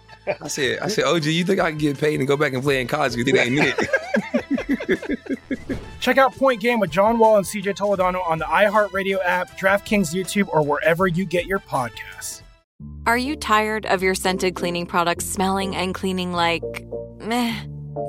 [0.41, 2.63] I said, I said, OG, you think I can get paid and go back and
[2.63, 3.15] play in college?
[3.15, 5.27] You think they ain't it?
[5.99, 10.13] Check out Point Game with John Wall and CJ Toledano on the iHeartRadio app, DraftKings
[10.13, 12.41] YouTube, or wherever you get your podcasts.
[13.05, 16.63] Are you tired of your scented cleaning products smelling and cleaning like
[17.19, 17.55] meh?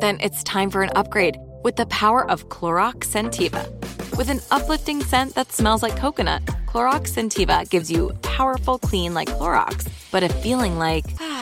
[0.01, 3.69] Then it's time for an upgrade with the power of Clorox Scentiva.
[4.17, 9.29] With an uplifting scent that smells like coconut, Clorox Scentiva gives you powerful clean like
[9.29, 11.42] Clorox, but a feeling like ah,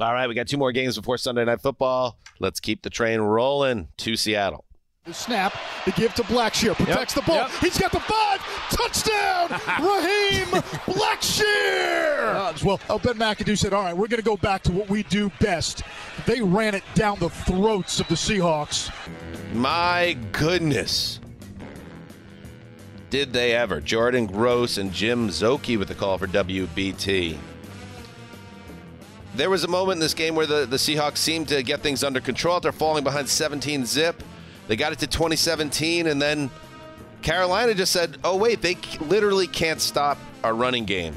[0.00, 2.18] All right, we got two more games before Sunday Night Football.
[2.40, 4.64] Let's keep the train rolling to Seattle.
[5.04, 5.54] The snap,
[5.84, 7.46] the give to Blackshear, protects the ball.
[7.60, 8.40] He's got the five,
[8.70, 9.50] touchdown,
[9.80, 10.46] Raheem
[10.86, 12.64] Blackshear.
[12.64, 15.04] Well, oh, Ben McAdoo said, all right, we're going to go back to what we
[15.04, 15.82] do best.
[16.26, 18.92] They ran it down the throats of the Seahawks.
[19.52, 21.20] My goodness.
[23.10, 23.80] Did they ever?
[23.80, 27.38] Jordan Gross and Jim Szoke with the call for WBT.
[29.36, 32.04] There was a moment in this game where the, the Seahawks seemed to get things
[32.04, 34.22] under control after falling behind 17 zip.
[34.68, 36.50] They got it to 2017, and then
[37.20, 41.14] Carolina just said, oh, wait, they literally can't stop our running game.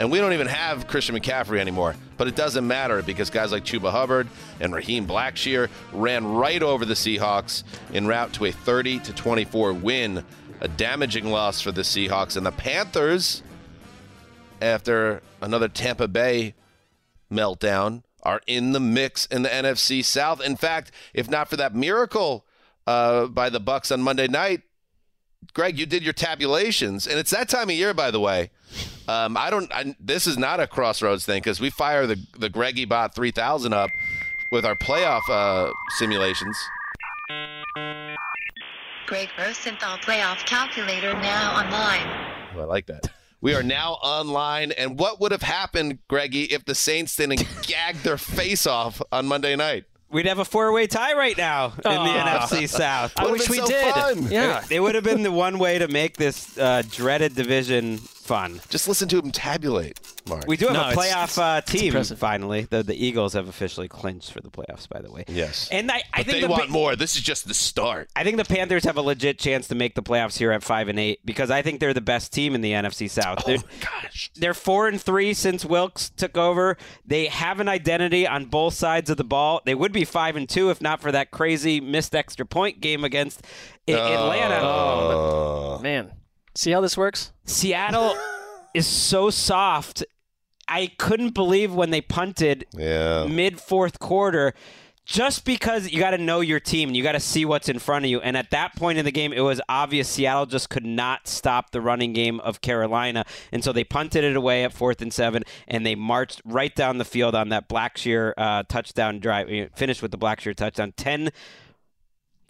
[0.00, 1.94] And we don't even have Christian McCaffrey anymore.
[2.16, 4.28] But it doesn't matter because guys like Chuba Hubbard
[4.58, 7.62] and Raheem Blackshear ran right over the Seahawks
[7.94, 10.24] en route to a 30 to 24 win,
[10.60, 12.36] a damaging loss for the Seahawks.
[12.36, 13.42] And the Panthers,
[14.60, 16.54] after another Tampa Bay
[17.30, 20.40] meltdown, are in the mix in the NFC South.
[20.40, 22.46] In fact, if not for that miracle
[22.86, 24.62] uh, by the Bucs on Monday night,
[25.54, 28.50] Greg, you did your tabulations, and it's that time of year, by the way.
[29.08, 29.72] Um, I don't.
[29.72, 33.72] I, this is not a crossroads thing because we fire the the Greggy Bot 3000
[33.72, 33.90] up
[34.52, 36.56] with our playoff uh, simulations.
[39.06, 42.06] Greg Rosenthal playoff calculator now online.
[42.54, 43.10] Oh, I like that.
[43.42, 47.96] We are now online, and what would have happened, Greggy, if the Saints didn't gag
[48.02, 49.84] their face off on Monday night?
[50.10, 52.46] We'd have a four-way tie right now in the Aw.
[52.48, 53.12] NFC South.
[53.16, 54.30] I wish we did.
[54.30, 54.64] Yeah.
[54.64, 58.00] It, it would have been the one way to make this uh, dreaded division
[58.30, 58.60] fun.
[58.68, 59.98] Just listen to him tabulate,
[60.28, 60.46] Mark.
[60.46, 62.18] We do have No, a playoff it's- uh, team impressive.
[62.18, 62.62] finally.
[62.70, 65.24] The, the Eagles have officially clinched for the playoffs, by the way.
[65.26, 65.68] Yes.
[65.72, 66.94] And I, I But think they the want Pa- more.
[66.96, 68.08] This is just the start.
[68.14, 70.86] I think the Panthers have a legit chance to make the playoffs here at five
[70.88, 73.44] and eight because I think they're the best team in the NFC South.
[73.44, 74.30] they're, gosh.
[74.36, 76.76] they're four and three since Wilks took over.
[77.04, 79.60] They have an identity on both sides of the ball.
[79.64, 83.02] They would be five and two if not for that crazy missed extra point game
[83.02, 83.44] against
[83.88, 84.60] I- Atlanta.
[84.62, 86.12] Oh, Man,
[86.60, 87.32] see how this works?
[87.44, 88.14] Seattle
[88.74, 90.04] is so soft.
[90.68, 93.26] I couldn't believe when they punted Yeah.
[93.26, 94.54] mid fourth quarter
[95.06, 97.80] just because you got to know your team and you got to see what's in
[97.80, 98.20] front of you.
[98.20, 101.72] And at that point in the game, it was obvious Seattle just could not stop
[101.72, 103.24] the running game of Carolina.
[103.50, 106.98] And so they punted it away at fourth and seven and they marched right down
[106.98, 109.48] the field on that Blackshear uh, touchdown drive.
[109.50, 110.92] You Finished with the Blackshear touchdown.
[110.96, 111.30] 10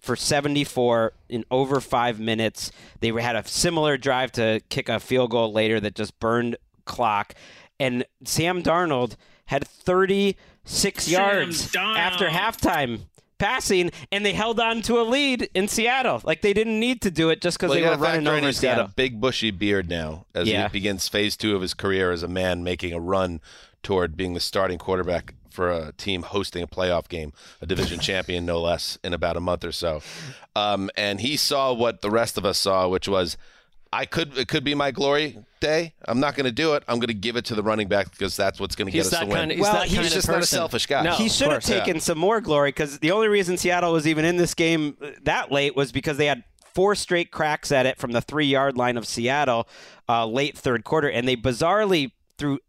[0.01, 2.71] for 74 in over five minutes.
[2.99, 7.35] They had a similar drive to kick a field goal later that just burned clock.
[7.79, 9.15] And Sam Darnold
[9.45, 13.01] had 36 yards after halftime
[13.37, 16.21] passing, and they held on to a lead in Seattle.
[16.23, 18.37] Like they didn't need to do it just because Well, they were gotta running factor
[18.37, 20.67] in over he's got a big bushy beard now as Yeah.
[20.67, 23.41] he begins phase two of his career as a man making a run
[23.81, 28.45] toward being the starting quarterback for a team hosting a playoff game, a division champion
[28.45, 30.01] no less, in about a month or so.
[30.55, 33.37] Um, and he saw what the rest of us saw, which was.
[33.93, 35.93] I could it could be my glory day.
[36.05, 36.83] I'm not going to do it.
[36.87, 39.01] I'm going to give it to the running back because that's what's going to get
[39.01, 39.35] us that to win.
[39.35, 41.03] kind of- he's Well, that he's kind of just not a selfish guy.
[41.03, 41.11] No.
[41.15, 41.65] he should have course.
[41.65, 45.51] taken some more glory because the only reason Seattle was even in this game that
[45.51, 48.95] late was because they had four straight cracks at it from the three yard line
[48.95, 49.67] of Seattle
[50.07, 52.59] uh, late third quarter, and they bizarrely threw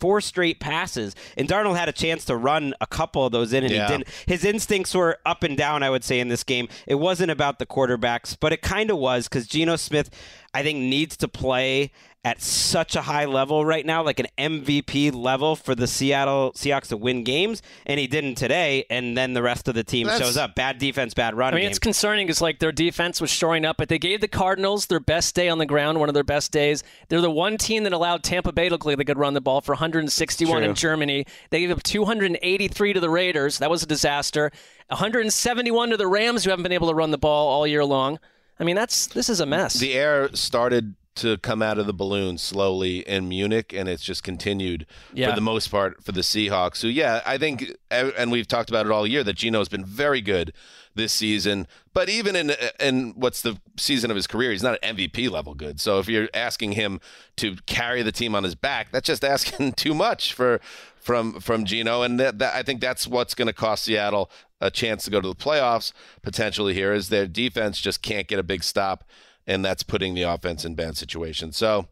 [0.00, 1.14] four straight passes.
[1.36, 3.86] And Darnold had a chance to run a couple of those in, and Yeah.
[3.86, 4.08] he didn't.
[4.26, 6.68] His instincts were up and down, I would say, in this game.
[6.86, 10.10] It wasn't about the quarterbacks, but it kind of was because Geno Smith,
[10.52, 15.14] I think, needs to play at such a high level right now, like an MVP
[15.14, 18.84] level for the Seattle Seahawks to win games, and he didn't today.
[18.90, 20.54] And then the rest of the team That's- shows up.
[20.54, 21.70] Bad defense, bad run I mean, game.
[21.70, 25.00] it's concerning because like their defense was shoring up, but they gave the Cardinals their
[25.00, 26.82] best day on the ground, one of their best days.
[27.08, 29.40] They're the one team that allowed Tampa Bay to look like they could run the
[29.40, 31.24] ball for 161 in Germany.
[31.48, 33.56] They gave up 283 to the Raiders.
[33.58, 34.52] That was a disaster.
[34.88, 38.18] 171 to the Rams, who haven't been able to run the ball all year long.
[38.58, 39.74] I mean, that's this is a mess.
[39.74, 44.22] The air started to come out of the balloon slowly in Munich, and it's just
[44.22, 45.30] continued Yeah.
[45.30, 46.82] for the most part for the Seahawks.
[46.82, 49.84] Who, yeah, I think, eh, and we've talked about it all year that Geno's been
[49.84, 50.52] very good
[50.94, 51.66] this season.
[51.92, 55.28] But even in eh, in what's the season of his career, he's not an MVP
[55.30, 55.80] level good.
[55.80, 57.00] So if you're asking him
[57.36, 60.60] to carry the team on his back, that's just asking too much for
[61.00, 64.30] from from Geno, and that, that I think that's what's going to cost Seattle
[64.60, 65.92] a chance to go to the playoffs
[66.22, 66.74] potentially.
[66.74, 69.04] Here is their defense just can't get a big stop,
[69.50, 71.56] and that's putting the offense in bad situations.
[71.56, 71.88] So,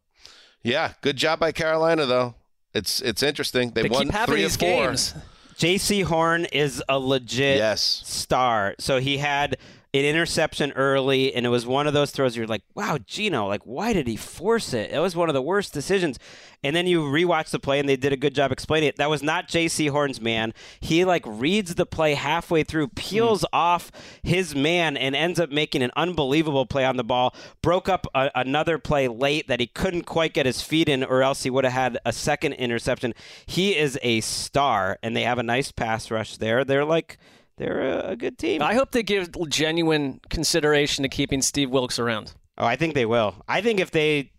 [0.63, 2.35] yeah, good job by Carolina though.
[2.73, 3.71] It's it's interesting.
[3.71, 4.69] They, They won three of four.
[4.89, 5.15] games.
[5.59, 7.81] Jaycee Horn is a legit Yes.
[8.05, 8.77] star.
[8.79, 9.57] So he had
[9.99, 13.63] an interception early, and it was one of those throws you're like, wow, Geno, like,
[13.65, 14.91] why did he force it?
[14.91, 16.19] It was one of the worst decisions.
[16.65, 18.97] And then you rewatch the play, and they did a good job explaining it.
[18.97, 20.53] That was not Jaycee Horn's man.
[20.81, 22.97] He, like, reads the play halfway through, mm-hmm.
[22.97, 23.93] peels off
[24.23, 27.35] his man, and ends up making an unbelievable play on the ball.
[27.63, 31.23] Broke up a- another play late that he couldn't quite get his feet in, or
[31.23, 33.15] else he would have had a second interception.
[33.47, 36.65] He is a star, and they have a nice pass rush there.
[36.65, 37.19] They're like,
[37.59, 38.63] they're a, a good team.
[38.63, 42.33] I hope they give genuine consideration to keeping Steve Wilks around.
[42.57, 43.37] Oh, I think they will.
[43.47, 44.33] I think if they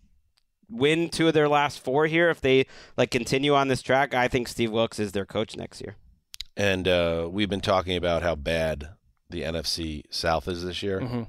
[0.68, 2.66] win two of their last four here, if they
[2.96, 5.96] like continue on this track, I think Steve Wilks is their coach next year.
[6.56, 8.90] And uh, we've been talking about how bad
[9.30, 11.00] the NFC South is this year.
[11.00, 11.28] Mhm.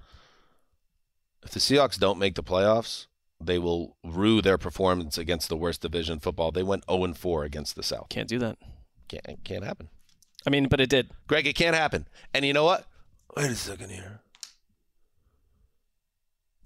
[1.44, 3.08] If the Seahawks don't make the playoffs,
[3.40, 6.52] they will rue their performance against the worst division in football.
[6.52, 8.10] They went 0 4 against the South.
[8.10, 8.58] Can't do that.
[9.08, 9.90] Can't, can't happen.
[10.46, 11.12] I mean, but it did.
[11.28, 12.08] Greg, it can't happen.
[12.34, 12.86] And you know what?
[13.36, 14.20] Wait a second here.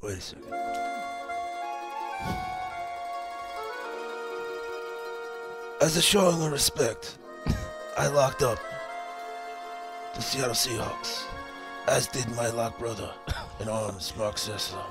[0.02, 0.54] Wait a second.
[5.82, 7.18] As a showing of respect,
[7.98, 8.60] I locked up
[10.16, 11.24] the Seattle Seahawks,
[11.88, 13.12] as did my lock brother
[13.60, 14.86] in arms, Mark Sessler.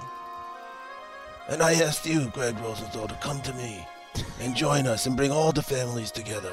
[1.49, 3.87] And I asked you, Greg Rosenthal, to come to me
[4.41, 6.53] and join us and bring all the families together.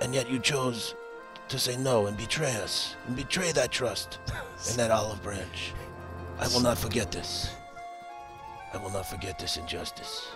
[0.00, 0.94] And yet you chose
[1.48, 4.18] to say no and betray us and betray that trust
[4.68, 5.72] and that olive branch.
[6.38, 7.50] I will not forget this.
[8.74, 10.26] I will not forget this injustice.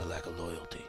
[0.00, 0.84] A lack of loyalty.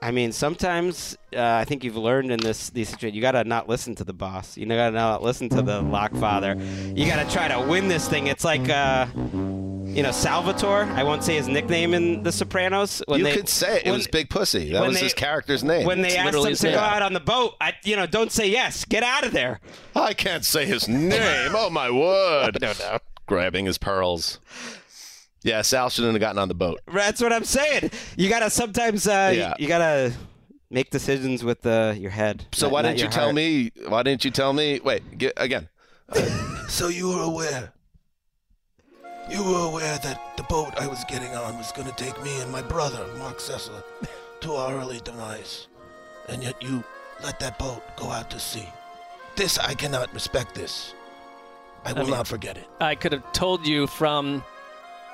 [0.00, 3.44] I mean, sometimes uh, I think you've learned in this these situations, you got to
[3.44, 4.56] not listen to the boss.
[4.56, 6.58] You got to not listen to the Lockfather.
[6.96, 8.26] You got to try to win this thing.
[8.26, 9.06] It's like, uh,
[9.94, 10.84] you know, Salvatore.
[10.84, 13.02] I won't say his nickname in The Sopranos.
[13.06, 13.82] When you they, could say it.
[13.86, 14.72] It when- was Big Pussy.
[14.72, 15.86] That was they- his character's name.
[15.86, 16.74] When they It's asked him to name.
[16.74, 18.84] go out on the boat, I, you know, don't say yes.
[18.84, 19.60] Get out of there.
[19.94, 21.52] I can't say his name.
[21.54, 22.58] Oh my word!
[22.62, 22.98] no, no.
[23.26, 24.40] Grabbing his pearls.
[25.42, 26.80] Yeah, Sal shouldn't have gotten on the boat.
[26.92, 27.90] That's what I'm saying.
[28.16, 29.06] You gotta sometimes.
[29.06, 29.48] Uh, Yeah.
[29.58, 30.12] you, you gotta
[30.70, 32.46] make decisions with uh, your head.
[32.52, 33.34] So not- why didn't you your tell heart.
[33.36, 33.70] me?
[33.88, 34.80] Why didn't you tell me?
[34.82, 35.68] Wait, get, again.
[36.08, 37.72] Uh, so you were aware.
[39.30, 42.40] You were aware that the boat I was getting on was going to take me
[42.42, 43.82] and my brother, Mark Sessler,
[44.40, 45.66] to our early demise,
[46.28, 46.84] and yet you
[47.22, 48.68] let that boat go out to sea.
[49.36, 50.54] This I cannot respect.
[50.54, 50.94] This
[51.84, 52.68] I will mean- not forget it.
[52.80, 54.44] I could have told you from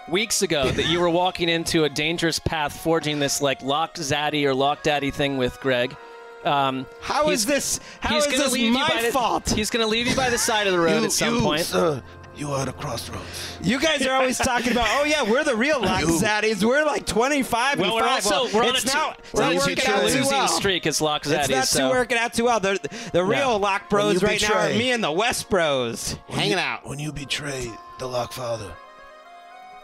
[0.09, 4.45] weeks ago that you were walking into a dangerous path, forging this like lock zaddy
[4.45, 5.97] or lock daddy thing with Greg.
[6.45, 7.81] Um, How he's- is this?
[8.01, 9.51] How he's gonna this leave you my by the- fault?
[9.51, 11.41] He's going to leave you by the side of the road You- at some you,
[11.43, 11.63] point.
[11.63, 12.03] sir,
[12.41, 13.59] you are at a crossroads.
[13.63, 16.65] You guys are always talking about, oh yeah, we're the real Lockzaddies.
[16.65, 18.27] We're like 25 well, and we're five.
[18.33, 20.49] also we're on it's a, not, two, it's we're not working out too well.
[20.49, 21.51] streak as lock It's zaddies.
[21.55, 21.89] not so.
[21.89, 22.59] too working out too well.
[22.59, 22.81] The,
[23.13, 26.87] the real Lock Bros you right now are me and the West Bros hanging out.
[26.87, 28.73] When you betray the Lockfather,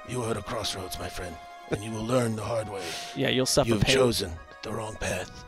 [0.09, 1.37] you are at a crossroads, my friend,
[1.71, 2.83] and you will learn the hard way.
[3.15, 3.95] Yeah, you'll suffer You've pain.
[3.95, 5.45] chosen the wrong path.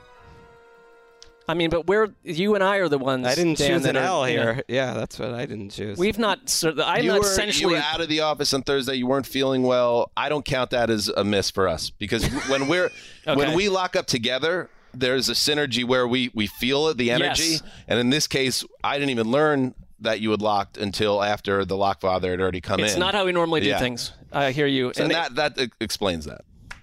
[1.49, 3.27] I mean, but we're you and I are the ones.
[3.27, 4.33] I didn't Dan, choose an are- L yeah.
[4.35, 4.63] here.
[4.69, 5.97] Yeah, that's what I didn't choose.
[5.99, 6.49] We've not.
[6.51, 7.73] so- I'm you not were, essentially.
[7.73, 8.97] you were out of the office on Thursday.
[8.97, 10.13] You weren't feeling well.
[10.17, 12.91] I don't count that as a miss for us because when we're
[13.25, 17.43] when we lock up together, there's a synergy where we we feel it, the energy.
[17.45, 17.63] Yes.
[17.89, 21.75] And in this case, I didn't even learn that you had locked until after the
[21.77, 22.99] Lockfather had already come it's in.
[22.99, 23.79] It's not how we normally do Yeah.
[23.81, 24.13] things.
[24.33, 24.93] I hear you.
[24.95, 26.43] So And that that explains that.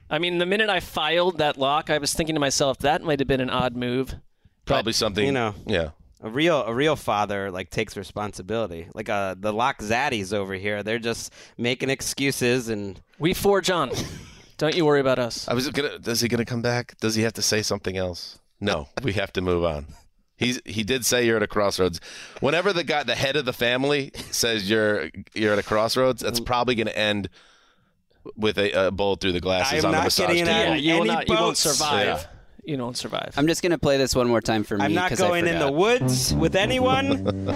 [0.10, 3.20] I mean, the minute I filed that lock, I was thinking to myself, that might
[3.20, 4.16] have been an odd move.
[4.66, 5.26] Probably something.
[5.26, 5.56] you know.
[5.66, 5.90] Yeah.
[6.22, 8.88] A real a real father like takes responsibility.
[8.96, 13.92] Like uh, the Lock Zaddies over here, they're just making excuses and We forge on.
[14.58, 15.48] Don't you worry about us.
[15.48, 16.00] I was gonna.
[16.06, 16.98] Is he gonna come back?
[17.00, 18.40] Does he have to say something else?
[18.62, 19.86] No, we have to move on.
[20.38, 22.00] He's he did say you're at a crossroads.
[22.40, 26.40] Whenever the guy, the head of the family, says you're you're at a crossroads, that's
[26.40, 27.30] probably gonna end
[28.36, 30.48] with a, a bullet through the glasses I'm on the massage table.
[30.50, 31.30] Yeah, you will any not.
[31.30, 32.06] You won't survive.
[32.08, 32.24] Yeah.
[32.66, 33.34] You don't survive.
[33.38, 34.86] I'm just gonna play this one more time for me.
[34.86, 37.28] I'm not 'cause I going in the woods with anyone.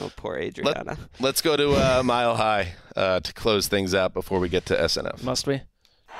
[0.00, 0.96] oh, poor Adriana.
[1.20, 4.74] Let's go to uh, Mile High uh, to close things out before we get to
[4.76, 5.22] SNF.
[5.22, 5.62] Must we?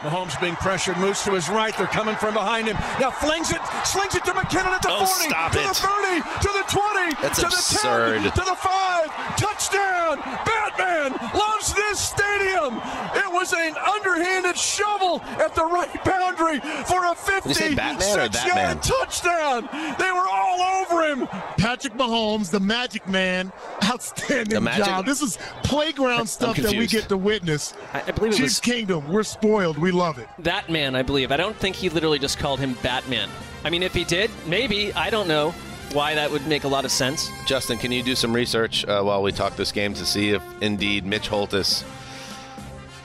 [0.00, 1.74] Mahomes being pressured, moves to his right.
[1.78, 2.76] They're coming from behind him.
[3.00, 5.66] Now flings it, slings it to McKinnon at the Oh, 40, stop to it.
[5.68, 8.18] the 30, to the 20, That's to absurd.
[8.24, 9.06] the 10, to the 5.
[9.38, 9.55] Touchdown!
[9.74, 12.76] Batman loves this stadium.
[13.14, 17.16] It was an underhanded shovel at the right boundary for a
[17.47, 18.66] you say Batman or 56 that man?
[18.66, 19.97] yard touchdown.
[19.98, 21.26] They were all over him.
[21.56, 23.52] Patrick Mahomes, the Magic Man,
[23.84, 25.06] outstanding Magic- job.
[25.06, 27.74] This is playground stuff that we get to witness.
[27.93, 29.78] I, I believe it Chiefs was Kingdom, we're spoiled.
[29.78, 30.28] We love it.
[30.40, 30.94] that man.
[30.94, 31.32] I believe.
[31.32, 33.28] I don't think he literally just called him Batman.
[33.64, 34.93] I mean, if he did, maybe.
[34.93, 35.55] I don't know
[35.92, 37.30] why that would make a lot of sense.
[37.46, 40.42] Justin, can you do some research uh, while we talk this game to see if
[40.60, 41.84] indeed Mitch Holthus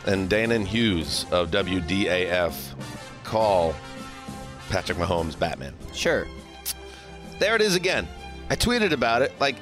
[0.06, 2.54] and Danan Hughes of WDAF
[3.24, 3.76] call
[4.70, 5.74] Patrick Mahomes Batman?
[5.94, 6.28] Sure.
[7.40, 8.08] There it is again.
[8.50, 9.32] I tweeted about it.
[9.40, 9.56] Like,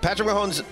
[0.00, 0.64] Patrick Mahomes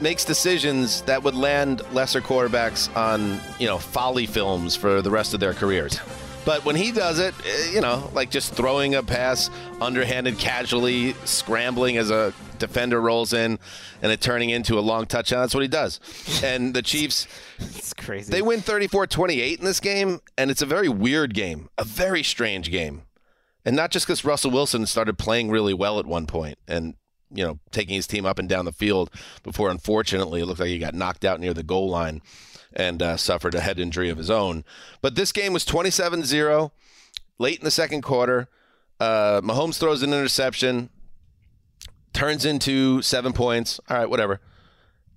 [0.00, 5.34] makes decisions that would land lesser quarterbacks on, you know, folly films for the rest
[5.34, 5.98] of their careers.
[6.48, 9.50] But when he does it, eh, you know, like just throwing a pass
[9.82, 13.58] underhanded casually, scrambling as a defender rolls in
[14.00, 16.00] and it turning into a long touchdown, that's what he does.
[16.42, 18.32] And the Chiefs, It's crazy.
[18.32, 22.22] they win 34 28 in this game, and it's a very weird game, a very
[22.22, 23.02] strange game.
[23.66, 26.94] And not just because Russell Wilson started playing really well at one point and,
[27.30, 29.10] you know, taking his team up and down the field
[29.42, 32.22] before, unfortunately, it looked like he got knocked out near the goal line
[32.78, 34.64] and uh, suffered a head injury of his own.
[35.02, 36.72] But this game was 27 0
[37.38, 38.48] late in the second quarter.
[39.00, 40.88] Uh, Mahomes throws an interception,
[42.12, 43.80] turns into seven points.
[43.90, 44.40] All right, whatever.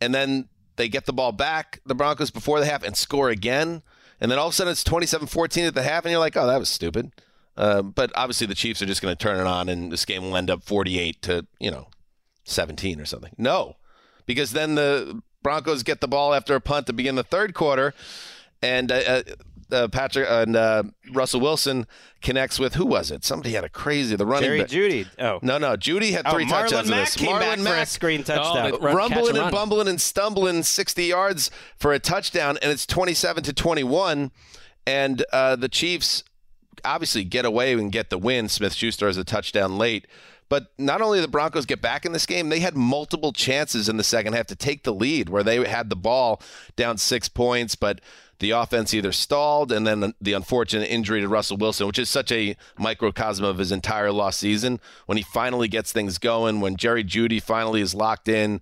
[0.01, 3.83] And then they get the ball back, the Broncos, before the half and score again.
[4.19, 6.35] And then all of a sudden it's 27 14 at the half, and you're like,
[6.35, 7.11] oh, that was stupid.
[7.57, 10.23] Uh, but obviously the Chiefs are just going to turn it on, and this game
[10.23, 11.87] will end up 48 to, you know,
[12.45, 13.33] 17 or something.
[13.37, 13.77] No,
[14.25, 17.93] because then the Broncos get the ball after a punt to begin the third quarter,
[18.61, 19.23] and uh, uh,
[19.71, 21.87] uh, Patrick and uh, Russell Wilson
[22.21, 23.23] connects with who was it?
[23.23, 24.69] Somebody had a crazy the running Jerry back.
[24.69, 25.07] Jeudy.
[25.17, 25.39] Oh.
[25.41, 27.15] No, no, Jeudy had Oh, three Marlon touchdowns in Mack this.
[27.15, 28.71] came back Marlon for a screen touchdown.
[28.73, 32.85] Oh, Run, rumbling and and bumbling and stumbling 60 yards for a touchdown, and it's
[32.85, 34.31] 27 to 21.
[34.85, 36.23] And uh, the Chiefs
[36.83, 38.49] obviously get away and get the win.
[38.49, 40.05] Smith Schuster has a touchdown late.
[40.51, 43.95] But not only the Broncos get back in this game, they had multiple chances in
[43.95, 46.41] the second half to take the lead where they had the ball
[46.75, 48.01] down six points, but
[48.39, 52.33] the offense either stalled and then the unfortunate injury to Russell Wilson, which is such
[52.33, 54.81] a microcosm of his entire lost season.
[55.05, 58.59] When he finally gets things going, when Jerry Jeudy finally is locked in,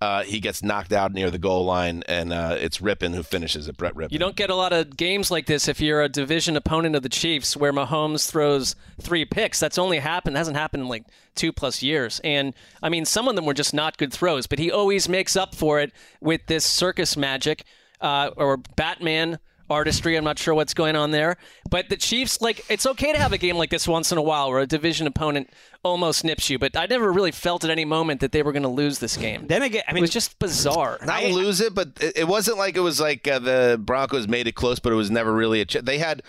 [0.00, 3.66] uh, he gets knocked out near the goal line, and uh, it's Rypien who finishes
[3.66, 3.76] it.
[3.76, 4.12] Brett Rypien.
[4.12, 7.02] You don't get a lot of games like this if you're a division opponent of
[7.02, 9.58] the Chiefs, where Mahomes throws three picks.
[9.58, 11.04] That's only happened hasn't happened in like
[11.34, 12.20] two plus years.
[12.22, 15.34] And I mean, some of them were just not good throws, but he always makes
[15.34, 17.64] up for it with this circus magic
[18.00, 19.38] uh, or Batman
[19.68, 20.16] artistry.
[20.16, 21.36] I'm not sure what's going on there.
[21.70, 24.22] But the Chiefs, like, it's okay to have a game like this once in a
[24.22, 25.50] while where a division opponent
[25.82, 28.64] almost nips you, but I never really felt at any moment that they were going
[28.64, 29.46] to lose this game.
[29.46, 30.98] Then again, I mean, it was just bizarre.
[31.04, 34.48] Not lose it, but it, it wasn't like it was like uh, the Broncos made
[34.48, 35.64] it close, but it was never really a.
[35.64, 36.22] Ch- they had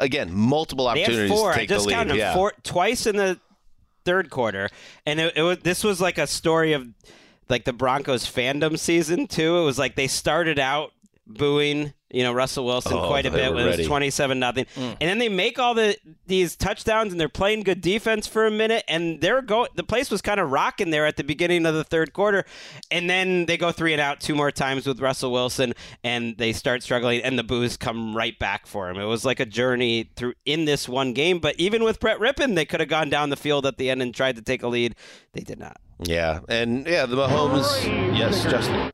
[0.00, 1.50] again multiple They opportunities had four.
[1.50, 1.94] to I take just the lead.
[1.94, 2.34] counted them yeah.
[2.34, 3.38] four, twice in the
[4.04, 4.68] third quarter,
[5.04, 6.86] and it, it was this was like a story of
[7.50, 9.58] like the Broncos fandom season too.
[9.58, 10.92] It was like they started out
[11.26, 14.96] booing, you know, Russell Wilson Oh, quite a bit when it was twenty-seven nothing, mm.
[15.00, 18.50] and then they make all the these touchdowns and they're playing good defense for a
[18.50, 21.74] minute, and they're go the place was kind of rocking there at the beginning of
[21.74, 22.44] the third quarter,
[22.90, 25.72] and then they go three and out two more times with Russell Wilson,
[26.04, 28.98] and they start struggling, and the boos come right back for him.
[28.98, 32.54] It was like a journey through in this one game, but even with Brett Rypien,
[32.54, 34.68] they could have gone down the field at the end and tried to take a
[34.68, 34.94] lead.
[35.32, 35.78] They did not.
[36.04, 37.84] Yeah, and yeah, the Mahomes.
[38.16, 38.92] Yes, Justin.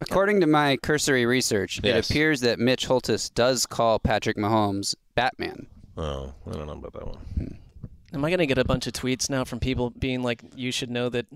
[0.00, 1.94] According to my cursory research, Yes.
[2.08, 5.66] it appears that Mitch Holthus does call Patrick Mahomes Batman.
[5.96, 7.16] Oh, I don't know about that one.
[7.38, 8.14] Hmm.
[8.16, 10.70] Am I going to get a bunch of tweets now from people being like, "You
[10.70, 11.26] should know that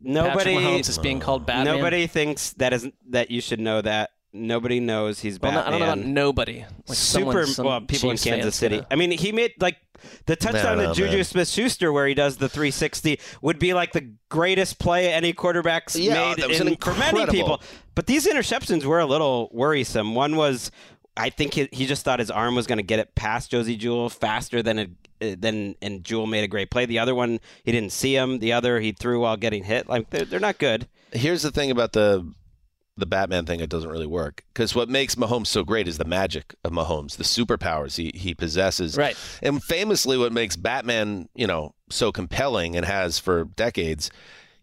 [0.00, 1.76] Nobody Patrick Mahomes is being called Batman"?
[1.76, 4.10] Nobody thinks that isn't that you should know that.
[4.32, 5.74] Nobody knows he's Well, no, Batman.
[5.82, 6.64] I don't know about nobody.
[6.88, 8.76] Like Super someone- some well, people in Chiefs Kansas fans City.
[8.76, 9.76] gonna- I mean, he made like
[10.26, 11.24] the touchdown No, to no, Juju man.
[11.24, 16.14] Smith-Schuster, where he does the 360, would be like the greatest play any quarterback's Yeah,
[16.14, 17.62] made that was in, for many incredible- people.
[17.94, 20.14] But these interceptions were a little worrisome.
[20.14, 20.70] One was.
[21.16, 23.76] I think he, he just thought his arm was going to get it past Josey
[23.76, 24.90] Jewell faster than it
[25.22, 26.86] uh, than and Jewell made a great play.
[26.86, 28.40] The other one he didn't see him.
[28.40, 29.88] The other he threw while getting hit.
[29.88, 30.88] Like they're, they're not good.
[31.12, 32.32] Here's the thing about the
[32.96, 36.04] the Batman thing; it doesn't really work because what makes Mahomes so great is the
[36.04, 38.96] magic of Mahomes, the superpowers he he possesses.
[38.96, 39.16] Right.
[39.42, 44.10] And famously, what makes Batman, you know, so compelling and has for decades.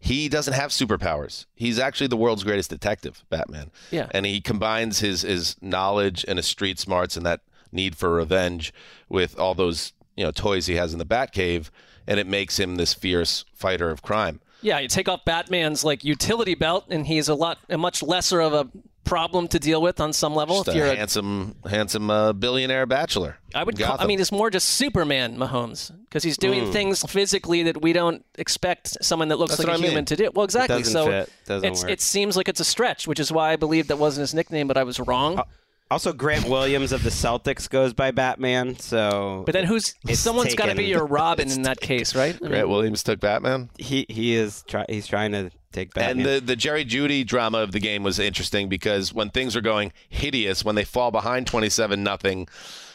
[0.04, 1.46] He doesn't have superpowers.
[1.54, 3.70] He's actually the world's greatest detective, Batman.
[3.92, 4.08] Yeah.
[4.10, 8.74] And he combines his his knowledge and his street smarts and that need for revenge
[9.08, 11.70] with all those, you know, toys he has in the Batcave,
[12.04, 14.40] and it makes him this fierce fighter of crime.
[14.60, 18.40] Yeah, you take off Batman's like utility belt, and he's a lot, a much lesser
[18.40, 18.68] of a
[19.04, 20.56] problem to deal with on some level.
[20.64, 23.38] Just if a you're a handsome, handsome uh, billionaire bachelor.
[23.54, 23.78] I would.
[23.78, 26.72] Call, I mean, it's more just Superman Mahomes because he's doing Mm.
[26.72, 29.90] things physically that we don't expect someone that looks That's like what a I mean.
[29.90, 30.30] human to do.
[30.34, 30.78] Well, exactly.
[30.78, 31.30] doesn't so fit.
[31.64, 34.34] It's, it seems like it's a stretch, which is why I believe that wasn't his
[34.34, 35.42] nickname, but I was wrong.
[35.90, 38.78] Also, Grant Williams of the Celtics goes by Batman.
[38.78, 42.34] So, but then who's someone's got to be your Robin in that case, right?
[42.34, 43.68] I Grant mean, Williams took Batman.
[43.76, 46.26] he he is try, he's trying to take Batman.
[46.26, 49.60] And the, the Jerry Jeudy drama of the game was interesting because when things are
[49.60, 52.48] going hideous, when they fall behind 27 nothing,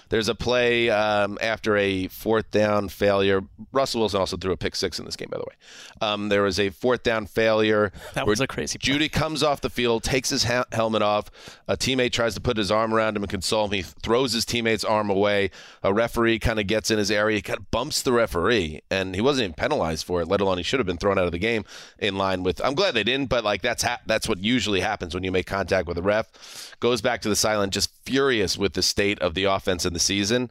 [0.09, 3.41] there's a play um, after a fourth down failure.
[3.71, 5.55] Russell Wilson also threw a pick six in this game, by the way.
[6.01, 7.91] Um, there was a fourth down failure.
[8.13, 8.93] That was a crazy play.
[8.93, 11.29] Jeudy comes off the field, takes his ha- helmet off.
[11.67, 13.71] A teammate tries to put his arm around him and console him.
[13.71, 15.51] He throws his teammate's arm away.
[15.83, 17.35] A referee kind of gets in his area.
[17.35, 20.27] He kind of bumps the referee, and he wasn't even penalized for it.
[20.27, 21.63] Let alone he should have been thrown out of the game.
[21.99, 25.13] In line with, I'm glad they didn't, but like that's ha- that's what usually happens
[25.13, 26.75] when you make contact with a ref.
[26.79, 29.99] Goes back to the silent, just furious with the state of the offense in the
[29.99, 30.49] season.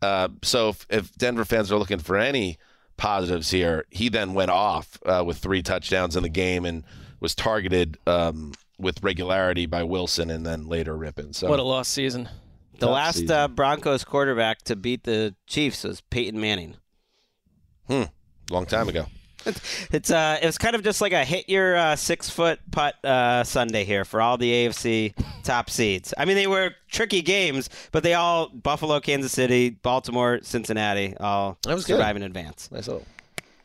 [0.00, 2.58] Uh, so if, if Denver fans are looking for any
[2.96, 6.82] positives here, he then went off uh, with three touchdowns in the game and
[7.20, 11.34] was targeted um, with regularity by Wilson and then later Rypien.
[11.34, 12.28] So what a lost season.
[12.74, 13.36] the tough last season.
[13.36, 16.76] uh, Broncos quarterback to beat the Chiefs was Peyton Manning.
[17.86, 18.04] hmm,
[18.50, 19.06] long time ago.
[19.92, 23.02] It's uh, it was kind of just like a hit your uh, six foot putt
[23.04, 25.14] uh, Sunday here for all the AFC
[25.44, 26.12] top seeds.
[26.18, 31.58] I mean, they were tricky games, but they all Buffalo, Kansas City, Baltimore, Cincinnati, all
[31.62, 32.00] That was good.
[32.16, 32.70] in advance.
[32.72, 33.04] Nice little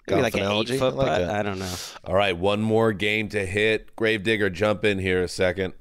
[0.08, 0.74] Maybe golf like an analogy.
[0.76, 1.20] eight foot I like putt.
[1.22, 1.30] that.
[1.36, 1.74] I don't know.
[2.04, 3.96] All right, one more game to hit.
[3.96, 5.74] Gravedigger, jump in here a second.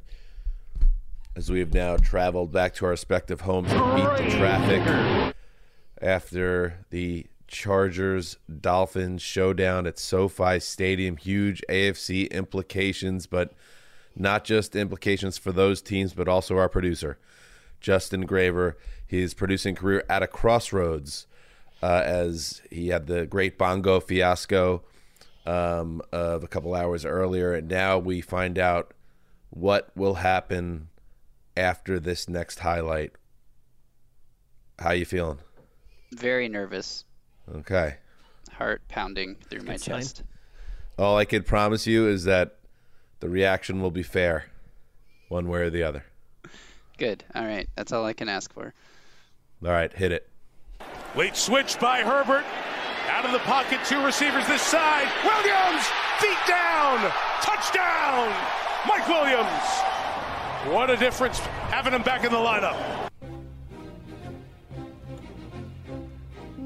[1.37, 5.35] As we have now traveled back to our respective homes to beat the traffic
[6.03, 11.17] after the Chargers Dolphins showdown at SoFi Stadium.
[11.17, 13.53] Huge AFC implications, but
[14.15, 17.19] not just implications for those teams, but also our producer,
[17.81, 18.77] Justin Graver.
[19.07, 21.27] His producing career at a crossroads
[21.83, 24.83] uh, as he had the great bongo fiasco
[25.47, 28.93] um, of a couple hours earlier, and now we find out
[29.51, 30.89] what will happen
[31.57, 33.13] after this next highlight.
[34.79, 35.39] How you feeling?
[36.13, 37.05] Very nervous.
[37.57, 37.97] Okay.
[38.53, 40.01] Heart pounding through my Good sign.
[40.01, 40.23] chest.
[40.99, 42.57] All I can promise you is that
[43.21, 44.47] the reaction will be fair,
[45.29, 46.05] one way or the other.
[46.99, 47.25] Good.
[47.35, 47.69] All right.
[47.77, 48.75] That's all I can ask for.
[49.65, 50.29] All right, hit it.
[51.17, 52.45] Late switch by Herbert.
[53.09, 55.09] Out of the pocket, two receivers this side.
[55.25, 55.85] Williams,
[56.19, 56.99] feet down,
[57.43, 58.29] touchdown.
[58.87, 59.63] Mike Williams.
[60.75, 61.39] What a difference
[61.71, 62.77] having him back in the lineup.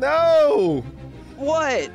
[0.02, 0.84] No.
[1.36, 1.90] What?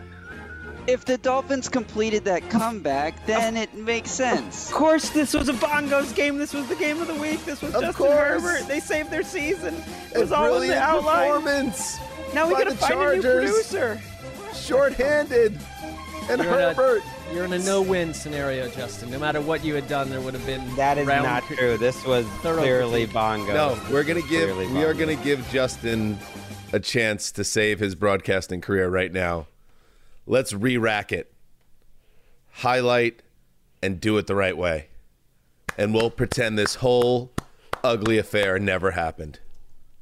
[0.88, 4.70] If the Dolphins completed that comeback, then it makes sense.
[4.70, 6.38] Of course, this was a Bongos game.
[6.38, 7.44] This was the game of the week.
[7.44, 8.42] This was Of Justin course.
[8.42, 8.68] Herbert.
[8.70, 9.76] They saved their season.
[10.12, 11.28] It A was all in the outline.
[11.32, 11.98] performance
[12.34, 13.52] Now we by gotta the find a new Chargers.
[13.52, 14.02] producer.
[14.56, 15.60] Short-handed,
[16.30, 17.04] and You're in a- Herbert.
[17.34, 19.12] You're in a no-win scenario, Justin.
[19.12, 21.78] No matter what you had done, there would have been That is round not true.
[21.78, 23.14] This was thorough clearly critique.
[23.14, 23.54] Bongo.
[23.54, 25.08] No, we're gonna give Clearly we are Bongo.
[25.14, 26.18] gonna give Justin
[26.72, 29.48] a chance to save his broadcasting career right now.
[30.26, 31.32] Let's re-rack it,
[32.52, 33.22] highlight,
[33.82, 34.88] and do it the right way,
[35.78, 37.32] and we'll pretend this whole
[37.84, 39.40] ugly affair never happened.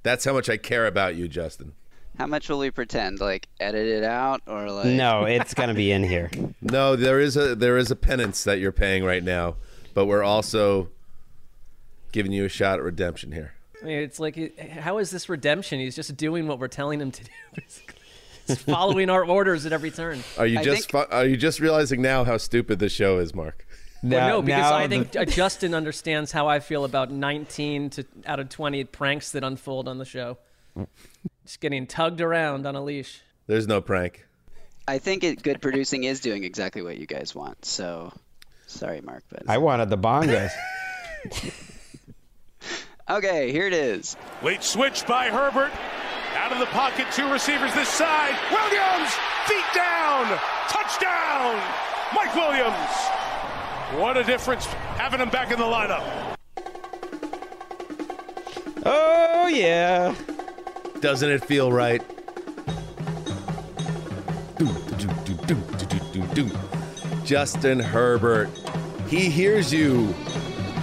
[0.04, 1.74] That's how much I care about you, Justin.
[2.18, 3.20] How much will we pretend?
[3.20, 4.86] Like edit it out or like?
[4.86, 6.30] No, it's gonna be in here.
[6.62, 9.58] No, there is a there is a penance that you're paying right now,
[9.94, 10.90] but we're also
[12.12, 13.55] giving you a shot at redemption here.
[13.86, 15.80] I mean, it's like, how is this redemption?
[15.80, 17.96] He's just doing what we're telling him to do, basically.
[18.48, 20.24] He's following our orders at every turn.
[20.40, 23.64] Are you just fu- are you just realizing now how stupid this show is, Marc?
[24.02, 28.40] Well, no, because I think uh Justin understands how I feel about 19 to out
[28.40, 30.40] of 20 pranks that unfold on the show.
[31.46, 33.22] Just getting tugged around on a leash.
[33.46, 34.26] There's no prank.
[34.88, 37.66] I think it, good producing is doing exactly what you guys want.
[37.66, 38.14] So,
[38.66, 40.52] sorry, Marc, but I wanted the Bongos.
[43.10, 44.16] okay, here it is.
[44.44, 45.72] Late switch by Herbert.
[46.36, 48.36] Out of the pocket, two receivers this side.
[48.52, 49.12] Williams,
[49.46, 50.26] feet down,
[50.68, 51.62] touchdown.
[52.14, 53.16] Mike Williams.
[54.00, 54.66] What a difference
[54.98, 56.38] having him back in the lineup.
[58.86, 60.14] Oh yeah.
[61.00, 62.02] Doesn't it feel right?
[64.58, 64.68] Do,
[64.98, 66.52] do, do,
[67.26, 68.50] Justin Herbert.
[69.10, 70.14] He hears you,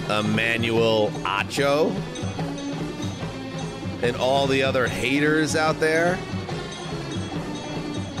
[0.09, 1.93] Emmanuel Acho,
[4.03, 6.19] and all the other haters out there.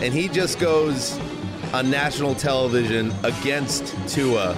[0.01, 1.19] And he just goes
[1.73, 4.55] on national television against Tua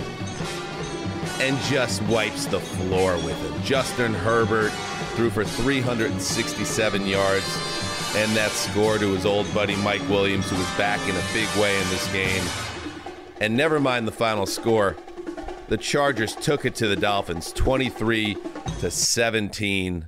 [1.41, 3.61] and just wipes the floor with him.
[3.63, 4.71] Justin Herbert
[5.15, 7.45] threw for 367 yards
[8.15, 11.49] and that score to his old buddy Mike Williams, who was back in a big
[11.61, 12.43] way in this game.
[13.41, 14.95] And never mind the final score.
[15.67, 18.37] The Chargers took it to the Dolphins 23
[18.79, 20.07] to 17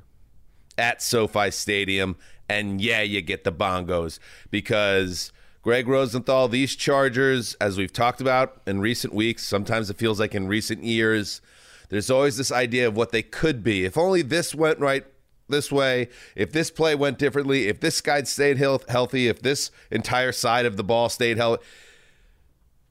[0.77, 2.15] at SoFi Stadium.
[2.49, 4.19] And yeah, you get the bongos
[4.51, 5.31] because
[5.61, 10.33] Greg Rosenthal, these Chargers, as we've talked about in recent weeks, sometimes it feels like
[10.33, 11.41] in recent years,
[11.89, 13.83] there's always this idea of what they could be.
[13.83, 15.05] If only this went right
[15.49, 19.71] this way, if this play went differently, if this guy stayed health- healthy, if this
[19.91, 21.63] entire side of the ball stayed healthy.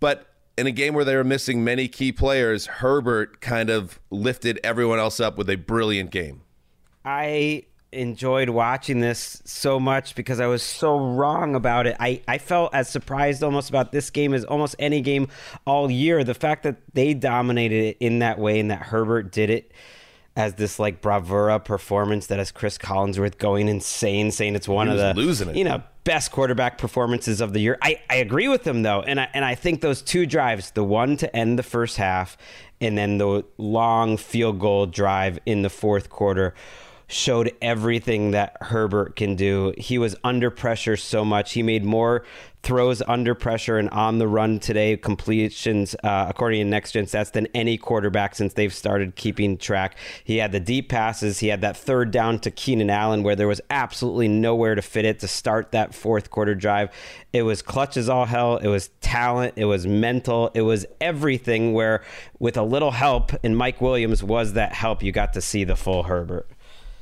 [0.01, 0.27] But
[0.59, 4.99] in a game where they were missing many key players, Herbert kind of lifted everyone
[4.99, 6.43] else up with a brilliant game.
[7.05, 11.97] I enjoyed watching this so much because I was so wrong about it.
[11.99, 15.29] I, I felt as surprised almost about this game as almost any game
[15.65, 16.25] all year.
[16.25, 19.73] The fact that they dominated it in that way and that Herbert did it
[20.37, 24.99] as this like bravura performance that has Chris Collinsworth going insane, saying it's one of
[24.99, 25.57] the losing it.
[25.57, 27.77] you know best quarterback performances of the year.
[27.83, 30.85] I, I agree with him though, and I and I think those two drives, the
[30.85, 32.37] one to end the first half,
[32.81, 36.55] and then the long field goal drive in the fourth quarter
[37.09, 39.73] showed everything that Herbert can do.
[39.79, 41.53] He was under pressure so much.
[41.53, 42.25] He made more
[42.67, 47.31] throws under pressure and on the run today, completions, uh, according to Next Gen Stats,
[47.31, 49.97] than any quarterback since they've started keeping track.
[50.25, 51.39] He had the deep passes.
[51.39, 55.05] He had that third down to Keenan Allen where there was absolutely nowhere to fit
[55.05, 56.91] it to start that fourth quarter drive.
[57.33, 58.57] It was clutch as all hell.
[58.57, 59.55] It was talent.
[59.55, 60.51] It was mental.
[60.53, 62.03] It was everything where,
[62.41, 65.77] with a little help, and Mike Williams was that help, you got to see the
[65.77, 66.49] full Herbert.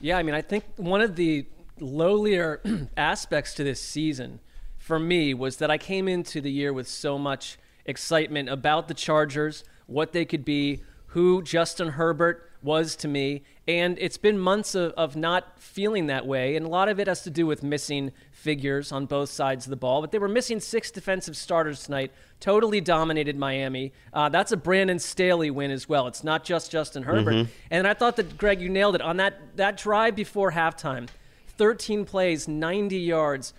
[0.05, 1.47] Yeah, I mean, I think one of the
[1.81, 4.41] lowlier aspects to this season
[4.77, 7.57] for me was that I came into the year with so much
[7.87, 13.43] excitement about the Chargers, what they could be, who Justin Herbert was to me.
[13.69, 16.57] And it's been months of, of not feeling that way.
[16.57, 19.71] And a lot of it has to do with missing figures on both sides of
[19.71, 20.01] the ball.
[20.01, 22.11] But they were missing six defensive starters tonight,
[22.41, 23.93] totally dominated Miami.
[24.13, 26.07] Uh, that's a Brandon Staley win as well.
[26.07, 27.35] It's not just Justin Herbert.
[27.35, 27.49] Mhm.
[27.71, 29.01] And I thought that, Greg, you nailed it.
[29.03, 31.09] On that, that drive before halftime,
[31.57, 33.55] 13 plays, 90 yards.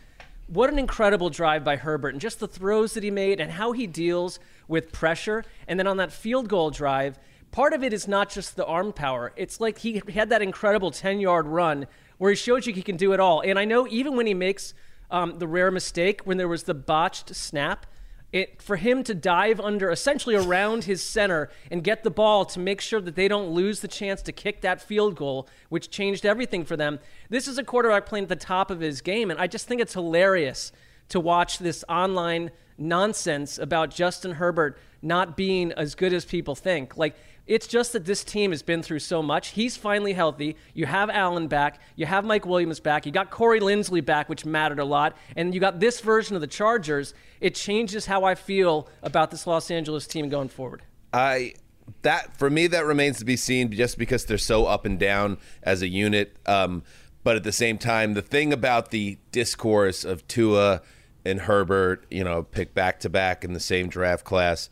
[0.47, 3.71] What an incredible drive by Herbert, and just the throws that he made and how
[3.71, 5.43] he deals with pressure.
[5.67, 7.17] And then on that field goal drive,
[7.55, 9.31] part of it is not just the arm power.
[9.37, 11.87] It's like he had that incredible 10 yard run
[12.17, 13.39] where he showed you he can do it all.
[13.39, 14.73] And I know even when he makes
[15.09, 17.85] um, the rare mistake, when there was the botched snap,
[18.33, 22.59] it for him to dive under essentially around his center and get the ball to
[22.59, 26.25] make sure that they don't lose the chance to kick that field goal which changed
[26.25, 26.99] everything for them
[27.29, 29.79] this is a quarterback playing at the top of his game and i just think
[29.79, 30.73] it's hilarious
[31.07, 36.97] to watch this online nonsense about Justin Herbert not being as good as people think
[36.97, 37.15] like
[37.47, 39.49] it's just that this team has been through so much.
[39.49, 40.55] He's finally healthy.
[40.73, 41.79] You have Allen back.
[41.95, 43.05] You have Mike Williams back.
[43.05, 45.15] You got Corey Linsley back, which mattered a lot.
[45.35, 47.13] And you got this version of the Chargers.
[47.41, 50.81] It changes how I feel about this Los Angeles team going forward.
[51.13, 51.53] I
[52.01, 55.37] that for me that remains to be seen just because they're so up and down
[55.61, 56.35] as a unit.
[56.47, 56.83] Um,
[57.23, 60.81] but at the same time, the thing about the discourse of Tua
[61.25, 64.69] and Herbert, you know, pick back to back in the same draft class.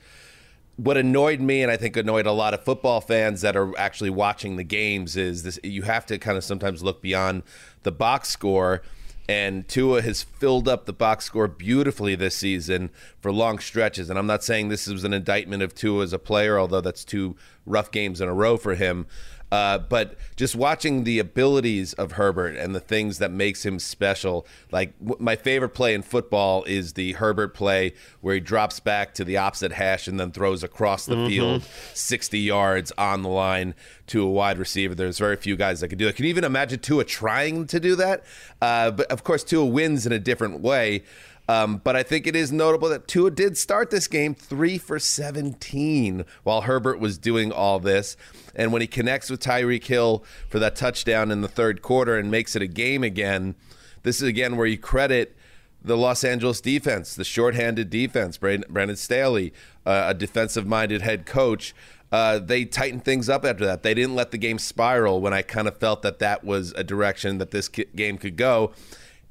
[0.76, 4.10] What annoyed me, and I think annoyed a lot of football fans that are actually
[4.10, 7.44] watching the games, is this: you have to kind of sometimes look beyond
[7.84, 8.82] the box score.
[9.30, 12.90] And Tua has filled up the box score beautifully this season
[13.22, 14.10] for long stretches.
[14.10, 17.06] And I'm not saying this was an indictment of Tua as a player, although that's
[17.06, 19.06] two rough games in a row for him.
[19.54, 24.48] Uh, but just watching the abilities of Herbert and the things that makes him special,
[24.72, 29.14] like w- my favorite play in football is the Herbert play where he drops back
[29.14, 31.28] to the opposite hash and then throws across the Mhm.
[31.28, 31.64] field
[31.94, 33.76] 60 yards on the line
[34.08, 34.96] to a wide receiver.
[34.96, 36.16] There's very few guys that can do it.
[36.16, 38.24] Can you even imagine Tua trying to do that?
[38.60, 41.04] Uh, but of course, Tua wins in a different way.
[41.48, 44.98] Um, but I think it is notable that Tua did start this game three for
[44.98, 48.16] 17 while Herbert was doing all this.
[48.56, 52.32] And when he connects with Tyreek Hill for that touchdown in the third quarter and
[52.32, 53.56] makes it a game again,
[54.04, 55.36] this is again where you credit
[55.84, 59.54] the Los Angeles defense, the shorthanded defense, Brandon, Staley,
[59.86, 61.76] uh, a defensive minded head coach.
[62.10, 63.84] Uh, they tightened things up after that.
[63.84, 66.84] They didn't let the game spiral when I kind of felt that that was a
[66.84, 68.72] direction that this game could go.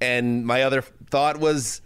[0.01, 1.80] And my other thought was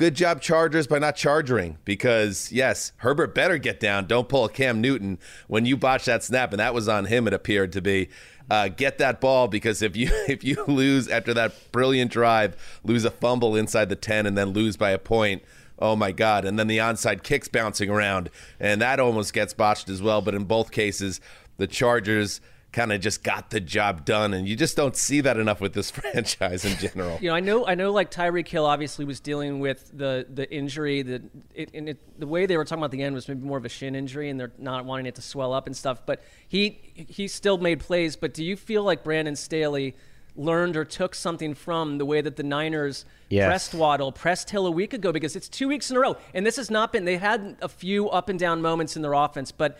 [0.00, 4.06] good job Chargers by not charging because yes, Herbert better get down.
[4.06, 7.26] Don't pull a Cam Newton when you botch that snap, and that was on him.
[7.26, 8.08] It appeared to be.
[8.50, 13.04] Uh, get that ball because if you if you lose after that brilliant drive, lose
[13.04, 15.42] a fumble inside the ten, and then lose by a point.
[15.78, 16.46] Oh my God!
[16.46, 20.22] And then the onside kicks bouncing around, and that almost gets botched as well.
[20.22, 21.20] But in both cases,
[21.58, 22.40] the Chargers
[22.72, 25.72] kind of just got the job done, and you just don't see that enough with
[25.72, 27.18] this franchise in general.
[27.20, 27.92] You know, I know, I know.
[27.92, 31.02] Like Tyreek Hill obviously was dealing with the the injury.
[31.02, 31.22] The
[31.54, 33.64] it, and it, the way they were talking about the end was maybe more of
[33.64, 36.02] a shin injury, and they're not wanting it to swell up and stuff.
[36.06, 38.14] But he he still made plays.
[38.16, 39.96] But do you feel like Brandon Staley
[40.36, 43.46] learned or took something from the way that the Niners Yes.
[43.46, 45.10] pressed Waddle, pressed Hill a week ago?
[45.12, 47.04] Because it's two weeks in a row, and this has not been.
[47.04, 49.76] They had a few up and down moments in their offense, but.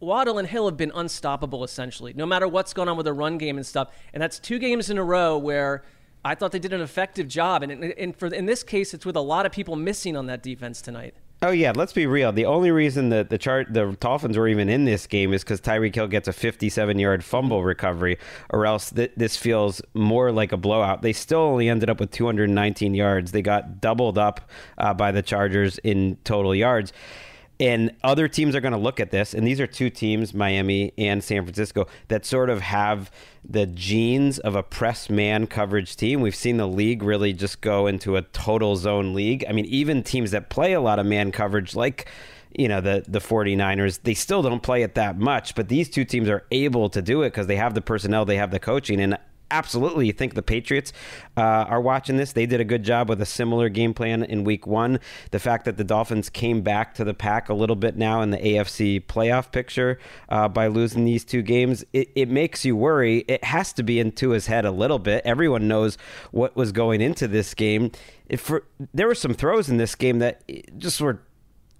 [0.00, 3.38] Waddle and Hill have been unstoppable essentially, no matter what's going on with their run
[3.38, 3.88] game and stuff.
[4.12, 5.82] And that's two games in a row where
[6.24, 7.62] I thought they did an effective job.
[7.62, 10.42] And, and for in this case, it's with a lot of people missing on that
[10.42, 11.14] defense tonight.
[11.40, 12.32] Oh yeah, let's be real.
[12.32, 15.60] The only reason that the chart the Dolphins were even in this game is because
[15.60, 18.18] Tyreek Hill gets a 57-yard fumble recovery,
[18.50, 21.02] or else th- this feels more like a blowout.
[21.02, 23.30] They still only ended up with 219 yards.
[23.30, 26.92] They got doubled up uh, by the Chargers in total yards.
[27.60, 30.92] And other teams are going to look at this, and these are two teams, Miami
[30.96, 33.10] and San Francisco, that sort of have
[33.44, 36.20] the genes of a press man coverage team.
[36.20, 39.44] We've seen the league really just go into a total zone league.
[39.48, 42.08] I mean, even teams that play a lot of man coverage, like
[42.56, 46.04] you know the the 49ers they still don't play it that much but these two
[46.04, 49.00] teams are able to do it because they have the personnel they have the coaching
[49.00, 49.18] and
[49.50, 50.92] absolutely think the Patriots
[51.36, 52.32] uh, are watching this.
[52.32, 55.00] They did a good job with a similar game plan in week one.
[55.30, 58.30] The fact that the Dolphins came back to the pack a little bit now in
[58.30, 59.98] the AFC playoff picture
[60.28, 63.18] uh, by losing these two games, it, it makes you worry.
[63.28, 65.22] It has to be into his head a little bit.
[65.24, 65.98] Everyone knows
[66.30, 67.90] what was going into this game.
[68.28, 70.42] If for, there were some throws in this game that
[70.78, 71.20] just were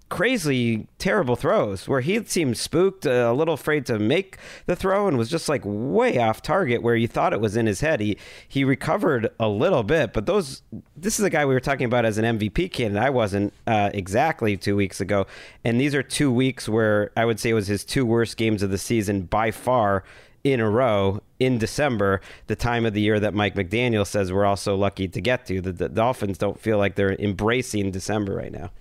[0.09, 5.07] crazy terrible throws where he seemed spooked uh, a little afraid to make the throw
[5.07, 7.99] and was just like way off target where you thought it was in his head
[7.99, 8.17] he
[8.47, 10.63] he recovered a little bit but those
[10.97, 13.91] this is a guy we were talking about as an MVP candidate I wasn't uh,
[13.93, 15.27] exactly 2 weeks ago
[15.63, 18.63] and these are 2 weeks where I would say it was his two worst games
[18.63, 20.03] of the season by far
[20.43, 24.45] in a row in December, the time of the year that Mike McDaniel says we're
[24.45, 25.61] all so lucky to get to.
[25.61, 28.71] The, the Dolphins don't feel like they're embracing December right now.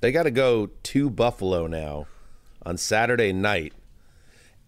[0.00, 2.06] They got to go to Buffalo now
[2.64, 3.72] on Saturday night.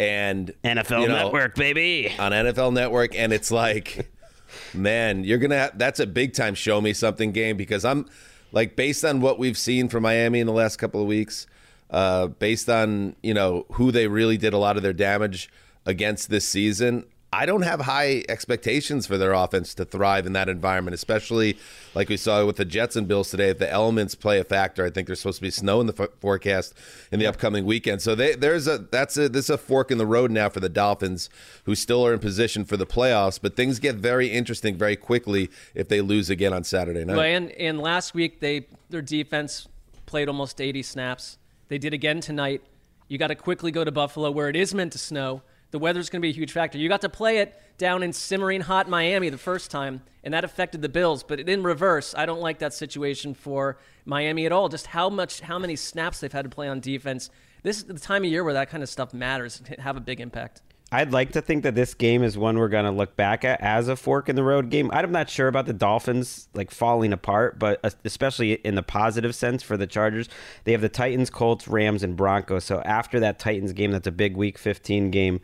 [0.00, 2.14] And NFL you know, Network, baby.
[2.18, 3.16] On NFL Network.
[3.16, 4.10] And it's like,
[4.74, 8.06] man, you're going to have that's a big time show me something game because I'm
[8.52, 11.46] like, based on what we've seen from Miami in the last couple of weeks,
[11.90, 15.50] uh, based on, you know, who they really did a lot of their damage
[15.84, 20.48] against this season, I don't have high expectations for their offense to thrive in that
[20.48, 21.58] environment, especially
[21.94, 23.50] like we saw with the Jets and Bills today.
[23.50, 26.02] If the elements play a factor, I think there's supposed to be snow in the
[26.02, 26.72] f- forecast
[27.12, 28.00] in the upcoming weekend.
[28.00, 30.60] So they, there's a that's a this is a fork in the road now for
[30.60, 31.28] the Dolphins,
[31.64, 33.38] who still are in position for the playoffs.
[33.40, 37.16] But things get very interesting very quickly if they lose again on Saturday night.
[37.16, 39.68] Well, and, and last week they their defense
[40.06, 41.36] played almost 80 snaps.
[41.68, 42.62] They did again tonight.
[43.08, 45.42] You got to quickly go to Buffalo where it is meant to snow.
[45.70, 46.78] The weather's going to be a huge factor.
[46.78, 50.44] You got to play it down in simmering hot Miami the first time, and that
[50.44, 51.22] affected the Bills.
[51.22, 54.68] But in reverse, I don't like that situation for Miami at all.
[54.68, 57.30] Just how much, how many snaps they've had to play on defense.
[57.62, 60.00] This is the time of year where that kind of stuff matters and have a
[60.00, 60.62] big impact.
[60.90, 63.60] I'd like to think that this game is one we're going to look back at
[63.60, 64.90] as a fork in the road game.
[64.90, 69.62] I'm not sure about the Dolphins like falling apart, but especially in the positive sense
[69.62, 70.30] for the Chargers,
[70.64, 72.64] they have the Titans, Colts, Rams, and Broncos.
[72.64, 75.40] So after that Titans game, that's a big Week 15 game.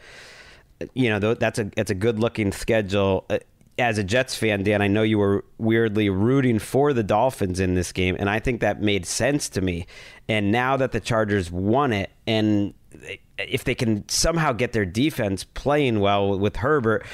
[0.94, 3.26] You know, that's a that's a good looking schedule.
[3.28, 3.38] Uh,
[3.76, 7.74] As a Jets fan, Dan, I know you were weirdly rooting for the Dolphins in
[7.74, 9.86] this game, and I think that made sense to me.
[10.28, 12.72] And now that the Chargers won it, and
[13.38, 17.04] if they can somehow get their defense playing well with Herbert,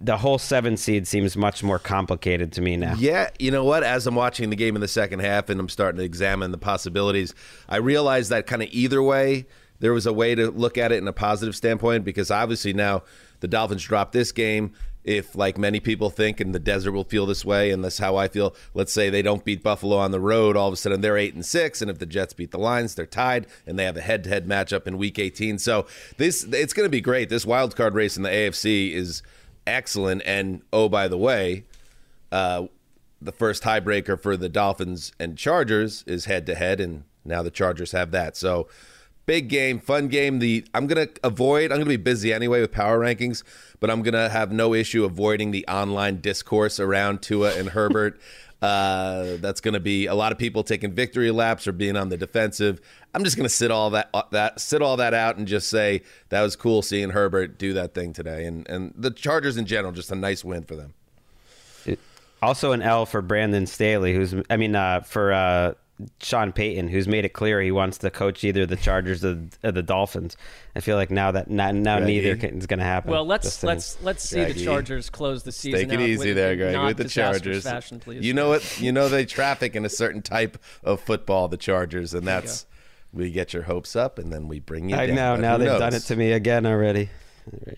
[0.00, 2.94] the whole seven seed seems much more complicated to me now.
[2.98, 3.82] Yeah, you know what?
[3.82, 6.58] As I'm watching the game in the second half and I'm starting to examine the
[6.58, 7.34] possibilities,
[7.68, 9.46] I realize that kind of either way,
[9.78, 13.02] there was a way to look at it in a positive standpoint because obviously now
[13.40, 14.72] the Dolphins dropped this game
[15.06, 18.16] if like many people think and the desert will feel this way and that's how
[18.16, 18.54] i feel.
[18.74, 21.34] Let's say they don't beat buffalo on the road all of a sudden they're eight
[21.34, 24.02] and six and if the jets beat the lions they're tied and they have a
[24.02, 25.86] head-to-head matchup in week 18 so
[26.18, 27.28] this it's going to be great.
[27.28, 29.22] This wild card race in the afc is
[29.66, 31.64] excellent and oh by the way
[32.32, 32.66] uh,
[33.22, 38.10] the first tiebreaker for the dolphins and chargers is head-to-head and now the chargers have
[38.12, 38.36] that.
[38.36, 38.68] So
[39.26, 40.38] big game, fun game.
[40.38, 41.70] The I'm gonna avoid.
[41.70, 43.42] I'm gonna be busy anyway with power rankings,
[43.80, 48.18] but I'm gonna have no issue avoiding the online discourse around Tua and Herbert.
[48.62, 52.08] Uh, that's going to be a lot of people taking victory laps or being on
[52.08, 52.80] the defensive.
[53.12, 55.68] I'm just going to sit all that uh, that sit all that out and just
[55.68, 56.00] say
[56.30, 59.92] that was cool seeing Herbert do that thing today, and and the Chargers in general,
[59.92, 60.94] just a nice win for them.
[62.42, 65.74] Also, an L for Brandon Staley, who's I mean uh, for uh,
[66.20, 69.72] Sean Payton, who's made it clear he wants to coach either the Chargers or, or
[69.72, 70.36] the Dolphins.
[70.74, 73.10] I feel like now that now, now neither is going to happen.
[73.10, 74.52] Well, let's let's let's see Greggy.
[74.54, 75.80] the Chargers close the season.
[75.80, 77.64] Take it out easy with, there, Greg, with the Chargers.
[77.64, 78.24] Fashion, please.
[78.24, 78.80] You know what?
[78.80, 82.66] You know they traffic in a certain type of football, the Chargers, and that's
[83.12, 85.16] we get your hopes up and then we bring you I down.
[85.16, 85.34] know.
[85.36, 85.80] But Now they've knows?
[85.80, 87.08] done it to me again already.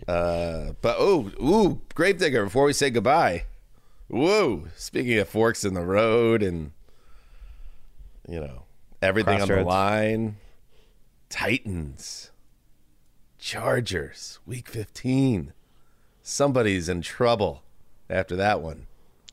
[0.09, 2.45] Uh, but oh, ooh, Gravedigger.
[2.45, 3.45] Before we say goodbye,
[4.09, 4.65] whoa.
[4.77, 6.73] Speaking of forks in the road and
[8.29, 8.65] you know
[9.03, 10.37] everything on the line,
[11.29, 12.31] Titans,
[13.39, 15.53] Chargers, Week 15.
[16.23, 17.63] Somebody's in trouble
[18.11, 18.87] after that one.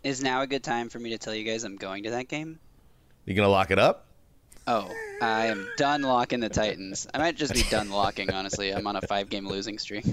[0.04, 2.28] Is now a good time for me to tell you guys I'm going to that
[2.28, 2.60] game?
[3.26, 4.06] You gonna lock it up?
[4.68, 4.92] Oh,
[5.22, 7.08] I am done locking the Titans.
[7.14, 8.74] I might just be done locking, honestly.
[8.74, 10.06] I'm on a five game losing streak.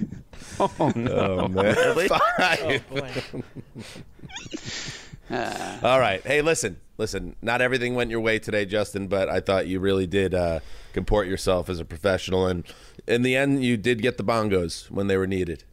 [0.61, 1.41] Oh, no.
[1.41, 1.75] Oh, man.
[1.75, 2.09] Really?
[2.37, 2.85] Five.
[2.91, 3.43] Oh, boy.
[5.83, 6.21] All right.
[6.23, 7.37] Hey, listen, listen.
[7.43, 10.61] Not everything went your way today, Justin, but I thought you really did uh,
[10.93, 12.65] comport yourself as a professional, and
[13.07, 15.65] in the end, you did get the bongos when they were needed.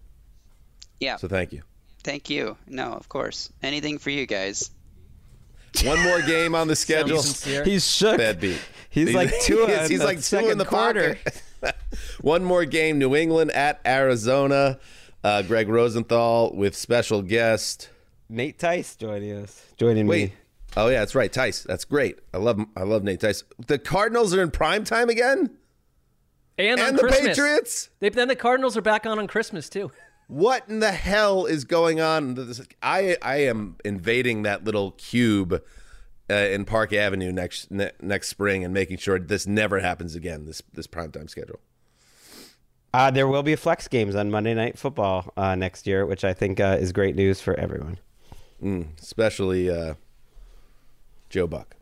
[1.00, 1.18] yeah.
[1.18, 1.62] So thank you.
[2.04, 2.56] Thank you.
[2.68, 3.52] No, of course.
[3.62, 4.72] Anything for you guys.
[5.84, 7.22] One more game on the schedule.
[7.22, 8.18] He's shook.
[8.18, 8.60] Bad beat.
[8.90, 11.18] He's like two He's, he's like two in the quarter.
[11.62, 11.76] pocket.
[12.22, 12.98] One more game.
[12.98, 14.80] New England at Arizona.
[15.24, 17.90] Uh, Greg Rosenthal with special guest
[18.30, 19.66] Nate Tice joining us.
[19.78, 20.32] Joining Wait.
[20.32, 20.36] me.
[20.78, 21.64] Oh yeah, that's right, Tice.
[21.64, 22.20] That's great.
[22.34, 23.44] I love I love Nate Tice.
[23.68, 25.50] The Cardinals are in prime time again.
[26.58, 27.28] and, on and the Christmas.
[27.30, 27.90] Patriots?
[28.00, 29.92] They, then the Cardinals are back on on Christmas too.
[30.28, 32.54] What in the hell is going on?
[32.84, 35.64] I I am invading that little cube
[36.30, 40.46] uh, in Park Avenue next ne- next spring and making sure this never happens again.
[40.46, 41.60] This this primetime schedule.
[42.94, 46.34] Uh, there will be flex games on Monday Night Football uh, next year, which I
[46.34, 48.00] think uh, is great news for everyone.
[48.64, 49.94] Mm, especially uh,
[51.30, 51.76] Joe Buck.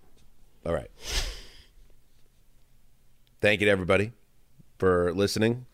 [0.66, 0.90] All right.
[3.42, 4.12] Thank you to everybody
[4.78, 5.66] for listening.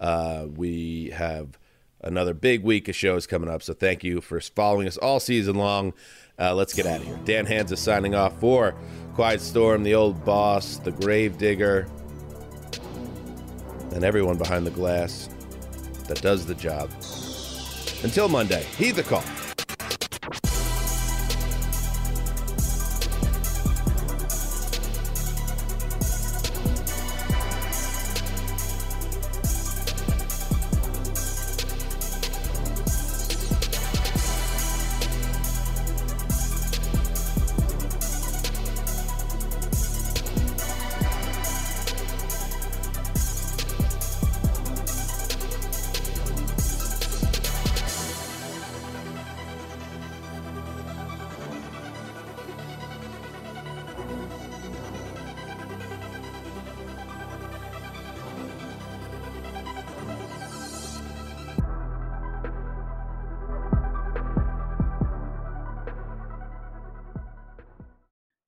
[0.00, 1.58] Uh, we have
[2.00, 3.62] another big week of shows coming up.
[3.62, 5.94] So thank you for following us all season long.
[6.38, 7.18] Uh, let's get out of here.
[7.24, 8.74] Dan Hanzus is signing off for
[9.14, 11.86] Quiet Storm, the old boss, the grave digger,
[13.92, 15.28] and everyone behind the glass
[16.08, 16.90] that does the job.
[18.02, 19.22] Until Monday, heed the call.